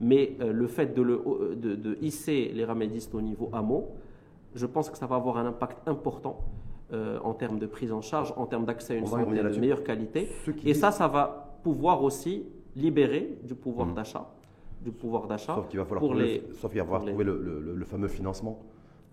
mais 0.00 0.36
euh, 0.40 0.52
le 0.52 0.66
fait 0.66 0.94
de, 0.94 1.02
le, 1.02 1.14
euh, 1.14 1.54
de, 1.54 1.74
de, 1.74 1.98
hisser 2.00 2.50
les 2.54 2.64
ramédistes 2.64 3.14
au 3.14 3.20
niveau 3.20 3.50
hameau, 3.52 3.88
je 4.54 4.66
pense 4.66 4.90
que 4.90 4.96
ça 4.96 5.06
va 5.06 5.16
avoir 5.16 5.36
un 5.36 5.46
impact 5.46 5.86
important 5.86 6.40
euh, 6.92 7.18
en 7.22 7.34
termes 7.34 7.58
de 7.58 7.66
prise 7.66 7.92
en 7.92 8.00
charge, 8.00 8.32
en 8.36 8.46
termes 8.46 8.64
d'accès 8.64 8.94
à 8.94 8.96
une 8.96 9.06
santé 9.06 9.42
de 9.42 9.60
meilleure 9.60 9.84
qualité. 9.84 10.28
Et 10.64 10.74
ça, 10.74 10.90
ça 10.90 11.06
va 11.06 11.58
pouvoir 11.62 12.02
aussi 12.02 12.44
libérer 12.74 13.38
du 13.44 13.54
pouvoir 13.54 13.88
mmh. 13.88 13.94
d'achat. 13.94 14.30
Du 14.82 14.90
pouvoir 14.90 15.26
d'achat. 15.26 15.54
Sauf 15.54 15.68
qu'il 15.68 15.78
va 15.78 15.84
falloir, 15.84 16.14
les, 16.14 16.42
sauf 16.54 16.72
il 16.74 16.78
va 16.78 16.84
falloir 16.84 17.04
trouver 17.04 17.24
le, 17.24 17.74
le, 17.76 17.84
fameux 17.84 18.08
financement. 18.08 18.60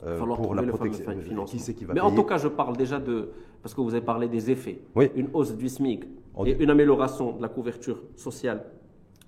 Euh, 0.06 0.20
pour 0.20 0.54
la 0.54 0.64
protection. 0.64 1.46
Qui 1.46 1.60
c'est 1.60 1.74
qui 1.74 1.84
va 1.84 1.94
Mais 1.94 2.02
en 2.02 2.14
tout 2.14 2.24
cas, 2.24 2.38
je 2.38 2.48
parle 2.48 2.78
déjà 2.78 3.00
de. 3.00 3.30
Parce 3.64 3.74
que 3.74 3.82
vous 3.82 3.96
avez 3.96 4.06
parlé 4.06 4.28
des 4.28 4.52
effets. 4.52 4.80
Oui. 4.96 5.10
Une 5.16 5.30
hausse 5.34 5.56
du 5.56 5.70
SMIC 5.70 6.06
et 6.46 6.64
une 6.64 6.70
amélioration 6.70 7.36
de 7.36 7.42
la 7.42 7.50
couverture 7.50 8.04
sociale 8.16 8.64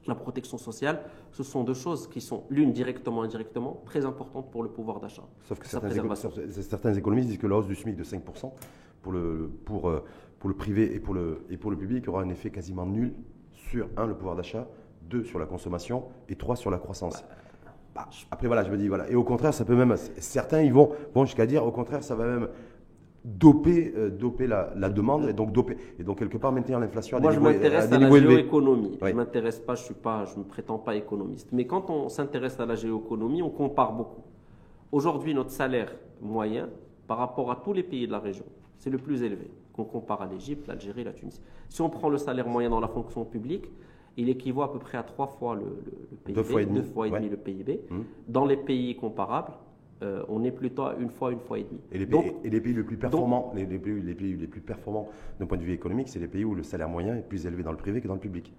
la 0.10 0.16
protection 0.16 0.58
sociale, 0.58 1.02
ce 1.32 1.44
sont 1.44 1.64
deux 1.64 1.74
choses 1.74 2.08
qui 2.10 2.20
sont, 2.20 2.44
l'une 2.50 2.74
directement 2.74 3.24
et 3.24 3.28
indirectement, 3.28 3.82
très 3.86 4.06
importantes 4.06 4.52
pour 4.52 4.64
le 4.64 4.70
pouvoir 4.70 5.00
d'achat. 5.00 5.24
Sauf 5.48 5.60
que 5.60 5.68
certains, 5.68 6.94
économistes 6.94 7.30
disent 7.30 7.38
que 7.38 7.48
la 7.48 7.58
hausse 7.58 7.68
du 7.68 7.76
SMIC 7.76 7.96
de 7.96 8.04
5% 8.04 8.52
pour 9.02 9.12
le, 9.14 9.50
pour, 9.66 9.88
euh, 9.88 10.04
pour 10.40 10.50
le 10.50 10.56
privé 10.56 10.94
et 10.94 11.00
pour 11.00 11.14
le, 11.14 11.46
et 11.50 11.58
pour 11.58 11.72
le 11.72 11.78
public 11.78 12.08
aura 12.08 12.22
un 12.22 12.30
effet 12.30 12.50
quasiment 12.50 12.86
nul 12.86 13.14
sur, 13.54 13.88
un, 13.96 14.08
le 14.08 14.16
pouvoir 14.16 14.36
d'achat, 14.36 14.68
deux, 15.04 15.24
sur 15.24 15.40
la 15.40 15.46
consommation, 15.46 16.06
et 16.28 16.36
trois, 16.36 16.56
sur 16.56 16.72
la 16.72 16.78
croissance. 16.78 17.22
Bah, 17.22 17.36
après, 18.32 18.48
voilà, 18.48 18.64
je 18.64 18.72
me 18.72 18.78
dis, 18.78 18.88
voilà. 18.88 19.10
Et 19.10 19.16
au 19.16 19.24
contraire, 19.24 19.54
ça 19.54 19.66
peut 19.66 19.76
même, 19.76 19.96
certains, 20.18 20.62
ils 20.62 20.74
vont, 20.74 20.92
vont 21.14 21.26
jusqu'à 21.26 21.46
dire, 21.46 21.66
au 21.66 21.72
contraire, 21.72 22.04
ça 22.04 22.16
va 22.16 22.26
même 22.26 22.48
doper, 23.26 23.94
euh, 23.96 24.10
doper 24.10 24.48
la, 24.48 24.90
demande 24.90 25.28
et 25.28 25.34
donc 25.34 25.52
doper 25.52 25.78
et 26.00 26.04
donc 26.04 26.20
quelque 26.20 26.38
part 26.38 26.52
maintenir 26.52 26.80
l'inflation 26.80 27.18
à 27.18 27.20
Moi, 27.20 27.32
je 27.32 27.40
m'intéresse 27.40 27.92
à, 27.92 27.98
la 27.98 28.10
géoéconomie. 28.10 28.98
Je 29.02 29.14
m'intéresse 29.14 29.60
pas, 29.60 29.76
je 29.76 29.84
suis 29.84 29.94
pas, 29.94 30.26
je 30.26 30.40
me 30.40 30.44
prétends 30.44 30.78
pas 30.78 30.96
économiste. 30.96 31.50
Mais 31.52 31.66
quand 31.66 31.90
on 31.90 32.10
s'intéresse 32.10 32.60
à 32.60 32.66
la 32.66 32.76
géoéconomie, 32.76 33.42
on 33.42 33.50
compare 33.50 33.94
beaucoup. 33.94 34.22
Aujourd'hui, 34.92 35.34
notre 35.34 35.52
salaire 35.52 35.94
moyen 36.22 36.70
par 37.08 37.18
rapport 37.18 37.52
à 37.52 37.58
tous 37.58 37.74
les 37.74 37.84
pays 37.84 38.08
de 38.08 38.12
la 38.12 38.20
région, 38.20 38.46
c'est 38.78 38.90
le 38.90 38.98
plus 38.98 39.24
élevé. 39.24 39.52
Qu'on 39.74 39.84
compare 39.84 40.22
à 40.22 40.28
l'Égypte, 40.28 40.68
l'Algérie, 40.68 41.04
la 41.04 41.14
Tunisie. 41.14 41.42
Si 41.70 41.82
on 41.82 41.90
prend 41.90 42.10
le 42.10 42.18
salaire 42.18 42.48
moyen 42.48 42.70
dans 42.70 42.80
la 42.80 42.88
fonction 42.88 43.24
publique, 43.26 43.70
il 44.18 44.30
équivaut 44.30 44.62
à 44.64 44.72
peu 44.72 44.80
près 44.80 44.98
à 44.98 45.04
trois 45.04 45.28
fois 45.28 45.56
le, 45.56 45.66
PIB, 46.26 46.34
deux 46.34 46.44
fois 46.44 46.62
et 47.08 47.12
demi, 47.12 47.30
le 47.30 47.38
PIB. 47.38 47.82
Mmh. 47.90 48.00
Dans 48.28 48.46
les 48.46 48.58
pays 48.58 48.96
comparables, 48.96 49.54
euh, 50.02 50.24
on 50.30 50.44
est 50.44 50.52
plutôt 50.52 50.84
à 50.84 50.96
une 51.00 51.10
fois, 51.10 51.32
une 51.32 51.40
fois 51.40 51.60
et 51.60 51.64
demie. 51.64 51.82
Et 51.92 51.98
les 51.98 52.06
pays, 52.06 52.32
et 52.44 52.50
les 52.50 52.62
pays 52.62 52.74
les 52.74 52.84
plus 52.84 52.98
performants, 52.98 53.52
les, 53.56 53.66
pays, 53.66 54.02
les 54.02 54.14
pays 54.14 54.36
les 54.36 54.48
plus 54.48 54.62
performants 54.62 55.10
d'un 55.40 55.46
point 55.46 55.58
de 55.58 55.64
vue 55.64 55.74
économique, 55.74 56.08
c'est 56.08 56.20
les 56.20 56.28
pays 56.28 56.46
où 56.46 56.56
le 56.56 56.64
salaire 56.64 56.88
moyen 56.88 57.16
est 57.16 57.28
plus 57.28 57.46
élevé 57.46 57.64
dans 57.64 57.72
le 57.72 57.78
privé 57.78 58.00
que 58.00 58.08
dans 58.08 58.14
le 58.14 58.20
public. 58.20 58.54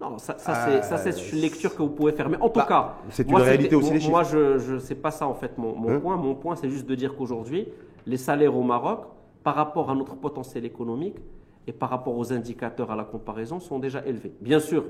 Non, 0.00 0.16
ça, 0.16 0.38
ça 0.38 0.80
c'est 0.96 1.08
euh, 1.08 1.32
une 1.32 1.40
lecture 1.40 1.74
que 1.74 1.82
vous 1.82 1.90
pouvez 1.90 2.12
faire. 2.12 2.28
Mais 2.28 2.38
en 2.40 2.48
tout 2.48 2.60
bah, 2.60 2.66
cas, 2.68 2.94
c'est 3.10 3.28
une 3.28 3.36
réalité 3.36 3.74
aussi. 3.74 3.92
Les 3.92 4.08
moi, 4.08 4.22
je 4.22 4.74
ne 4.74 4.78
sais 4.78 4.94
pas 4.94 5.10
ça 5.10 5.26
en 5.26 5.34
fait. 5.34 5.58
Mon, 5.58 5.74
mon 5.74 5.90
hein 5.90 6.00
point, 6.00 6.16
mon 6.16 6.34
point, 6.34 6.56
c'est 6.56 6.70
juste 6.70 6.86
de 6.86 6.94
dire 6.94 7.16
qu'aujourd'hui, 7.16 7.68
les 8.06 8.16
salaires 8.16 8.56
au 8.56 8.62
Maroc, 8.62 9.00
par 9.42 9.56
rapport 9.56 9.90
à 9.90 9.94
notre 9.94 10.14
potentiel 10.14 10.64
économique 10.64 11.16
et 11.68 11.72
par 11.72 11.90
rapport 11.90 12.16
aux 12.16 12.32
indicateurs 12.32 12.90
à 12.90 12.96
la 12.96 13.04
comparaison, 13.04 13.60
sont 13.60 13.78
déjà 13.78 14.04
élevés. 14.06 14.32
Bien 14.40 14.58
sûr, 14.58 14.86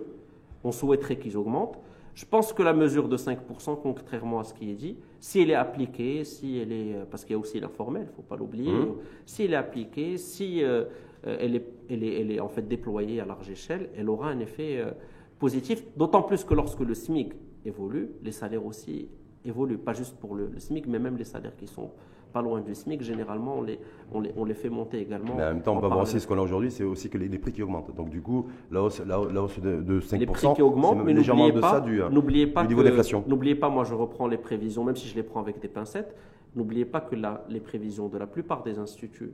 on 0.63 0.71
souhaiterait 0.71 1.19
qu'ils 1.19 1.37
augmentent. 1.37 1.77
Je 2.15 2.25
pense 2.25 2.53
que 2.53 2.63
la 2.63 2.73
mesure 2.73 3.09
de 3.09 3.17
5%, 3.17 3.79
contrairement 3.83 4.39
à 4.39 4.45
ce 4.45 4.55
qui 4.55 4.71
est 4.71 4.75
dit, 4.75 4.97
si 5.19 5.41
elle 5.41 5.51
est 5.51 5.55
appliquée, 5.55 6.23
si 6.23 6.59
elle 6.59 6.73
est, 6.73 6.95
parce 7.11 7.25
qu'il 7.25 7.33
y 7.33 7.37
a 7.37 7.39
aussi 7.39 7.59
l'informel, 7.59 8.05
il 8.05 8.11
ne 8.11 8.13
faut 8.13 8.23
pas 8.23 8.37
l'oublier, 8.37 8.73
mmh. 8.73 8.95
si 9.27 9.45
elle 9.45 9.53
est 9.55 9.57
appliquée, 9.57 10.19
si 10.19 10.63
euh, 10.63 10.85
elle, 11.25 11.57
est, 11.57 11.67
elle, 11.91 12.05
est, 12.05 12.21
elle, 12.21 12.31
est, 12.31 12.41
en 12.41 12.49
fait 12.49 12.63
déployée 12.63 13.21
à 13.21 13.25
large 13.25 13.51
échelle, 13.51 13.91
elle 13.97 14.09
aura 14.09 14.29
un 14.29 14.39
effet 14.39 14.79
euh, 14.79 14.93
positif, 15.41 15.85
d'autant 15.97 16.23
plus 16.23 16.45
que 16.45 16.55
lorsque 16.55 16.81
le 16.81 16.95
SMIC 16.95 17.33
évolue, 17.65 18.11
les 18.23 18.33
salaires 18.33 18.65
aussi 18.65 19.09
évoluent, 19.45 19.79
pas 19.79 19.95
juste 19.95 20.17
pour 20.17 20.37
le, 20.37 20.47
le 20.47 20.61
SMIC, 20.61 20.87
mais 20.87 21.01
même 21.01 21.17
les 21.17 21.25
salaires 21.25 21.57
qui 21.57 21.67
sont 21.67 21.91
pas 22.33 22.43
loin 22.43 22.61
du 22.61 22.75
SMIC, 22.75 23.03
généralement, 23.03 23.57
on 23.59 23.63
les, 23.63 23.79
on 24.13 24.21
les, 24.21 24.33
on 24.37 24.45
les 24.45 24.55
fait 24.55 24.69
monter 24.69 25.01
également. 25.01 25.35
Mais 25.37 25.45
en 25.45 25.55
même 25.55 25.63
temps, 25.63 25.77
on 25.77 25.81
va 25.81 25.89
voir 25.89 26.01
aussi 26.01 26.21
ce 26.21 26.27
qu'on 26.27 26.39
a 26.39 26.43
aujourd'hui, 26.43 26.71
c'est 26.71 26.85
aussi 26.85 27.09
que 27.11 27.19
les, 27.19 27.39
prix 27.39 27.53
qui 27.53 27.63
augmentent. 27.63 27.95
Donc, 27.95 28.11
du 28.11 28.21
coup, 28.23 28.47
la 28.71 28.83
hausse, 28.83 29.03
la, 29.07 29.21
hausse 29.21 29.59
de, 29.61 29.81
de 29.83 30.01
5%, 30.01 30.19
les 30.19 30.27
prix 30.27 30.55
qui 30.55 30.63
augmentent, 30.63 31.05
mais 31.05 31.15
n'oubliez 31.15 31.53
pas, 31.53 31.81
du, 31.81 32.01
n'oubliez 32.11 32.47
pas 32.47 32.65
niveau 32.65 32.83
d'inflation. 32.83 33.25
N'oubliez 33.27 33.55
pas, 33.55 33.69
moi 33.69 33.85
je 33.85 33.95
reprends 33.95 34.27
les 34.27 34.39
prévisions, 34.39 34.85
même 34.85 34.97
si 34.97 35.09
je 35.09 35.15
les 35.15 35.23
prends 35.23 35.41
avec 35.41 35.61
des 35.61 35.69
pincettes, 35.69 36.15
n'oubliez 36.55 36.85
pas 36.85 37.01
que 37.01 37.17
la, 37.17 37.45
les 37.49 37.61
prévisions 37.61 38.09
de 38.09 38.19
la 38.19 38.27
plupart 38.27 38.63
des 38.63 38.79
instituts 38.79 39.33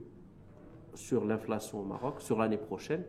sur 0.94 1.24
l'inflation 1.24 1.80
au 1.80 1.84
Maroc, 1.84 2.16
sur 2.20 2.38
l'année 2.38 2.56
prochaine, 2.56 3.02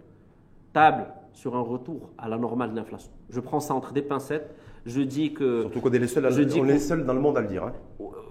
table 0.74 1.08
sur 1.34 1.56
un 1.56 1.62
retour 1.62 2.12
à 2.17 2.28
la 2.28 2.38
normale 2.38 2.71
de 2.71 2.76
l'inflation. 2.76 3.12
Je 3.30 3.39
prends 3.39 3.60
ça 3.60 3.74
entre 3.74 3.93
des 3.93 4.02
pincettes 4.02 4.56
je 4.86 5.02
dis 5.02 5.34
que. 5.34 5.62
Surtout 5.62 5.82
qu'on 5.82 5.91
est 5.91 6.00
les 6.00 6.08
seuls, 6.08 6.26
on 6.26 6.67
est 6.67 6.80
seul 6.80 7.06
dans 7.06 7.13
le 7.13 7.19
monde 7.19 7.38
à 7.38 7.41
le 7.41 7.48
dire. 7.48 7.63
Hein. 7.63 7.74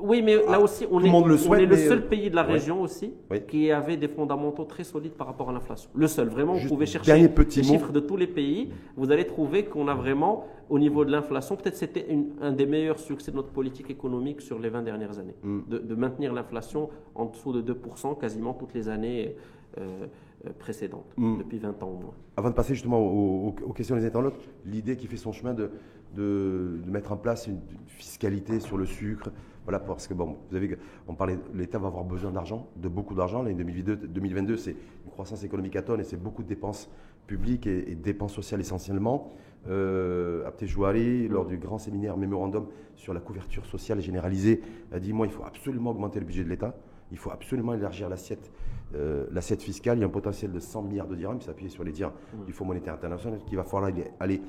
Oui, 0.01 0.23
mais 0.23 0.37
là 0.37 0.43
ah, 0.55 0.61
aussi, 0.61 0.87
on 0.91 1.01
est, 1.01 1.09
le, 1.09 1.49
on 1.49 1.55
est 1.55 1.67
le 1.67 1.77
seul 1.77 2.07
pays 2.07 2.31
de 2.31 2.37
la 2.37 2.43
région 2.43 2.83
aussi 2.83 3.15
qui 3.49 3.71
avait 3.71 3.97
des 3.97 4.09
fondamentaux 4.09 4.65
très 4.65 4.85
solides 4.85 5.13
par 5.15 5.27
rapport 5.27 5.51
à 5.51 5.53
l'inflation. 5.53 5.91
Le 5.95 6.07
seul, 6.07 6.29
vraiment, 6.29 6.55
vous 6.55 6.69
pouvez 6.69 6.87
chercher 6.87 7.17
les 7.17 7.63
chiffres 7.63 7.91
de 7.91 8.01
tous 8.01 8.17
les 8.17 8.27
pays, 8.27 8.71
vous 8.97 9.11
allez 9.11 9.27
trouver 9.27 9.65
qu'on 9.65 9.89
a 9.89 9.95
vraiment, 9.95 10.47
au 10.69 10.79
niveau 10.79 11.05
de 11.05 11.11
l'inflation, 11.11 11.57
peut-être 11.57 11.77
c'était 11.77 12.07
un 12.41 12.53
des 12.53 12.67
meilleurs 12.67 12.99
succès 12.99 13.31
de 13.31 13.37
notre 13.37 13.51
politique 13.51 13.91
économique 13.91 14.41
sur 14.41 14.59
les 14.59 14.69
20 14.69 14.83
dernières 14.83 15.19
années, 15.19 15.35
mm. 15.43 15.61
de, 15.69 15.95
maintenir 15.95 16.33
l'inflation 16.35 16.91
en 17.15 17.25
dessous 17.27 17.53
de 17.53 17.73
2% 17.73 18.19
quasiment 18.19 18.53
toutes 18.53 18.75
les 18.75 18.89
années. 18.89 19.37
Euh, 19.79 20.07
euh, 20.47 20.51
précédentes, 20.59 21.07
mm. 21.17 21.39
depuis 21.39 21.59
20 21.59 21.83
ans 21.83 21.89
au 21.89 22.03
moins. 22.03 22.15
Avant 22.37 22.51
de 22.51 22.55
passer 22.55 22.75
justement 22.75 23.01
aux, 23.01 23.53
questions 23.75 23.97
des 23.97 24.05
internautes, 24.05 24.35
l'idée 24.67 24.97
qui 24.97 25.07
fait 25.07 25.17
son 25.17 25.33
chemin 25.33 25.55
de, 25.55 25.71
de, 26.15 26.81
mettre 26.87 27.13
en 27.13 27.17
place 27.17 27.47
une, 27.47 27.61
fiscalité 27.87 28.61
sur 28.61 28.77
le 28.77 28.87
sucre. 28.87 29.31
Voilà, 29.65 29.79
parce 29.79 30.07
que 30.07 30.15
bon, 30.15 30.37
vous 30.51 30.57
avez, 30.57 30.77
on 31.09 31.15
parlait, 31.15 31.39
l'État 31.55 31.79
va 31.79 31.87
avoir 31.87 32.05
besoin 32.05 32.31
d'argent, 32.33 32.69
de 32.77 32.89
beaucoup 32.89 33.15
d'argent. 33.15 33.43
L'année 33.43 33.57
2022, 33.57 33.97
2022 34.09 34.57
c'est 34.57 34.73
une 35.05 35.11
croissance 35.11 35.43
économique 35.43 35.77
à 35.77 35.83
tonnes 35.83 36.01
et 36.01 36.05
c'est 36.05 36.23
beaucoup 36.23 36.43
de 36.43 36.49
dépenses 36.49 36.91
publiques 37.27 37.67
et, 37.67 37.95
dépenses 37.95 38.35
sociales 38.35 38.61
essentiellement. 38.61 39.33
Euh, 39.69 40.47
Abté 40.47 40.67
Jouari, 40.67 41.29
lors 41.29 41.47
du 41.47 41.57
grand 41.57 41.79
séminaire 41.79 42.19
mémorandum 42.19 42.67
sur 42.97 43.15
la 43.15 43.21
couverture 43.21 43.65
sociale 43.65 44.01
généralisée, 44.01 44.61
a 44.93 45.01
dit 45.01 45.15
moi, 45.15 45.27
il 45.27 45.33
faut 45.33 45.45
absolument 45.45 45.91
augmenter 45.91 46.21
le 46.21 46.27
budget 46.27 46.45
de 46.45 46.51
l'État. 46.51 46.75
Il 47.11 47.17
faut 47.19 47.31
absolument 47.31 47.75
élargir 47.75 48.09
l'assiette 48.09 48.51
euh, 48.95 49.27
l'assiette 49.33 49.63
fiscale. 49.63 49.99
Il 49.99 50.03
y 50.03 50.05
a 50.05 50.07
un 50.07 50.11
potentiel 50.11 50.53
de 50.53 50.61
100 50.61 50.83
milliards 50.83 51.09
de 51.09 51.17
dirhams, 51.17 51.41
s'appuyer 51.41 51.71
sur 51.71 51.85
les 51.85 51.93
dires 51.93 52.13
du 52.47 52.53
Fonds 52.53 52.65
monétaire 52.65 52.95
international, 52.95 53.41
qu'il 53.47 53.57
va 53.57 53.65
falloir 53.65 53.85
aller 53.85 54.05
aller 54.21 54.41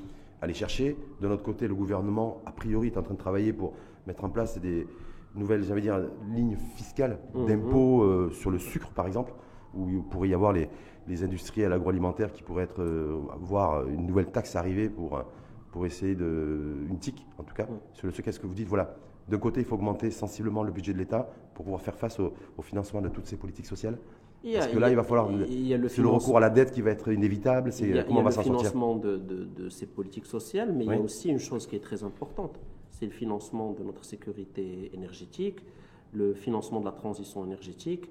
chercher. 0.54 0.98
De 1.22 1.28
notre 1.28 1.44
côté, 1.44 1.68
le 1.68 1.76
gouvernement, 1.76 2.42
a 2.46 2.52
priori, 2.52 2.88
est 2.88 2.98
en 2.98 3.04
train 3.04 3.14
de 3.14 3.20
travailler 3.20 3.54
pour 3.54 3.74
mettre 4.08 4.24
en 4.24 4.30
place 4.30 4.60
des 4.60 4.88
nouvelles, 5.36 5.64
j'allais 5.64 5.82
dire, 5.82 6.00
lignes 6.34 6.58
fiscales 6.76 7.20
mmh, 7.34 7.46
d'impôts 7.46 8.04
euh, 8.04 8.30
sur 8.32 8.52
le 8.52 8.60
sucre, 8.60 8.90
par 8.92 9.08
exemple, 9.08 9.34
où 9.74 9.90
il 9.90 10.04
pourrait 10.04 10.30
y 10.30 10.34
avoir 10.34 10.54
les, 10.54 10.70
les 11.08 11.24
industriels 11.24 11.74
agroalimentaires 11.74 12.32
qui 12.32 12.44
pourraient 12.44 12.64
être, 12.64 12.82
euh, 12.82 13.20
voir 13.40 13.88
une 13.88 14.06
nouvelle 14.06 14.28
taxe 14.28 14.56
arriver 14.56 14.90
pour, 14.90 15.22
pour 15.72 15.86
essayer 15.86 16.16
de. 16.16 16.86
une 16.90 17.00
tique, 17.00 17.26
en 17.38 17.44
tout 17.44 17.56
cas, 17.56 17.66
mmh. 17.66 17.80
sur 17.94 18.08
le 18.08 18.14
sucre. 18.14 18.30
Est-ce 18.30 18.40
que 18.40 18.48
vous 18.48 18.54
dites, 18.54 18.68
voilà, 18.68 18.96
d'un 19.28 19.40
côté, 19.40 19.62
il 19.62 19.66
faut 19.66 19.76
augmenter 19.76 20.12
sensiblement 20.12 20.64
le 20.64 20.72
budget 20.72 20.94
de 20.94 21.00
l'État 21.00 21.30
pour 21.54 21.66
pouvoir 21.66 21.82
faire 21.82 21.96
face 21.96 22.20
au 22.20 22.62
financement 22.62 23.02
de 23.02 23.10
toutes 23.10 23.26
ces 23.26 23.38
politiques 23.38 23.66
sociales 23.66 23.98
parce 24.54 24.68
que 24.68 24.78
là, 24.78 24.90
il, 24.90 24.96
va 24.96 25.04
falloir. 25.04 25.30
C'est 25.88 26.02
le 26.02 26.08
recours 26.08 26.38
à 26.38 26.40
la 26.40 26.50
dette 26.50 26.72
qui 26.72 26.82
va 26.82 26.92
être 26.92 27.12
inévitable. 27.12 27.72
C'est 27.72 28.06
comment 28.06 28.20
on 28.20 28.24
va 28.24 28.32
s'en 28.32 28.44
sortir. 28.44 28.54
Il 28.54 28.58
y 28.58 28.60
a 28.60 28.64
le 28.64 28.70
financement 28.70 28.96
de, 28.96 29.18
de, 29.18 29.70
ces 29.70 29.86
politiques 29.86 30.26
sociales, 30.26 30.74
mais 30.74 30.86
il 30.86 30.92
y 30.92 30.96
a 30.96 31.02
aussi 31.02 31.30
une 31.30 31.40
chose 31.40 31.68
qui 31.68 31.76
est 31.76 31.84
très 31.84 32.04
importante 32.04 32.60
c'est 32.98 33.06
le 33.06 33.12
financement 33.12 33.74
de 33.74 33.84
notre 33.84 34.06
sécurité 34.06 34.90
énergétique, 34.94 35.60
le 36.14 36.34
financement 36.34 36.80
de 36.80 36.86
la 36.86 36.94
transition 36.94 37.46
énergétique 37.46 38.10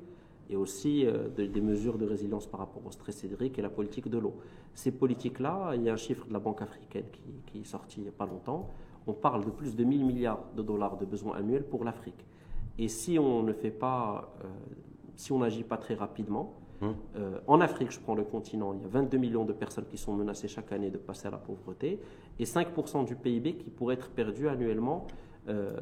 et 0.51 0.57
aussi 0.57 1.07
euh, 1.07 1.29
des 1.29 1.61
mesures 1.63 1.97
de 1.97 2.05
résilience 2.05 2.47
par 2.47 2.61
rapport 2.61 2.85
au 2.87 2.91
stress 2.91 3.23
hydrique 3.23 3.59
et 3.59 3.63
la 3.63 3.71
politique 3.71 4.09
de 4.09 4.19
l'eau. 4.19 4.35
Ces 4.75 4.93
politiques-là, 4.93 5.73
il 5.75 5.83
y 5.85 5.89
a 5.89 5.95
un 5.95 5.97
chiffre 5.97 6.27
de 6.27 6.33
la 6.35 6.39
Banque 6.39 6.61
africaine 6.61 7.07
qui, 7.11 7.23
qui, 7.47 7.61
est 7.61 7.65
sorti 7.65 8.01
il 8.01 8.03
n'y 8.03 8.11
a 8.11 8.13
pas 8.13 8.27
longtemps. 8.27 8.69
On 9.07 9.15
parle 9.15 9.47
de 9.47 9.51
plus 9.51 9.75
de 9.75 9.85
1000 9.85 10.05
milliards 10.05 10.45
de 10.55 10.63
dollars 10.63 10.99
de 10.99 11.07
besoins 11.07 11.37
annuels 11.37 11.65
pour 11.65 11.83
l'Afrique. 11.83 12.27
Et 12.79 12.89
si 12.89 13.19
on 13.19 13.43
ne 13.43 13.55
fait 13.55 13.71
pas 13.71 14.35
euh, 14.45 14.49
si 15.17 15.33
on 15.33 15.39
n'agit 15.39 15.65
pas 15.65 15.77
très 15.77 15.95
rapidement. 15.95 16.55
Hum. 16.83 16.97
Euh, 17.17 17.39
en 17.47 17.61
Afrique, 17.61 17.93
je 17.93 18.01
prends 18.01 18.15
le 18.15 18.25
continent, 18.25 18.75
il 18.75 18.83
y 18.83 18.85
a 18.85 18.89
22 18.89 19.17
millions 19.19 19.45
de 19.45 19.53
personnes 19.53 19.87
qui 19.87 19.97
sont 19.97 20.13
menacées 20.13 20.49
chaque 20.49 20.73
année 20.73 20.91
de 20.91 20.99
passer 20.99 21.29
à 21.29 21.31
la 21.31 21.39
pauvreté 21.39 22.01
et 22.39 22.45
5% 22.45 23.05
du 23.05 23.15
PIB 23.15 23.57
qui 23.57 23.71
pourrait 23.71 23.95
être 23.95 24.11
perdu 24.11 24.49
annuellement 24.49 25.07
euh, 25.49 25.77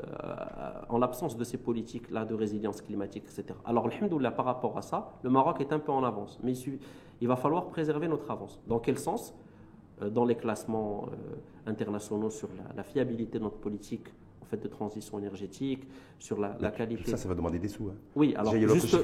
en 0.88 0.98
l'absence 0.98 1.36
de 1.36 1.44
ces 1.44 1.56
politiques-là 1.56 2.24
de 2.24 2.34
résilience 2.34 2.82
climatique, 2.82 3.24
etc. 3.24 3.58
Alors, 3.64 3.86
alhamdoulilah, 3.86 4.32
par 4.32 4.44
rapport 4.44 4.76
à 4.76 4.82
ça, 4.82 5.12
le 5.22 5.30
Maroc 5.30 5.60
est 5.60 5.72
un 5.72 5.78
peu 5.78 5.92
en 5.92 6.02
avance, 6.02 6.38
mais 6.42 6.52
il, 7.20 7.28
va 7.28 7.36
falloir 7.36 7.66
préserver 7.66 8.08
notre 8.08 8.30
avance. 8.30 8.60
Dans 8.66 8.80
quel 8.80 8.98
sens? 8.98 9.34
Euh, 10.02 10.10
Dans 10.10 10.24
les 10.24 10.34
classements 10.34 11.06
internationaux 11.64 12.30
sur 12.30 12.48
la, 12.76 12.82
fiabilité 12.82 13.38
de 13.38 13.44
notre 13.44 13.58
politique 13.58 14.08
de 14.60 14.68
transition 14.68 15.18
énergétique, 15.18 15.88
sur 16.18 16.38
la, 16.38 16.70
qualité. 16.70 17.10
Ça, 17.10 17.16
ça 17.16 17.28
va 17.28 17.34
demander 17.34 17.58
des 17.58 17.68
sous. 17.68 17.88
Hein. 17.88 17.94
Oui, 18.16 18.34
alors 18.36 18.54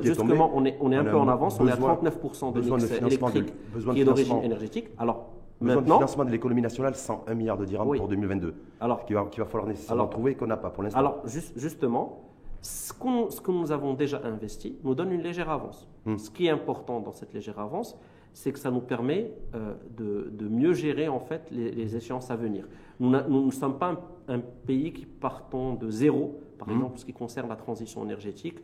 justement, 0.02 0.50
on 0.54 0.64
est, 0.64 0.76
on 0.80 0.92
est 0.92 0.96
un 0.96 1.04
peu 1.04 1.16
en 1.16 1.28
avance, 1.28 1.58
on 1.61 1.66
est 1.66 1.72
à 1.72 1.76
39% 1.76 2.52
de 2.52 2.61
mix 2.61 2.90
électrique 2.90 3.52
qui 3.92 4.00
est 4.00 4.04
d'origine 4.04 4.42
énergétique. 4.42 4.88
Alors, 4.98 5.30
Besoin 5.61 5.82
de 5.82 5.87
financement 5.87 6.24
de 6.24 6.30
l'économie 6.30 6.62
nationale, 6.62 6.94
101 6.94 7.34
milliards 7.34 7.58
de 7.58 7.64
dirhams 7.64 7.96
pour 7.96 8.08
2022. 8.08 8.54
Alors, 8.80 9.04
qu'il 9.04 9.16
va, 9.16 9.24
va, 9.24 9.44
falloir 9.44 9.66
nécessairement 9.66 10.06
trouver 10.06 10.34
qu'on 10.37 10.46
n'a 10.46 10.56
pas 10.56 10.70
pour 10.70 10.84
l'instant. 10.84 11.00
Alors, 11.00 11.22
justement, 11.56 12.28
ce, 12.61 12.92
ce, 13.30 13.40
que 13.40 13.50
nous 13.50 13.72
avons 13.72 13.94
déjà 13.94 14.20
investi 14.24 14.76
nous 14.84 14.94
donne 14.94 15.12
une 15.12 15.22
légère 15.22 15.50
avance. 15.50 15.88
Hmm. 16.04 16.16
Ce 16.16 16.30
qui 16.30 16.46
est 16.46 16.50
important 16.50 17.00
dans 17.00 17.12
cette 17.12 17.32
légère 17.34 17.58
avance, 17.58 17.98
c'est 18.32 18.52
que 18.52 18.58
ça 18.58 18.70
nous 18.70 18.80
permet 18.80 19.32
euh, 19.54 19.74
de, 19.96 20.30
de, 20.32 20.48
mieux 20.48 20.74
gérer 20.74 21.08
en 21.08 21.18
fait 21.18 21.50
les, 21.50 21.72
les 21.72 21.96
échéances 21.96 22.30
à 22.30 22.37
venir. 22.37 22.68
Nous 23.00 23.11
ne 23.11 23.50
sommes 23.50 23.78
pas 23.78 23.90
un, 23.90 23.98
pays 24.37 24.93
qui 24.93 25.07
partons 25.07 25.75
de 25.75 25.91
zéro, 25.91 26.41
par 26.59 26.69
mmh. 26.69 26.73
exemple, 26.73 26.95
en 26.95 26.97
ce 26.99 27.05
qui 27.05 27.12
concerne 27.12 27.49
la 27.49 27.57
transition 27.57 28.05
énergétique 28.05 28.59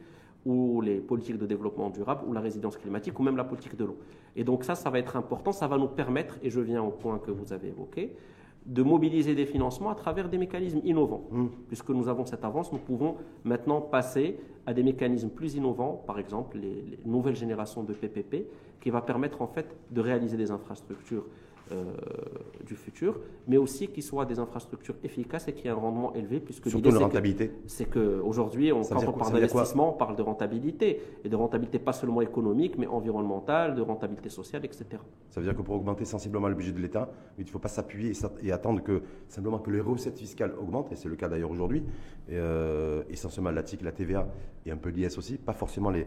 ou 0.44 0.80
les 0.82 0.96
politiques 0.96 1.38
de 1.38 1.46
développement 1.46 1.88
durable 1.90 2.22
ou 2.26 2.32
la 2.32 2.40
résidence 2.40 2.76
climatique 2.76 3.18
ou 3.18 3.22
même 3.22 3.36
la 3.36 3.44
politique 3.44 3.76
de 3.76 3.84
l'eau. 3.84 3.98
Et 4.36 4.44
donc 4.44 4.64
ça, 4.64 4.74
ça 4.74 4.90
va 4.90 4.98
être 4.98 5.16
important, 5.16 5.52
ça 5.52 5.66
va 5.66 5.78
nous 5.78 5.88
permettre, 5.88 6.36
et 6.42 6.50
je 6.50 6.60
viens 6.60 6.82
au 6.82 6.90
point 6.90 7.18
que 7.18 7.30
vous 7.30 7.52
avez 7.52 7.68
évoqué, 7.68 8.14
de 8.66 8.82
mobiliser 8.82 9.34
des 9.34 9.46
financements 9.46 9.90
à 9.90 9.94
travers 9.94 10.28
des 10.28 10.38
mécanismes 10.38 10.80
innovants. 10.84 11.28
Mmh. 11.30 11.46
Puisque 11.68 11.90
nous 11.90 12.08
avons 12.08 12.24
cette 12.24 12.44
avance, 12.44 12.72
nous 12.72 12.78
pouvons 12.78 13.16
maintenant 13.44 13.80
passer 13.80 14.38
à 14.66 14.72
des 14.72 14.82
mécanismes 14.82 15.28
plus 15.28 15.54
innovants, 15.54 16.02
par 16.06 16.18
exemple 16.18 16.58
les, 16.58 16.82
les 16.82 16.98
nouvelles 17.04 17.36
générations 17.36 17.82
de 17.82 17.92
PPP, 17.92 18.46
qui 18.80 18.90
va 18.90 19.00
permettre 19.02 19.42
en 19.42 19.46
fait 19.46 19.76
de 19.90 20.00
réaliser 20.00 20.36
des 20.36 20.50
infrastructures 20.50 21.24
du 22.64 22.74
futur, 22.76 23.18
mais 23.48 23.56
aussi 23.56 23.88
qu'ils 23.88 24.02
soient 24.02 24.26
des 24.26 24.38
infrastructures 24.38 24.96
efficaces 25.02 25.48
et 25.48 25.52
qui 25.52 25.66
aient 25.66 25.70
un 25.70 25.74
rendement 25.74 26.12
élevé. 26.14 26.40
Puisque 26.40 26.68
Surtout 26.68 26.90
la 26.90 26.98
rentabilité. 26.98 27.52
C'est 27.66 27.86
qu'aujourd'hui, 27.86 28.70
quand 28.70 29.08
on 29.08 29.12
parle 29.12 29.32
d'investissement, 29.32 29.94
on 29.94 29.98
parle 29.98 30.16
de 30.16 30.22
rentabilité. 30.22 31.00
Et 31.24 31.28
de 31.28 31.36
rentabilité 31.36 31.78
pas 31.78 31.92
seulement 31.92 32.20
économique, 32.20 32.76
mais 32.78 32.86
environnementale, 32.86 33.74
de 33.74 33.82
rentabilité 33.82 34.28
sociale, 34.28 34.64
etc. 34.64 34.84
Ça 35.30 35.40
veut 35.40 35.46
dire 35.46 35.56
que 35.56 35.62
pour 35.62 35.74
augmenter 35.74 36.04
sensiblement 36.04 36.48
le 36.48 36.54
budget 36.54 36.72
de 36.72 36.80
l'État, 36.80 37.10
il 37.38 37.44
ne 37.44 37.50
faut 37.50 37.58
pas 37.58 37.68
s'appuyer 37.68 38.12
et, 38.42 38.52
attendre 38.52 38.82
que 38.82 39.02
simplement 39.28 39.58
que 39.58 39.70
les 39.70 39.80
recettes 39.80 40.18
fiscales 40.18 40.54
augmentent, 40.58 40.92
et 40.92 40.96
c'est 40.96 41.08
le 41.08 41.16
cas 41.16 41.28
d'ailleurs 41.28 41.50
aujourd'hui, 41.50 41.82
euh, 42.30 43.02
essentiellement 43.10 43.50
la 43.50 43.62
TIC, 43.62 43.82
la 43.82 43.92
TVA 43.92 44.28
et 44.66 44.70
un 44.70 44.76
peu 44.76 44.90
l'IS 44.90 45.18
aussi, 45.18 45.36
pas 45.36 45.52
forcément 45.52 45.90
les, 45.90 46.06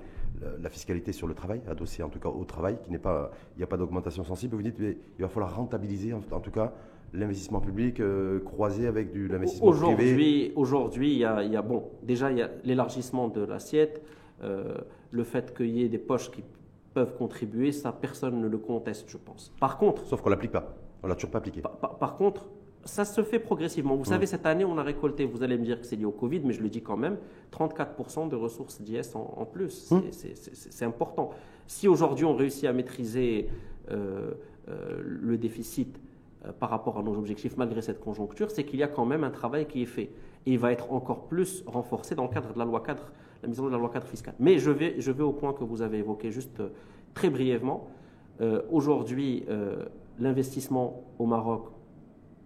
la, 0.62 0.70
fiscalité 0.70 1.12
sur 1.12 1.28
le 1.28 1.34
travail, 1.34 1.62
adossée 1.68 2.04
en 2.04 2.10
tout 2.10 2.20
cas 2.20 2.30
au 2.30 2.44
travail, 2.46 2.78
qui 2.84 2.92
n'est 2.92 2.98
pas, 3.00 3.32
il 3.56 3.60
n'y 3.60 3.64
a 3.64 3.68
pas 3.68 3.78
d'augmentation 3.78 4.24
sensible. 4.24 4.56
Vous 4.56 4.64
dites, 4.64 4.80
mais 4.80 4.98
il 5.18 5.22
va 5.22 5.30
falloir 5.30 5.47
rentabiliser 5.48 6.14
en, 6.14 6.22
tout 6.40 6.52
cas 6.52 6.74
l'investissement 7.14 7.60
public 7.62 8.00
euh, 8.00 8.40
croisé 8.40 8.86
avec 8.88 9.12
du 9.12 9.28
l'investissement 9.28 9.72
privé 9.72 9.86
Aujourd'hui, 9.86 10.52
aujourd'hui, 10.56 11.12
il 11.14 11.18
y 11.20 11.26
a, 11.26 11.44
il 11.44 11.52
y 11.52 11.56
a- 11.56 11.62
bon, 11.62 11.84
déjà 12.04 12.32
il 12.32 12.38
y 12.38 12.42
a 12.42 12.50
l'élargissement 12.64 13.28
de 13.30 13.42
l'assiette, 13.42 14.02
euh, 14.44 14.76
le 15.12 15.24
fait 15.24 15.56
qu'il 15.56 15.70
y 15.70 15.84
ait 15.84 15.90
des 15.90 15.98
poches 16.00 16.30
qui 16.32 16.44
peuvent 16.94 17.16
contribuer, 17.16 17.72
ça 17.72 17.92
personne 17.92 18.42
ne 18.42 18.48
le 18.48 18.58
conteste, 18.58 19.06
je 19.10 19.18
pense. 19.18 19.54
Par 19.60 19.78
contre, 19.78 20.04
Sauf 20.06 20.22
qu'on 20.22 20.30
l'applique 20.30 20.52
pas. 20.52 20.76
On 21.04 21.08
l'a 21.08 21.16
toujours 21.16 21.32
pas 21.32 21.38
appliqué. 21.38 21.62
par, 21.62 21.78
par- 21.78 21.98
par 21.98 22.18
contre, 22.18 22.50
ça 22.84 23.06
se 23.06 23.22
fait 23.24 23.40
progressivement. 23.40 23.96
Vous 23.96 24.06
savez, 24.06 24.26
cette 24.26 24.46
année, 24.46 24.64
on 24.66 24.78
a 24.78 24.84
récolté, 24.84 25.26
vous 25.26 25.44
allez 25.44 25.58
me 25.58 25.64
dire 25.66 25.80
que 25.82 25.86
c'est 25.86 25.96
lié 25.98 26.06
au 26.06 26.12
Covid, 26.12 26.42
mais 26.44 26.54
je 26.54 26.62
le 26.62 26.70
dis 26.70 26.82
quand 26.82 26.96
même, 26.98 27.18
34% 27.52 28.28
de 28.30 28.36
ressources 28.36 28.82
d'IS 28.82 29.14
en, 29.16 29.34
en 29.38 29.46
plus. 29.46 29.94
C'est- 30.12 30.36
c'est- 30.54 30.86
important. 30.86 31.32
Si 31.68 31.88
aujourd'hui 31.88 32.24
on 32.26 32.34
réussit 32.36 32.64
à 32.66 32.74
maîtriser 32.74 33.50
euh, 33.92 34.32
le 35.04 35.38
déficit 35.38 36.00
euh, 36.46 36.52
par 36.52 36.70
rapport 36.70 36.98
à 36.98 37.04
nos 37.04 37.16
objectifs 37.18 37.58
malgré 37.58 37.82
cette 37.82 38.00
conjoncture, 38.00 38.52
c'est 38.52 38.64
qu'il 38.66 38.80
y 38.80 38.84
a 38.84 38.88
quand 38.88 39.06
même 39.06 39.24
un 39.24 39.32
travail 39.32 39.66
qui 39.68 39.82
est 39.82 39.86
fait. 39.86 40.10
Et 40.46 40.54
il 40.54 40.60
va 40.60 40.72
être 40.72 40.92
encore 40.94 41.28
plus 41.28 41.64
renforcé 41.66 42.16
dans 42.16 42.24
le 42.24 42.30
cadre 42.30 42.54
de 42.54 42.60
la 42.60 42.66
loi 42.66 42.82
cadre, 42.82 43.12
la 43.44 43.50
mise 43.50 43.60
en 43.60 43.64
œuvre 43.64 43.72
de 43.72 43.76
la 43.78 43.82
loi 43.82 43.90
cadre 43.90 44.08
fiscale. 44.08 44.36
Mais 44.40 44.58
je 44.60 44.72
vais, 44.72 45.00
je 45.00 45.12
vais 45.12 45.24
au 45.24 45.34
point 45.34 45.54
que 45.54 45.64
vous 45.64 45.82
avez 45.82 45.98
évoqué 46.00 46.32
juste 46.32 46.60
euh, 46.60 46.70
très 47.14 47.30
brièvement. 47.30 47.88
Euh, 48.42 48.62
Aujourd'hui, 48.72 49.44
euh, 49.50 49.86
l'investissement 50.20 51.04
au 51.20 51.26
Maroc, 51.26 51.66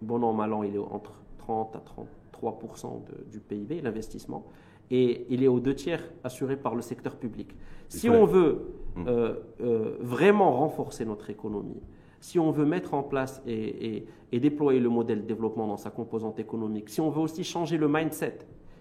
bon 0.00 0.22
an, 0.22 0.32
mal 0.32 0.52
an, 0.52 0.62
il 0.62 0.74
est 0.74 0.78
entre 0.78 1.22
30 1.38 1.76
à 1.76 1.80
33 1.80 2.58
de- 3.06 3.30
du 3.30 3.40
PIB, 3.40 3.80
l'investissement, 3.82 4.44
et 4.90 5.26
il 5.30 5.42
est 5.42 5.48
aux 5.48 5.60
deux 5.60 5.74
tiers 5.74 6.02
assuré 6.24 6.56
par 6.56 6.74
le 6.74 6.82
secteur 6.82 7.16
public. 7.16 7.54
Si 7.88 8.08
on 8.10 8.24
veut 8.24 8.62
Mm. 8.94 9.04
euh, 9.06 9.34
euh, 9.62 9.96
vraiment 10.00 10.52
renforcer 10.52 11.04
notre 11.06 11.30
économie, 11.30 11.80
si 12.22 12.38
on 12.38 12.50
veut 12.52 12.64
mettre 12.64 12.94
en 12.94 13.02
place 13.02 13.42
et, 13.46 13.52
et- 13.96 14.06
et 14.30 14.40
déployer 14.40 14.78
le 14.80 14.88
modèle 14.88 15.22
de 15.22 15.26
développement 15.26 15.66
dans 15.66 15.76
sa 15.76 15.90
composante 15.90 16.38
économique, 16.38 16.88
si 16.88 17.00
on 17.00 17.10
veut 17.10 17.20
aussi 17.20 17.42
changer 17.44 17.76
le 17.76 17.88
mindset, 17.88 18.38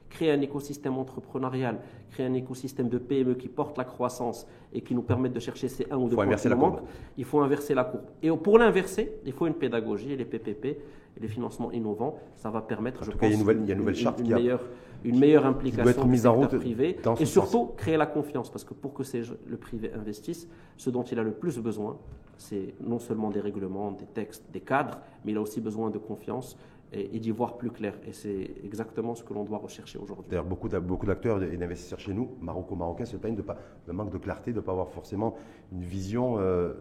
créer 0.09 0.31
un 0.31 0.39
écosystème 0.41 0.97
entrepreneurial, 0.97 1.79
créer 2.11 2.25
un 2.27 2.33
écosystème 2.33 2.87
de 2.87 2.97
PME 2.99 3.33
qui 3.33 3.47
porte 3.49 3.77
la 3.77 3.83
croissance 3.83 4.45
et 4.73 4.81
qui 4.81 4.93
nous 4.93 5.01
permette 5.01 5.33
de 5.33 5.39
chercher 5.39 5.67
ces 5.69 5.87
un 5.89 5.97
ou 5.97 6.03
deux 6.03 6.09
faut 6.11 6.15
points 6.17 6.25
inverser 6.25 6.49
qui 6.49 6.55
manquent, 6.55 6.81
il 7.17 7.25
faut 7.25 7.39
inverser 7.41 7.73
la 7.73 7.83
courbe. 7.85 8.03
Et 8.21 8.29
pour 8.29 8.59
l'inverser, 8.59 9.13
il 9.25 9.33
faut 9.33 9.47
une 9.47 9.55
pédagogie 9.55 10.11
et 10.13 10.17
les 10.17 10.25
PPP 10.25 10.65
et 10.65 11.19
les 11.19 11.27
financements 11.27 11.71
innovants. 11.71 12.19
Ça 12.35 12.49
va 12.51 12.61
permettre, 12.61 13.01
En 13.01 13.05
je 13.05 13.11
tout 13.11 13.17
cas, 13.17 13.27
il 13.27 13.31
y 13.31 13.33
a 13.33 13.37
pense, 13.37 13.41
une 13.41 13.47
nouvelle- 13.47 13.63
il 13.63 13.67
y 13.67 13.71
a 13.71 13.73
une 13.73 13.79
nouvelle 13.79 13.95
charte 13.95 14.19
une 14.19 14.25
qui 14.27 14.33
a- 14.33 14.37
meilleure, 14.37 14.61
une 15.03 15.19
meilleure 15.19 15.45
implication 15.45 15.89
être 15.89 16.03
du 16.03 16.09
mise 16.09 16.27
en 16.27 16.35
route 16.35 16.55
privé 16.57 16.97
dans 17.03 17.15
et 17.15 17.25
sens. 17.25 17.29
surtout 17.29 17.67
créer 17.77 17.97
la 17.97 18.05
confiance. 18.05 18.49
Parce 18.51 18.63
que 18.63 18.73
pour 18.73 18.93
que 18.93 19.03
le 19.47 19.57
privé 19.57 19.91
investisse, 19.93 20.47
ce 20.77 20.89
dont 20.89 21.03
il 21.03 21.17
a 21.19 21.23
le 21.23 21.31
plus 21.31 21.59
besoin, 21.59 21.97
c'est 22.37 22.73
non 22.81 22.99
seulement 22.99 23.29
des 23.29 23.39
règlements, 23.39 23.91
des 23.91 24.05
textes, 24.05 24.45
des 24.51 24.61
cadres, 24.61 24.99
mais 25.25 25.31
il 25.31 25.37
a 25.37 25.41
aussi 25.41 25.61
besoin 25.61 25.89
de 25.89 25.97
confiance 25.97 26.57
et, 26.93 27.15
et 27.15 27.19
d'y 27.19 27.31
voir 27.31 27.57
plus 27.57 27.69
clair. 27.71 27.93
Et 28.07 28.13
c'est 28.13 28.51
exactement 28.63 29.15
ce 29.15 29.23
que 29.23 29.33
l'on 29.33 29.43
doit 29.43 29.59
rechercher 29.59 29.97
aujourd'hui. 29.99 30.25
D'ailleurs, 30.29 30.45
beaucoup 30.45 30.67
d'a- 30.67 30.79
beaucoup 30.79 31.05
d'acteurs 31.05 31.41
et 31.43 31.55
d'investisseurs 31.57 31.99
chez 31.99 32.13
nous, 32.13 32.31
maroco-marocains, 32.41 33.05
se 33.05 33.17
plaignent 33.17 33.35
de, 33.35 33.41
pas, 33.43 33.57
de 33.87 33.91
manque 33.91 34.11
de 34.11 34.17
clarté, 34.17 34.51
de 34.51 34.57
ne 34.57 34.61
pas 34.61 34.71
avoir 34.71 34.89
forcément 34.89 35.35
une 35.71 35.83
vision 35.83 36.37
euh, 36.39 36.73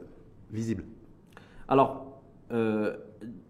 visible. 0.51 0.85
Alors, 1.69 2.21
euh, 2.53 2.97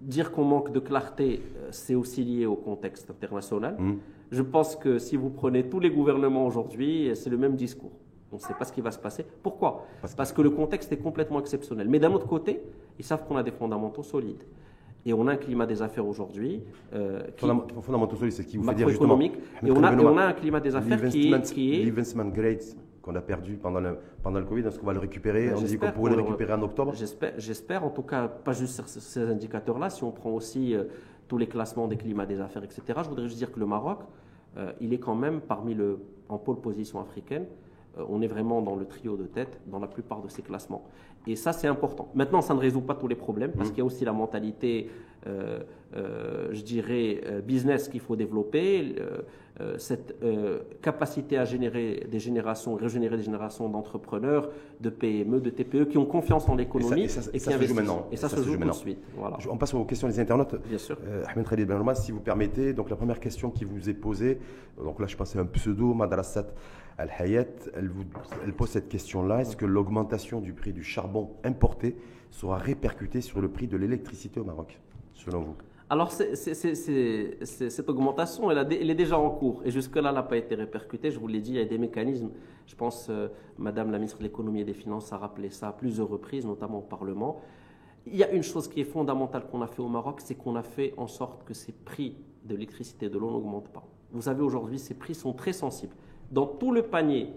dire 0.01 0.33
qu'on 0.33 0.45
manque 0.45 0.73
de 0.73 0.81
clarté, 0.81 1.43
euh, 1.57 1.69
c'est 1.71 1.95
aussi 1.95 2.25
lié 2.25 2.47
au 2.47 2.57
contexte 2.57 3.11
international. 3.11 3.77
Hmm. 3.79 3.97
Je 4.31 4.43
pense 4.43 4.77
que 4.77 4.99
si 4.99 5.17
vous 5.17 5.31
prenez 5.31 5.69
tous 5.69 5.81
les 5.81 5.91
gouvernements 5.91 6.47
aujourd'hui, 6.47 7.11
c'est 7.15 7.31
le 7.31 7.37
même 7.37 7.57
discours. 7.57 7.93
On 8.33 8.37
ne 8.37 8.41
sait 8.41 8.55
pas 8.55 8.65
ce 8.65 8.73
qui 8.73 8.81
va 8.81 8.93
se 8.93 8.99
passer. 8.99 9.25
Pourquoi? 9.43 9.87
Parce 10.01 10.15
Parce, 10.15 10.31
que- 10.33 10.37
que 10.37 10.43
le 10.43 10.51
contexte 10.51 10.93
est 10.93 10.99
complètement 10.99 11.41
exceptionnel. 11.41 11.89
Mais 11.89 11.99
d'un 11.99 12.13
autre 12.13 12.29
côté, 12.29 12.61
ils 12.99 13.05
savent 13.05 13.27
qu'on 13.27 13.37
a 13.37 13.43
des 13.43 13.51
fondamentaux 13.51 14.05
solides. 14.05 14.43
Et 15.05 15.13
on 15.15 15.27
a 15.27 15.33
un 15.33 15.37
climat 15.37 15.67
des 15.67 15.81
affaires 15.83 16.07
aujourd'hui 16.07 16.61
euh, 16.95 17.23
qui 17.37 17.45
Fondam- 17.47 17.63
Fondamentaux 17.81 18.17
solides, 18.17 18.33
c'est 18.35 18.43
ce 18.43 18.47
qui 18.49 18.57
vous 18.59 18.65
fait 18.65 18.77
dire 18.77 18.87
justement. 18.93 19.15
Et 19.67 19.71
on, 19.71 19.83
a, 19.83 19.89
et 20.03 20.05
on 20.05 20.17
a 20.19 20.25
un 20.27 20.33
climat 20.35 20.61
des 20.61 20.77
affaires 20.77 20.99
qui 21.11 21.29
est 21.75 21.85
qu'on 23.03 23.15
a 23.15 23.21
perdu 23.21 23.57
pendant 23.57 23.81
le, 23.81 23.97
pendant 24.23 24.39
le 24.39 24.45
Covid, 24.45 24.63
est-ce 24.67 24.79
qu'on 24.79 24.87
va 24.87 24.93
le 24.93 24.99
récupérer 24.99 25.49
Ben, 25.49 25.57
On 25.59 25.63
dit 25.63 25.79
qu'on 25.79 25.91
pourrait 25.93 26.11
le 26.15 26.23
récupérer 26.23 26.53
en 26.53 26.63
octobre. 26.63 26.93
J'espère, 27.39 27.85
en 27.85 27.91
tout 27.91 28.03
cas, 28.03 28.29
pas 28.29 28.53
juste 28.53 28.75
sur 28.75 28.89
ce- 28.89 29.01
ces 29.01 29.23
indicateurs-là, 29.23 29.91
si 29.91 30.05
on 30.05 30.11
prend 30.11 30.31
aussi 30.31 30.75
euh, 30.75 30.85
tous 31.29 31.39
les 31.39 31.47
classements 31.47 31.89
des 31.89 31.97
climats 31.97 32.27
des 32.27 32.41
affaires, 32.41 32.63
etc. 32.65 32.83
Je 33.03 33.09
voudrais 33.09 33.25
juste 33.25 33.39
dire 33.39 33.53
que 33.53 33.61
le 33.61 33.67
Maroc, 33.67 34.01
euh, 34.57 34.73
il 34.81 34.93
est 34.93 34.99
quand 34.99 35.15
même 35.15 35.41
parmi 35.41 35.75
le, 35.75 36.01
en 36.29 36.37
pôle 36.39 36.61
position 36.61 37.01
africaine. 37.01 37.47
Euh, 37.99 38.05
on 38.09 38.21
est 38.21 38.27
vraiment 38.27 38.61
dans 38.61 38.77
le 38.77 38.85
trio 38.85 39.17
de 39.17 39.25
tête 39.25 39.61
dans 39.67 39.79
la 39.79 39.87
plupart 39.87 40.21
de 40.21 40.29
ces 40.29 40.43
classements. 40.43 40.85
Et 41.27 41.37
ça, 41.37 41.53
c'est 41.53 41.69
important. 41.69 42.09
Maintenant, 42.15 42.41
ça 42.43 42.55
ne 42.55 42.61
résout 42.61 42.81
pas 42.83 42.95
tous 42.95 43.09
les 43.09 43.15
problèmes 43.17 43.53
parce 43.53 43.69
Mhm. 43.69 43.75
qu'il 43.75 43.79
y 43.79 43.83
a 43.83 43.87
aussi 43.87 44.05
la 44.05 44.13
mentalité, 44.13 44.91
je 45.27 46.63
dirais, 46.63 47.21
euh, 47.27 47.41
business 47.41 47.89
qu'il 47.89 48.01
faut 48.01 48.17
développer, 48.17 48.95
euh, 48.99 49.19
euh, 49.61 49.77
cette 49.77 50.15
euh, 50.23 50.61
capacité 50.81 51.37
à 51.37 51.45
générer 51.45 52.07
des 52.11 52.19
générations, 52.19 52.77
régénérer 52.77 53.17
des 53.19 53.23
générations 53.25 53.69
d'entrepreneurs, 53.69 54.51
de 54.81 54.89
PME, 54.89 55.41
de 55.41 55.51
TPE 55.51 55.85
qui 55.89 55.99
ont 55.99 56.07
confiance 56.07 56.49
en 56.49 56.55
l'économie 56.55 57.03
Et 57.03 57.09
ça- 57.09 57.21
et 57.21 57.23
ça- 57.25 57.31
et, 57.35 57.39
ça 57.39 57.53
qui 57.59 57.65
se 57.65 57.69
joue 57.69 57.75
maintenant. 57.75 58.07
Et 58.13 58.17
ça, 58.17 58.29
se, 58.31 58.37
joue, 58.37 58.45
tout 58.55 58.59
maintenant. 58.59 58.73
de 58.73 58.79
suite. 58.79 58.99
Voilà. 59.17 59.37
On 59.51 59.59
passe 59.59 59.75
aux 59.75 59.85
questions 59.85 60.09
des 60.09 60.19
internautes. 60.19 60.55
Bien 60.67 60.79
sûr. 60.79 60.97
Euh, 61.05 61.25
Ahmed 61.29 61.47
Khalid 61.47 61.69
Ben 61.69 61.95
si 61.95 62.11
vous 62.13 62.21
permettez, 62.21 62.73
donc 62.73 62.89
la 62.89 62.97
première 62.97 63.21
question 63.21 63.51
qui 63.51 63.65
vous 63.65 63.91
est 63.91 63.95
posée, 63.95 64.39
euh, 64.79 64.85
donc 64.85 64.99
là 65.01 65.07
je 65.07 65.17
pense 65.17 65.37
à 65.37 65.41
un 65.41 65.45
pseudo, 65.47 65.93
Madrasat 65.93 66.47
Al-Hayat, 66.97 67.45
elle, 67.75 67.89
vous- 67.89 68.05
elle 68.45 68.53
pose 68.55 68.71
cette 68.71 68.89
question-là, 68.89 69.41
est-ce 69.43 69.57
que 69.57 69.67
l'augmentation 69.67 70.41
du 70.41 70.53
prix 70.55 70.73
du 70.73 70.83
charbon 70.85 71.31
importé 71.45 71.97
sera 72.31 72.57
répercutée 72.57 73.21
sur 73.21 73.41
le 73.43 73.49
prix 73.49 73.67
de 73.67 73.77
l'électricité 73.77 74.39
au 74.41 74.45
Maroc, 74.45 74.79
selon 75.21 75.41
vous 75.41 75.55
Alors, 75.89 76.11
cette 76.13 77.89
augmentation, 77.89 78.51
elle 78.51 78.91
est 78.91 78.95
déjà 78.95 79.19
en 79.19 79.31
cours. 79.31 79.63
Et 79.65 79.71
jusque-là, 79.71 80.09
elle 80.09 80.15
n'a 80.15 80.23
pas 80.23 80.37
été 80.37 80.55
répercutée. 80.55 81.11
Je 81.11 81.19
vous 81.19 81.29
l'ai 81.29 81.41
dit, 81.41 81.53
il 81.53 81.57
y 81.57 81.61
a 81.61 81.65
des 81.65 81.79
mécanismes. 81.79 82.31
Je 82.67 82.75
pense, 82.75 83.09
euh, 83.11 83.29
Madame 83.59 83.91
la 83.91 83.99
ministre 83.99 84.19
de 84.19 84.25
l'Économie 84.25 84.61
et 84.61 84.65
des 84.65 84.75
Finances 84.75 85.13
a 85.13 85.19
rappelé 85.19 85.51
ça 85.51 85.69
à 85.69 85.73
plusieurs 85.73 86.09
reprises, 86.09 86.47
notamment 86.47 86.79
au 86.79 86.83
Parlement. 86.83 87.41
Il 88.07 88.17
y 88.17 88.25
a 88.25 88.31
une 88.31 88.43
chose 88.43 88.69
qui 88.69 88.81
est 88.81 88.85
fondamentale 88.85 89.47
qu'on 89.51 89.61
a 89.63 89.67
fait 89.67 89.83
au 89.83 89.89
Maroc, 89.89 90.21
c'est 90.21 90.35
qu'on 90.35 90.57
a 90.57 90.63
fait 90.63 90.95
en 90.97 91.07
sorte 91.07 91.45
que 91.45 91.53
ces 91.53 91.73
prix 91.73 92.17
de 92.45 92.55
l'électricité 92.55 93.07
et 93.07 93.11
de 93.11 93.19
l'eau 93.19 93.31
n'augmentent 93.31 93.69
pas. 93.69 93.85
Vous 94.13 94.23
savez, 94.23 94.43
aujourd'hui, 94.43 94.79
ces 94.79 94.95
prix 94.95 95.15
sont 95.15 95.33
très 95.33 95.53
sensibles. 95.53 95.95
Dans 96.31 96.47
tout 96.47 96.73
le 96.73 96.83
panier 96.83 97.33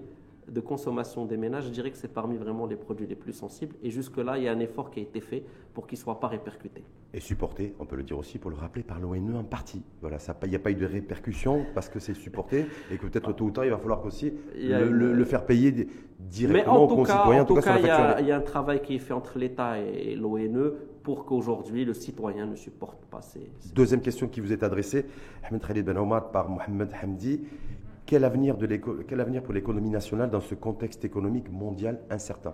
de 0.52 0.60
consommation 0.60 1.26
des 1.26 1.38
ménages, 1.38 1.66
je 1.66 1.70
dirais 1.70 1.92
que 1.92 1.98
c'est 1.98 2.12
parmi 2.14 2.38
vraiment 2.38 2.66
les 2.66 2.76
produits 2.76 3.08
les 3.08 3.16
plus 3.16 3.34
sensibles. 3.34 3.76
Et 3.82 3.90
jusque-là, 3.90 4.38
il 4.38 4.44
y 4.44 4.48
a 4.48 4.52
un 4.52 4.60
effort 4.60 4.92
qui 4.92 5.00
a 5.00 5.04
été 5.04 5.22
fait 5.22 5.44
pour 5.74 5.88
qu'ils 5.88 5.98
ne 5.98 6.04
soient 6.04 6.20
pas 6.20 6.28
répercutés. 6.28 6.84
Et 7.14 7.20
supporté, 7.20 7.74
on 7.80 7.86
peut 7.86 7.96
le 7.96 8.04
dire 8.04 8.18
aussi, 8.18 8.40
pour 8.40 8.50
le 8.52 8.58
rappeler, 8.58 8.84
par 8.84 9.00
l'ONE 9.00 9.36
en 9.36 9.44
partie. 9.44 9.84
Voilà, 10.02 10.20
ça- 10.20 10.36
il 10.44 10.50
n'y 10.50 10.56
a 10.56 10.60
pas 10.60 10.72
eu 10.72 10.76
de 10.76 10.86
répercussion 10.86 11.66
parce 11.76 11.88
que 11.90 12.00
c'est 12.00 12.14
supporté 12.16 12.66
et 12.92 12.98
que 12.98 13.06
peut-être 13.06 13.34
tôt 13.34 13.46
ou 13.46 13.52
tard, 13.52 13.66
il 13.66 13.72
va 13.72 13.78
falloir 13.78 14.04
aussi 14.06 14.34
le, 14.56 14.88
une- 14.88 14.94
le- 14.94 15.14
le 15.14 15.24
faire 15.26 15.46
payer 15.46 15.88
directement 16.20 16.82
en 16.82 16.84
aux 16.86 16.96
concitoyens, 16.96 17.44
en 17.44 17.46
tout 17.46 17.56
cas, 17.56 17.78
il 17.80 17.86
y, 17.86 17.90
a, 17.90 18.20
il 18.22 18.28
y 18.28 18.32
a 18.32 18.38
un 18.38 18.42
travail 18.42 18.82
qui 18.82 18.96
est 18.96 19.00
fait 19.00 19.14
entre 19.14 19.38
l'État 19.38 19.80
et 19.80 20.16
l'ONE 20.16 20.74
pour 21.04 21.26
qu'aujourd'hui 21.26 21.84
le 21.86 21.94
citoyen 21.94 22.46
ne 22.46 22.56
supporte 22.56 23.04
pas 23.06 23.22
ces. 23.22 23.52
ces- 23.60 23.74
Deuxième 23.74 24.02
question 24.02 24.28
qui 24.28 24.40
vous 24.42 24.52
est 24.54 24.64
adressée, 24.64 25.06
Ahmed 25.44 25.62
Khalid 25.66 25.86
Ben 25.86 25.98
Omar 25.98 26.32
par 26.32 26.50
Mohamed 26.50 26.90
Hamdi. 27.02 27.42
Quel 28.06 28.26
avenir, 28.26 28.56
pour 28.56 29.54
l'économie 29.54 29.90
nationale 29.90 30.30
dans 30.30 30.42
ce 30.42 30.56
contexte 30.56 31.06
économique 31.06 31.50
mondial 31.52 32.00
incertain? 32.10 32.54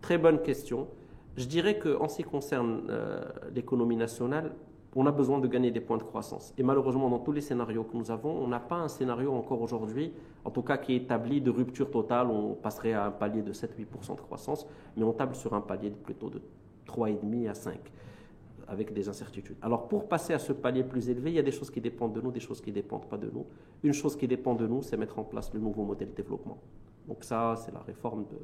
Très 0.00 0.18
bonne 0.18 0.40
question. 0.40 0.88
Je 1.36 1.46
dirais 1.46 1.78
qu'en 1.78 2.08
ce 2.08 2.16
qui 2.16 2.24
concerne 2.24 2.84
euh, 2.88 3.22
l'économie 3.54 3.96
nationale, 3.96 4.52
on 4.94 5.04
a 5.04 5.12
besoin 5.12 5.38
de 5.38 5.46
gagner 5.46 5.70
des 5.70 5.80
points 5.80 5.98
de 5.98 6.02
croissance. 6.02 6.54
Et 6.56 6.62
malheureusement, 6.62 7.10
dans 7.10 7.18
tous 7.18 7.32
les 7.32 7.42
scénarios 7.42 7.84
que 7.84 7.94
nous 7.94 8.10
avons, 8.10 8.30
on 8.30 8.48
n'a 8.48 8.60
pas 8.60 8.76
un 8.76 8.88
scénario 8.88 9.34
encore 9.34 9.60
aujourd'hui, 9.60 10.14
en 10.46 10.50
tout 10.50 10.62
cas 10.62 10.78
qui 10.78 10.94
est 10.94 10.96
établi 10.96 11.42
de 11.42 11.50
rupture 11.50 11.90
totale. 11.90 12.28
On 12.28 12.54
passerait 12.54 12.94
à 12.94 13.04
un 13.04 13.10
palier 13.10 13.42
de 13.42 13.52
7-8% 13.52 14.16
de 14.16 14.20
croissance, 14.22 14.66
mais 14.96 15.04
on 15.04 15.12
table 15.12 15.34
sur 15.34 15.52
un 15.52 15.60
palier 15.60 15.90
de 15.90 15.96
plutôt 15.96 16.30
de 16.30 16.40
3,5 16.86 17.50
à 17.50 17.54
5 17.54 17.78
avec 18.68 18.92
des 18.92 19.08
incertitudes. 19.08 19.56
Alors 19.62 19.88
pour 19.88 20.08
passer 20.08 20.32
à 20.34 20.38
ce 20.38 20.52
palier 20.52 20.82
plus 20.82 21.08
élevé, 21.08 21.30
il 21.30 21.34
y 21.34 21.38
a 21.38 21.42
des 21.42 21.52
choses 21.52 21.70
qui 21.70 21.80
dépendent 21.80 22.12
de 22.14 22.20
nous, 22.20 22.30
des 22.30 22.40
choses 22.40 22.60
qui 22.60 22.70
ne 22.70 22.74
dépendent 22.74 23.08
pas 23.08 23.16
de 23.16 23.30
nous. 23.32 23.46
Une 23.82 23.92
chose 23.92 24.16
qui 24.16 24.26
dépend 24.26 24.54
de 24.54 24.66
nous, 24.66 24.82
c'est 24.82 24.96
mettre 24.96 25.18
en 25.18 25.24
place 25.24 25.52
le 25.54 25.60
nouveau 25.60 25.84
modèle 25.84 26.10
de 26.10 26.14
développement. 26.14 26.58
Donc 27.06 27.22
ça, 27.22 27.54
c'est 27.56 27.72
la 27.72 27.80
réforme 27.80 28.24
de, 28.24 28.36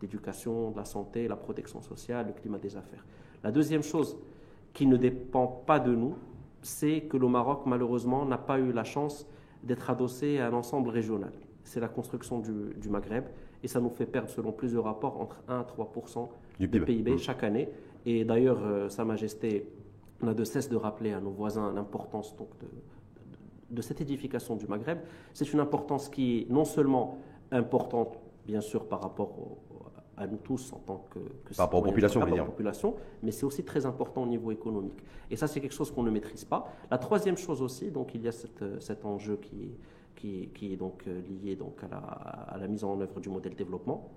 d'éducation, 0.00 0.70
de 0.70 0.76
la 0.76 0.84
santé, 0.84 1.26
la 1.26 1.36
protection 1.36 1.82
sociale, 1.82 2.26
le 2.28 2.32
climat 2.32 2.58
des 2.58 2.76
affaires. 2.76 3.04
La 3.42 3.50
deuxième 3.50 3.82
chose 3.82 4.16
qui 4.72 4.86
ne 4.86 4.96
dépend 4.96 5.46
pas 5.46 5.80
de 5.80 5.94
nous, 5.94 6.14
c'est 6.62 7.02
que 7.02 7.16
le 7.16 7.28
Maroc, 7.28 7.62
malheureusement, 7.66 8.24
n'a 8.24 8.38
pas 8.38 8.58
eu 8.58 8.72
la 8.72 8.84
chance 8.84 9.26
d'être 9.62 9.90
adossé 9.90 10.38
à 10.38 10.48
un 10.48 10.52
ensemble 10.52 10.90
régional. 10.90 11.32
C'est 11.64 11.80
la 11.80 11.88
construction 11.88 12.38
du, 12.38 12.52
du 12.76 12.88
Maghreb, 12.88 13.24
et 13.62 13.68
ça 13.68 13.80
nous 13.80 13.90
fait 13.90 14.06
perdre, 14.06 14.28
selon 14.28 14.52
plusieurs 14.52 14.84
rapports, 14.84 15.20
entre 15.20 15.40
1 15.48 15.60
à 15.60 15.64
3 15.64 15.92
du 16.58 16.68
du 16.68 16.80
PIB 16.80 16.84
PIB 16.86 17.14
Mm. 17.14 17.18
chaque 17.18 17.42
année. 17.42 17.68
Et 18.06 18.24
d'ailleurs, 18.24 18.60
euh, 18.62 18.88
Sa 18.88 19.04
Majesté 19.04 19.68
n'a 20.22 20.32
de 20.32 20.44
cesse 20.44 20.68
de 20.70 20.76
rappeler 20.76 21.12
à 21.12 21.20
nos 21.20 21.30
voisins 21.30 21.72
l'importance 21.72 22.34
donc, 22.36 22.48
de, 22.60 22.66
de- 22.66 23.76
de 23.76 23.82
cette 23.82 24.00
édification 24.00 24.56
du 24.56 24.66
Maghreb. 24.66 24.98
C'est 25.34 25.52
une 25.52 25.60
importance 25.60 26.08
qui 26.08 26.40
est 26.42 26.50
non 26.50 26.64
seulement 26.64 27.18
importante, 27.50 28.16
bien 28.46 28.60
sûr, 28.60 28.86
par 28.86 29.02
rapport 29.02 29.38
au- 29.38 29.58
à 30.18 30.26
nous 30.26 30.38
tous 30.38 30.72
en 30.72 30.78
tant 30.78 31.04
que, 31.10 31.18
que 31.18 31.54
par 31.54 31.66
rapport 31.66 31.80
aux 31.80 31.82
populations, 31.90 32.20
par 32.20 32.28
rapport 32.38 32.54
population, 32.54 32.94
mais 33.22 33.32
c'est 33.32 33.44
aussi 33.44 33.64
très 33.64 33.84
important 33.84 34.22
au 34.22 34.26
niveau 34.26 34.50
économique. 34.50 35.02
Et 35.30 35.36
ça, 35.36 35.46
c'est 35.46 35.60
quelque 35.60 35.74
chose 35.74 35.90
qu'on 35.90 36.04
ne 36.04 36.10
maîtrise 36.10 36.44
pas. 36.46 36.72
La 36.90 36.96
troisième 36.96 37.36
chose 37.36 37.60
aussi, 37.60 37.90
donc 37.90 38.14
il 38.14 38.22
y 38.22 38.28
a 38.28 38.32
cette, 38.32 38.64
cet 38.80 39.04
enjeu 39.04 39.36
qui, 39.36 39.72
qui, 40.14 40.48
qui, 40.54 40.72
est 40.72 40.76
donc 40.76 41.04
lié 41.44 41.54
donc 41.54 41.84
à 41.84 41.88
la, 41.88 41.98
à 41.98 42.56
la 42.56 42.66
mise 42.66 42.82
en 42.82 42.98
œuvre 42.98 43.20
du 43.20 43.28
modèle 43.28 43.54
développement 43.54 44.08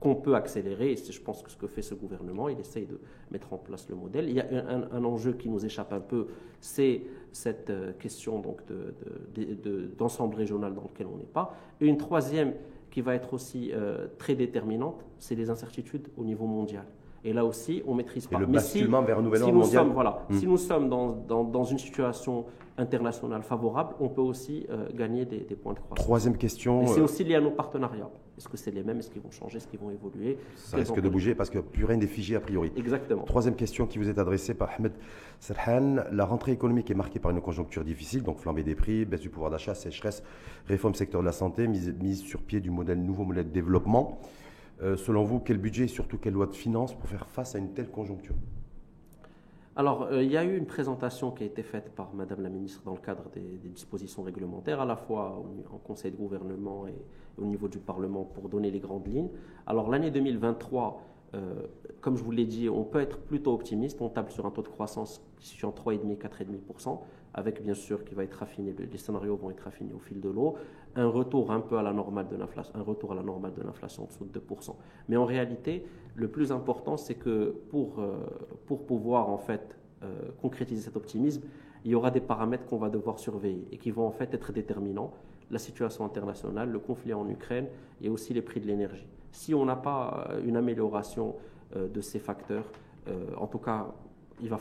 qu'on 0.00 0.14
peut 0.14 0.34
accélérer. 0.34 0.92
Et 0.92 0.96
je 0.96 1.20
pense 1.20 1.42
que 1.42 1.50
ce 1.50 1.56
que 1.56 1.66
fait 1.66 1.82
ce 1.82 1.94
gouvernement, 1.94 2.48
il 2.48 2.58
essaye 2.60 2.86
de 2.86 3.00
mettre 3.30 3.52
en 3.52 3.58
place 3.58 3.88
le 3.88 3.96
modèle. 3.96 4.28
Il 4.28 4.36
y 4.36 4.40
a 4.40 4.46
un, 4.92 5.04
enjeu 5.04 5.32
qui 5.32 5.48
nous 5.48 5.64
échappe 5.64 5.92
un 5.92 6.00
peu, 6.00 6.28
c'est 6.60 7.02
cette 7.32 7.70
euh, 7.70 7.92
question 7.98 8.38
donc 8.40 8.62
d'ensemble 9.96 10.30
de, 10.30 10.36
de, 10.36 10.40
régional 10.40 10.74
dans 10.74 10.82
lequel 10.82 11.06
on 11.12 11.16
n'est 11.16 11.24
pas. 11.24 11.54
Et 11.80 11.86
une 11.86 11.96
troisième 11.96 12.54
qui 12.90 13.00
va 13.00 13.14
être 13.14 13.34
aussi 13.34 13.70
euh, 13.72 14.06
très 14.18 14.34
déterminante, 14.34 15.04
c'est 15.18 15.34
les 15.34 15.50
incertitudes 15.50 16.08
au 16.16 16.24
niveau 16.24 16.46
mondial. 16.46 16.84
Et 17.24 17.32
là 17.32 17.44
aussi, 17.44 17.82
on 17.86 17.94
maîtrise 17.94 18.26
pas. 18.28 18.36
Et 18.36 18.40
le 18.40 18.46
basculement 18.46 19.02
vers 19.02 19.18
un 19.18 19.22
nouvel 19.22 19.42
ordre 19.42 19.54
mondial. 19.54 19.84
Sommes, 19.84 19.92
voilà, 19.92 20.24
hmm. 20.30 20.34
Si 20.34 20.46
nous 20.46 20.56
sommes 20.56 20.88
dans, 20.88 21.10
dans, 21.10 21.42
dans, 21.42 21.64
une 21.64 21.78
situation 21.78 22.46
internationale 22.76 23.42
favorable, 23.42 23.94
on 23.98 24.08
peut 24.08 24.22
aussi 24.22 24.66
euh, 24.70 24.88
gagner 24.94 25.24
des, 25.24 25.40
des, 25.40 25.56
points 25.56 25.74
de 25.74 25.80
croissance. 25.80 26.04
Troisième 26.04 26.36
question. 26.36 26.86
c'est 26.86 27.00
aussi 27.00 27.24
lié 27.24 27.34
à 27.34 27.40
nos 27.40 27.50
partenariats. 27.50 28.08
Est-ce 28.38 28.48
que 28.48 28.56
c'est 28.56 28.70
les 28.70 28.84
mêmes? 28.84 29.00
Est-ce 29.00 29.10
qu'ils 29.10 29.20
vont 29.20 29.32
changer? 29.32 29.56
Est-ce 29.56 29.66
qu'ils 29.66 29.80
vont 29.80 29.90
évoluer? 29.90 30.38
Ça 30.54 30.76
risque 30.76 31.00
de 31.00 31.08
bouger 31.08 31.34
parce 31.34 31.50
que 31.50 31.58
plus 31.58 31.84
rien 31.84 31.96
n'est 31.96 32.06
figé 32.06 32.36
a 32.36 32.40
priori. 32.40 32.70
Exactement. 32.76 33.24
Troisième 33.24 33.56
question 33.56 33.84
qui 33.86 33.98
vous 33.98 34.08
est 34.08 34.16
adressée 34.16 34.54
par 34.54 34.70
Ahmed 34.70 34.92
Serhan. 35.40 36.04
La 36.12 36.24
rentrée 36.24 36.52
économique 36.52 36.88
est 36.88 36.94
marquée 36.94 37.18
par 37.18 37.32
une 37.32 37.40
conjoncture 37.40 37.84
difficile, 37.84 38.22
donc 38.22 38.38
flambée 38.38 38.62
des 38.62 38.76
prix, 38.76 39.04
baisse 39.04 39.22
du 39.22 39.28
pouvoir 39.28 39.50
d'achat, 39.50 39.74
sécheresse, 39.74 40.22
réforme 40.66 40.94
secteur 40.94 41.20
de 41.20 41.26
la 41.26 41.32
santé, 41.32 41.66
mise, 41.66 41.92
mise 42.00 42.20
sur 42.20 42.40
pied 42.40 42.60
du 42.60 42.70
modèle, 42.70 43.02
nouveau 43.02 43.24
modèle 43.24 43.48
de 43.48 43.52
développement. 43.52 44.20
Euh, 44.82 44.96
selon 44.96 45.24
vous, 45.24 45.40
quel 45.40 45.58
budget 45.58 45.84
et 45.84 45.88
surtout 45.88 46.18
quelle 46.18 46.34
loi 46.34 46.46
de 46.46 46.54
finances 46.54 46.94
pour 46.94 47.08
faire 47.08 47.26
face 47.28 47.56
à 47.56 47.58
une 47.58 47.72
telle 47.74 47.90
conjoncture? 47.90 48.36
Alors, 49.78 50.08
euh, 50.10 50.24
il 50.24 50.32
y 50.32 50.36
a 50.36 50.42
eu 50.42 50.56
une 50.56 50.66
présentation 50.66 51.30
qui 51.30 51.44
a 51.44 51.46
été 51.46 51.62
faite 51.62 51.92
par 51.94 52.12
Madame 52.12 52.40
la 52.40 52.48
Ministre 52.48 52.82
dans 52.84 52.94
le 52.94 53.00
cadre 53.00 53.30
des, 53.30 53.68
dispositions 53.68 54.24
réglementaires, 54.24 54.80
à 54.80 54.84
la 54.84 54.96
fois 54.96 55.40
en 55.72 55.78
Conseil 55.78 56.10
de 56.10 56.16
gouvernement 56.16 56.88
et 56.88 56.96
au 57.40 57.44
niveau 57.44 57.68
du 57.68 57.78
Parlement 57.78 58.24
pour 58.24 58.48
donner 58.48 58.72
les 58.72 58.80
grandes 58.80 59.06
lignes. 59.06 59.30
Alors, 59.68 59.88
l'année 59.88 60.10
2023, 60.10 61.00
euh, 61.34 61.66
comme 62.00 62.16
je 62.16 62.22
vous 62.22 62.30
l'ai 62.30 62.46
dit, 62.46 62.68
on 62.68 62.84
peut 62.84 63.00
être 63.00 63.18
plutôt 63.18 63.52
optimiste. 63.52 64.00
On 64.00 64.08
table 64.08 64.30
sur 64.30 64.46
un 64.46 64.50
taux 64.50 64.62
de 64.62 64.68
croissance 64.68 65.22
en 65.62 65.70
3,5-4,5%, 65.70 67.00
avec 67.34 67.62
bien 67.62 67.74
sûr 67.74 68.04
qui 68.04 68.14
va 68.14 68.24
être 68.24 68.42
affiné, 68.42 68.74
les 68.78 68.98
scénarios 68.98 69.36
vont 69.36 69.50
être 69.50 69.66
affinés 69.66 69.92
au 69.92 69.98
fil 69.98 70.20
de 70.20 70.28
l'eau, 70.28 70.56
un 70.96 71.06
retour 71.06 71.52
un 71.52 71.60
peu 71.60 71.78
à 71.78 71.82
la 71.82 71.92
normale 71.92 72.28
de 72.28 72.36
l'inflation, 72.36 72.72
un 72.74 72.82
retour 72.82 73.12
à 73.12 73.14
la 73.14 73.22
normale 73.22 73.52
de 73.54 73.62
l'inflation 73.62 74.04
en 74.04 74.06
dessous 74.06 74.24
de 74.24 74.38
2%. 74.38 74.74
Mais 75.08 75.16
en 75.16 75.24
réalité, 75.24 75.84
le 76.14 76.28
plus 76.28 76.50
important, 76.50 76.96
c'est 76.96 77.14
que 77.14 77.54
pour, 77.70 78.00
euh, 78.00 78.16
pouvoir 78.86 79.28
en 79.28 79.38
fait 79.38 79.76
euh, 80.02 80.30
concrétiser 80.40 80.82
cet 80.82 80.96
optimisme, 80.96 81.42
il 81.84 81.92
y 81.92 81.94
aura 81.94 82.10
des 82.10 82.20
paramètres 82.20 82.66
qu'on 82.66 82.78
va 82.78 82.88
devoir 82.88 83.18
surveiller 83.18 83.66
et 83.70 83.78
qui 83.78 83.90
vont 83.90 84.06
en 84.06 84.10
fait 84.10 84.34
être 84.34 84.52
déterminants. 84.52 85.12
La 85.50 85.58
situation 85.58 86.04
internationale, 86.04 86.70
le 86.70 86.78
conflit 86.78 87.14
en 87.14 87.28
Ukraine 87.28 87.68
et 88.02 88.08
aussi 88.08 88.34
les 88.34 88.42
prix 88.42 88.60
de 88.60 88.66
l'énergie. 88.66 89.06
Si 89.32 89.54
on 89.54 89.64
n'a 89.64 89.76
pas 89.76 90.28
une 90.44 90.56
amélioration 90.56 91.36
de 91.74 92.00
ces 92.00 92.18
facteurs, 92.18 92.64
en 93.36 93.46
tout 93.46 93.58
cas 93.58 93.86
il 94.40 94.48
va, 94.48 94.58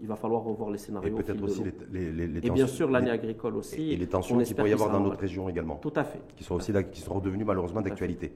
il 0.00 0.06
va 0.06 0.16
falloir 0.16 0.42
revoir 0.42 0.70
les 0.70 0.78
scénarios. 0.78 1.18
Et 1.18 1.22
peut-être 1.22 1.42
aussi 1.42 1.62
les, 1.92 2.12
les, 2.12 2.46
Et 2.46 2.50
bien 2.50 2.66
sûr 2.66 2.90
l'année 2.90 3.10
agricole 3.10 3.56
aussi. 3.56 3.92
Et, 3.92 3.96
les 3.96 4.06
tensions 4.06 4.38
qu'il 4.38 4.54
pourrait 4.54 4.70
y 4.70 4.72
avoir 4.72 4.90
dans 4.90 5.00
d'autres 5.00 5.20
régions 5.20 5.48
également. 5.48 5.76
Tout 5.76 5.92
à 5.96 6.04
fait. 6.04 6.20
Qui 6.36 6.44
sont 6.44 6.54
aussi 6.54 6.72
qui 6.90 7.00
sont 7.00 7.14
redevenues 7.14 7.44
malheureusement 7.44 7.82
d'actualité. 7.82 8.32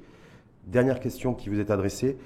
Dernière 0.66 1.00
question 1.00 1.34
qui 1.34 1.50
vous 1.50 1.60
est 1.60 1.70
adressée, 1.70 2.16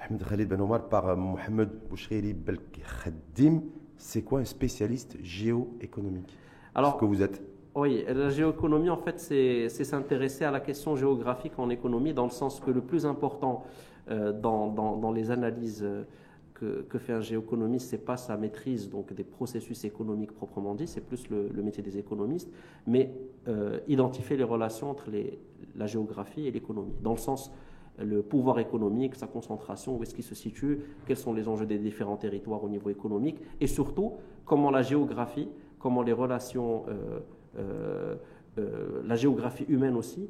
Ahmed 0.00 0.22
Khalid 0.26 0.48
Ben 0.48 0.60
Omar 0.60 0.88
par 0.88 1.08
euh, 1.08 1.16
Mohamed 1.16 1.70
Bouchri 1.88 2.34
Belkhadim. 2.34 3.62
C'est 3.96 4.22
quoi 4.22 4.40
un 4.40 4.44
spécialiste 4.44 5.16
géoéconomique? 5.22 6.36
Alors, 6.74 6.94
Ce 6.94 7.00
que 7.00 7.04
vous 7.06 7.22
êtes 7.22 7.42
oui, 7.78 8.04
la 8.08 8.28
géoéconomie, 8.28 8.90
en 8.90 8.96
fait, 8.96 9.20
c'est 9.20 9.68
s'intéresser 9.68 10.44
à 10.44 10.50
la 10.50 10.58
question 10.58 10.96
géographique 10.96 11.58
en 11.58 11.70
économie, 11.70 12.12
dans 12.12 12.24
le 12.24 12.30
sens 12.30 12.58
que 12.58 12.72
le 12.72 12.80
plus 12.80 13.06
important 13.06 13.64
euh, 14.10 14.32
dans, 14.32 15.12
les 15.14 15.30
analyses 15.30 15.84
euh, 15.84 16.02
que, 16.54 16.98
fait 16.98 17.12
un 17.12 17.20
géoéconomiste, 17.20 17.90
c'est 17.90 18.04
pas 18.04 18.16
sa 18.16 18.36
maîtrise 18.36 18.90
donc 18.90 19.12
des 19.12 19.22
processus 19.22 19.84
économiques 19.84 20.32
proprement 20.32 20.74
dit, 20.74 20.88
c'est 20.88 21.02
plus 21.02 21.28
le, 21.30 21.62
métier 21.62 21.84
des 21.84 21.98
économistes, 21.98 22.50
mais 22.84 23.14
euh, 23.46 23.78
identifier 23.86 24.36
les 24.36 24.44
relations 24.44 24.90
entre 24.90 25.08
la 25.76 25.86
géographie 25.86 26.48
et 26.48 26.50
l'économie, 26.50 26.96
dans 27.00 27.12
le 27.12 27.18
sens 27.18 27.52
le 28.00 28.22
pouvoir 28.22 28.58
économique, 28.58 29.14
sa 29.14 29.28
concentration, 29.28 29.96
où 29.96 30.02
est-ce 30.02 30.14
qu'il 30.14 30.24
se 30.24 30.34
situe, 30.34 30.80
quels 31.06 31.16
sont 31.16 31.32
les 31.32 31.46
enjeux 31.46 31.66
des 31.66 31.78
différents 31.78 32.16
territoires 32.16 32.64
au 32.64 32.68
niveau 32.68 32.90
économique, 32.90 33.38
et 33.60 33.68
surtout 33.68 34.14
comment 34.44 34.72
la 34.72 34.82
géographie, 34.82 35.48
comment 35.78 36.02
les 36.02 36.12
relations, 36.12 36.84
la 39.04 39.16
géographie 39.16 39.64
humaine 39.68 39.96
aussi, 39.96 40.28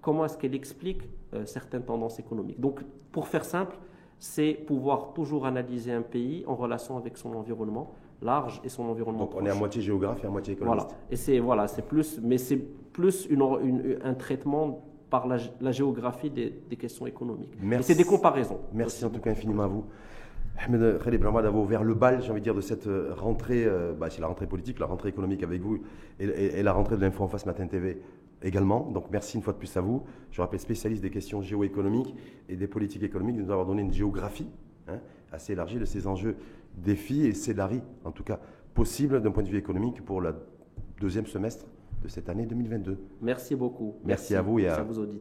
comment 0.00 0.24
est-ce 0.24 0.36
qu'elle 0.36 0.54
explique 0.54 1.02
certaines 1.44 1.82
tendances 1.82 2.18
économiques. 2.18 2.60
Donc, 2.60 2.80
pour 3.10 3.28
faire 3.28 3.44
simple, 3.44 3.76
c'est 4.18 4.52
pouvoir 4.52 5.12
toujours 5.14 5.46
analyser 5.46 5.92
un 5.92 6.02
pays 6.02 6.44
en 6.46 6.54
relation 6.54 6.96
avec 6.96 7.16
son 7.16 7.34
environnement 7.34 7.92
large 8.22 8.60
et 8.64 8.68
son 8.68 8.84
environnement. 8.84 9.24
Donc 9.26 9.34
on 9.34 9.44
est 9.44 9.50
à 9.50 9.54
moitié 9.54 9.82
géographe 9.82 10.22
et 10.24 10.26
à 10.26 10.30
moitié 10.30 10.54
économiste. 10.54 10.86
Voilà. 10.86 11.00
Et 11.10 11.16
c'est 11.16 11.38
voilà, 11.38 11.68
c'est 11.68 11.86
plus, 11.86 12.20
mais 12.22 12.38
c'est 12.38 12.56
plus 12.56 13.26
une, 13.28 13.98
un 14.02 14.14
traitement 14.14 14.82
par 15.10 15.26
la, 15.28 15.70
géographie 15.70 16.30
des, 16.30 16.76
questions 16.76 17.06
économiques. 17.06 17.52
Merci. 17.60 17.92
C'est 17.92 17.98
des 17.98 18.08
comparaisons. 18.08 18.58
Merci 18.72 19.04
en 19.04 19.10
tout 19.10 19.20
cas 19.20 19.30
infiniment 19.30 19.62
à 19.62 19.68
vous. 19.68 19.84
Ahmed 20.58 20.98
Khalid 21.02 21.20
d'avoir 21.20 21.56
ouvert 21.56 21.82
le 21.82 21.94
bal, 21.94 22.22
j'ai 22.22 22.30
envie 22.30 22.40
de 22.40 22.44
dire, 22.44 22.54
de 22.54 22.60
cette 22.60 22.86
euh, 22.86 23.12
rentrée, 23.16 23.64
euh, 23.64 23.92
bah, 23.92 24.08
c'est 24.10 24.20
la 24.20 24.28
rentrée 24.28 24.46
politique, 24.46 24.78
la 24.78 24.86
rentrée 24.86 25.08
économique 25.08 25.42
avec 25.42 25.60
vous 25.60 25.80
et, 26.20 26.24
et 26.24 26.62
la 26.62 26.72
rentrée 26.72 26.96
de 26.96 27.00
l'Info 27.00 27.24
en 27.24 27.28
face 27.28 27.44
Matin 27.44 27.66
TV 27.66 28.00
également. 28.42 28.90
Donc 28.90 29.06
merci 29.10 29.36
une 29.36 29.42
fois 29.42 29.52
de 29.52 29.58
plus 29.58 29.76
à 29.76 29.80
vous. 29.80 30.04
Je 30.30 30.40
rappelle 30.40 30.60
spécialiste 30.60 31.02
des 31.02 31.10
questions 31.10 31.42
géoéconomiques 31.42 32.14
et 32.48 32.56
des 32.56 32.68
politiques 32.68 33.02
économiques, 33.02 33.36
de 33.36 33.42
nous 33.42 33.50
avoir 33.50 33.66
donné 33.66 33.82
une 33.82 33.92
géographie 33.92 34.48
hein, 34.88 35.00
assez 35.32 35.52
élargie 35.54 35.78
de 35.78 35.84
ces 35.84 36.06
enjeux, 36.06 36.36
défis 36.76 37.26
et 37.26 37.32
scénarios, 37.34 37.82
en 38.04 38.12
tout 38.12 38.24
cas 38.24 38.38
possibles 38.74 39.20
d'un 39.20 39.30
point 39.30 39.42
de 39.42 39.48
vue 39.48 39.58
économique 39.58 40.04
pour 40.04 40.20
le 40.20 40.34
deuxième 41.00 41.26
semestre 41.26 41.66
de 42.02 42.08
cette 42.08 42.28
année 42.28 42.46
2022. 42.46 42.98
Merci 43.22 43.56
beaucoup. 43.56 43.94
Merci, 44.04 44.34
à 44.34 44.42
vous 44.42 44.58
et 44.58 44.68
à, 44.68 44.82
auditeurs. 44.82 45.20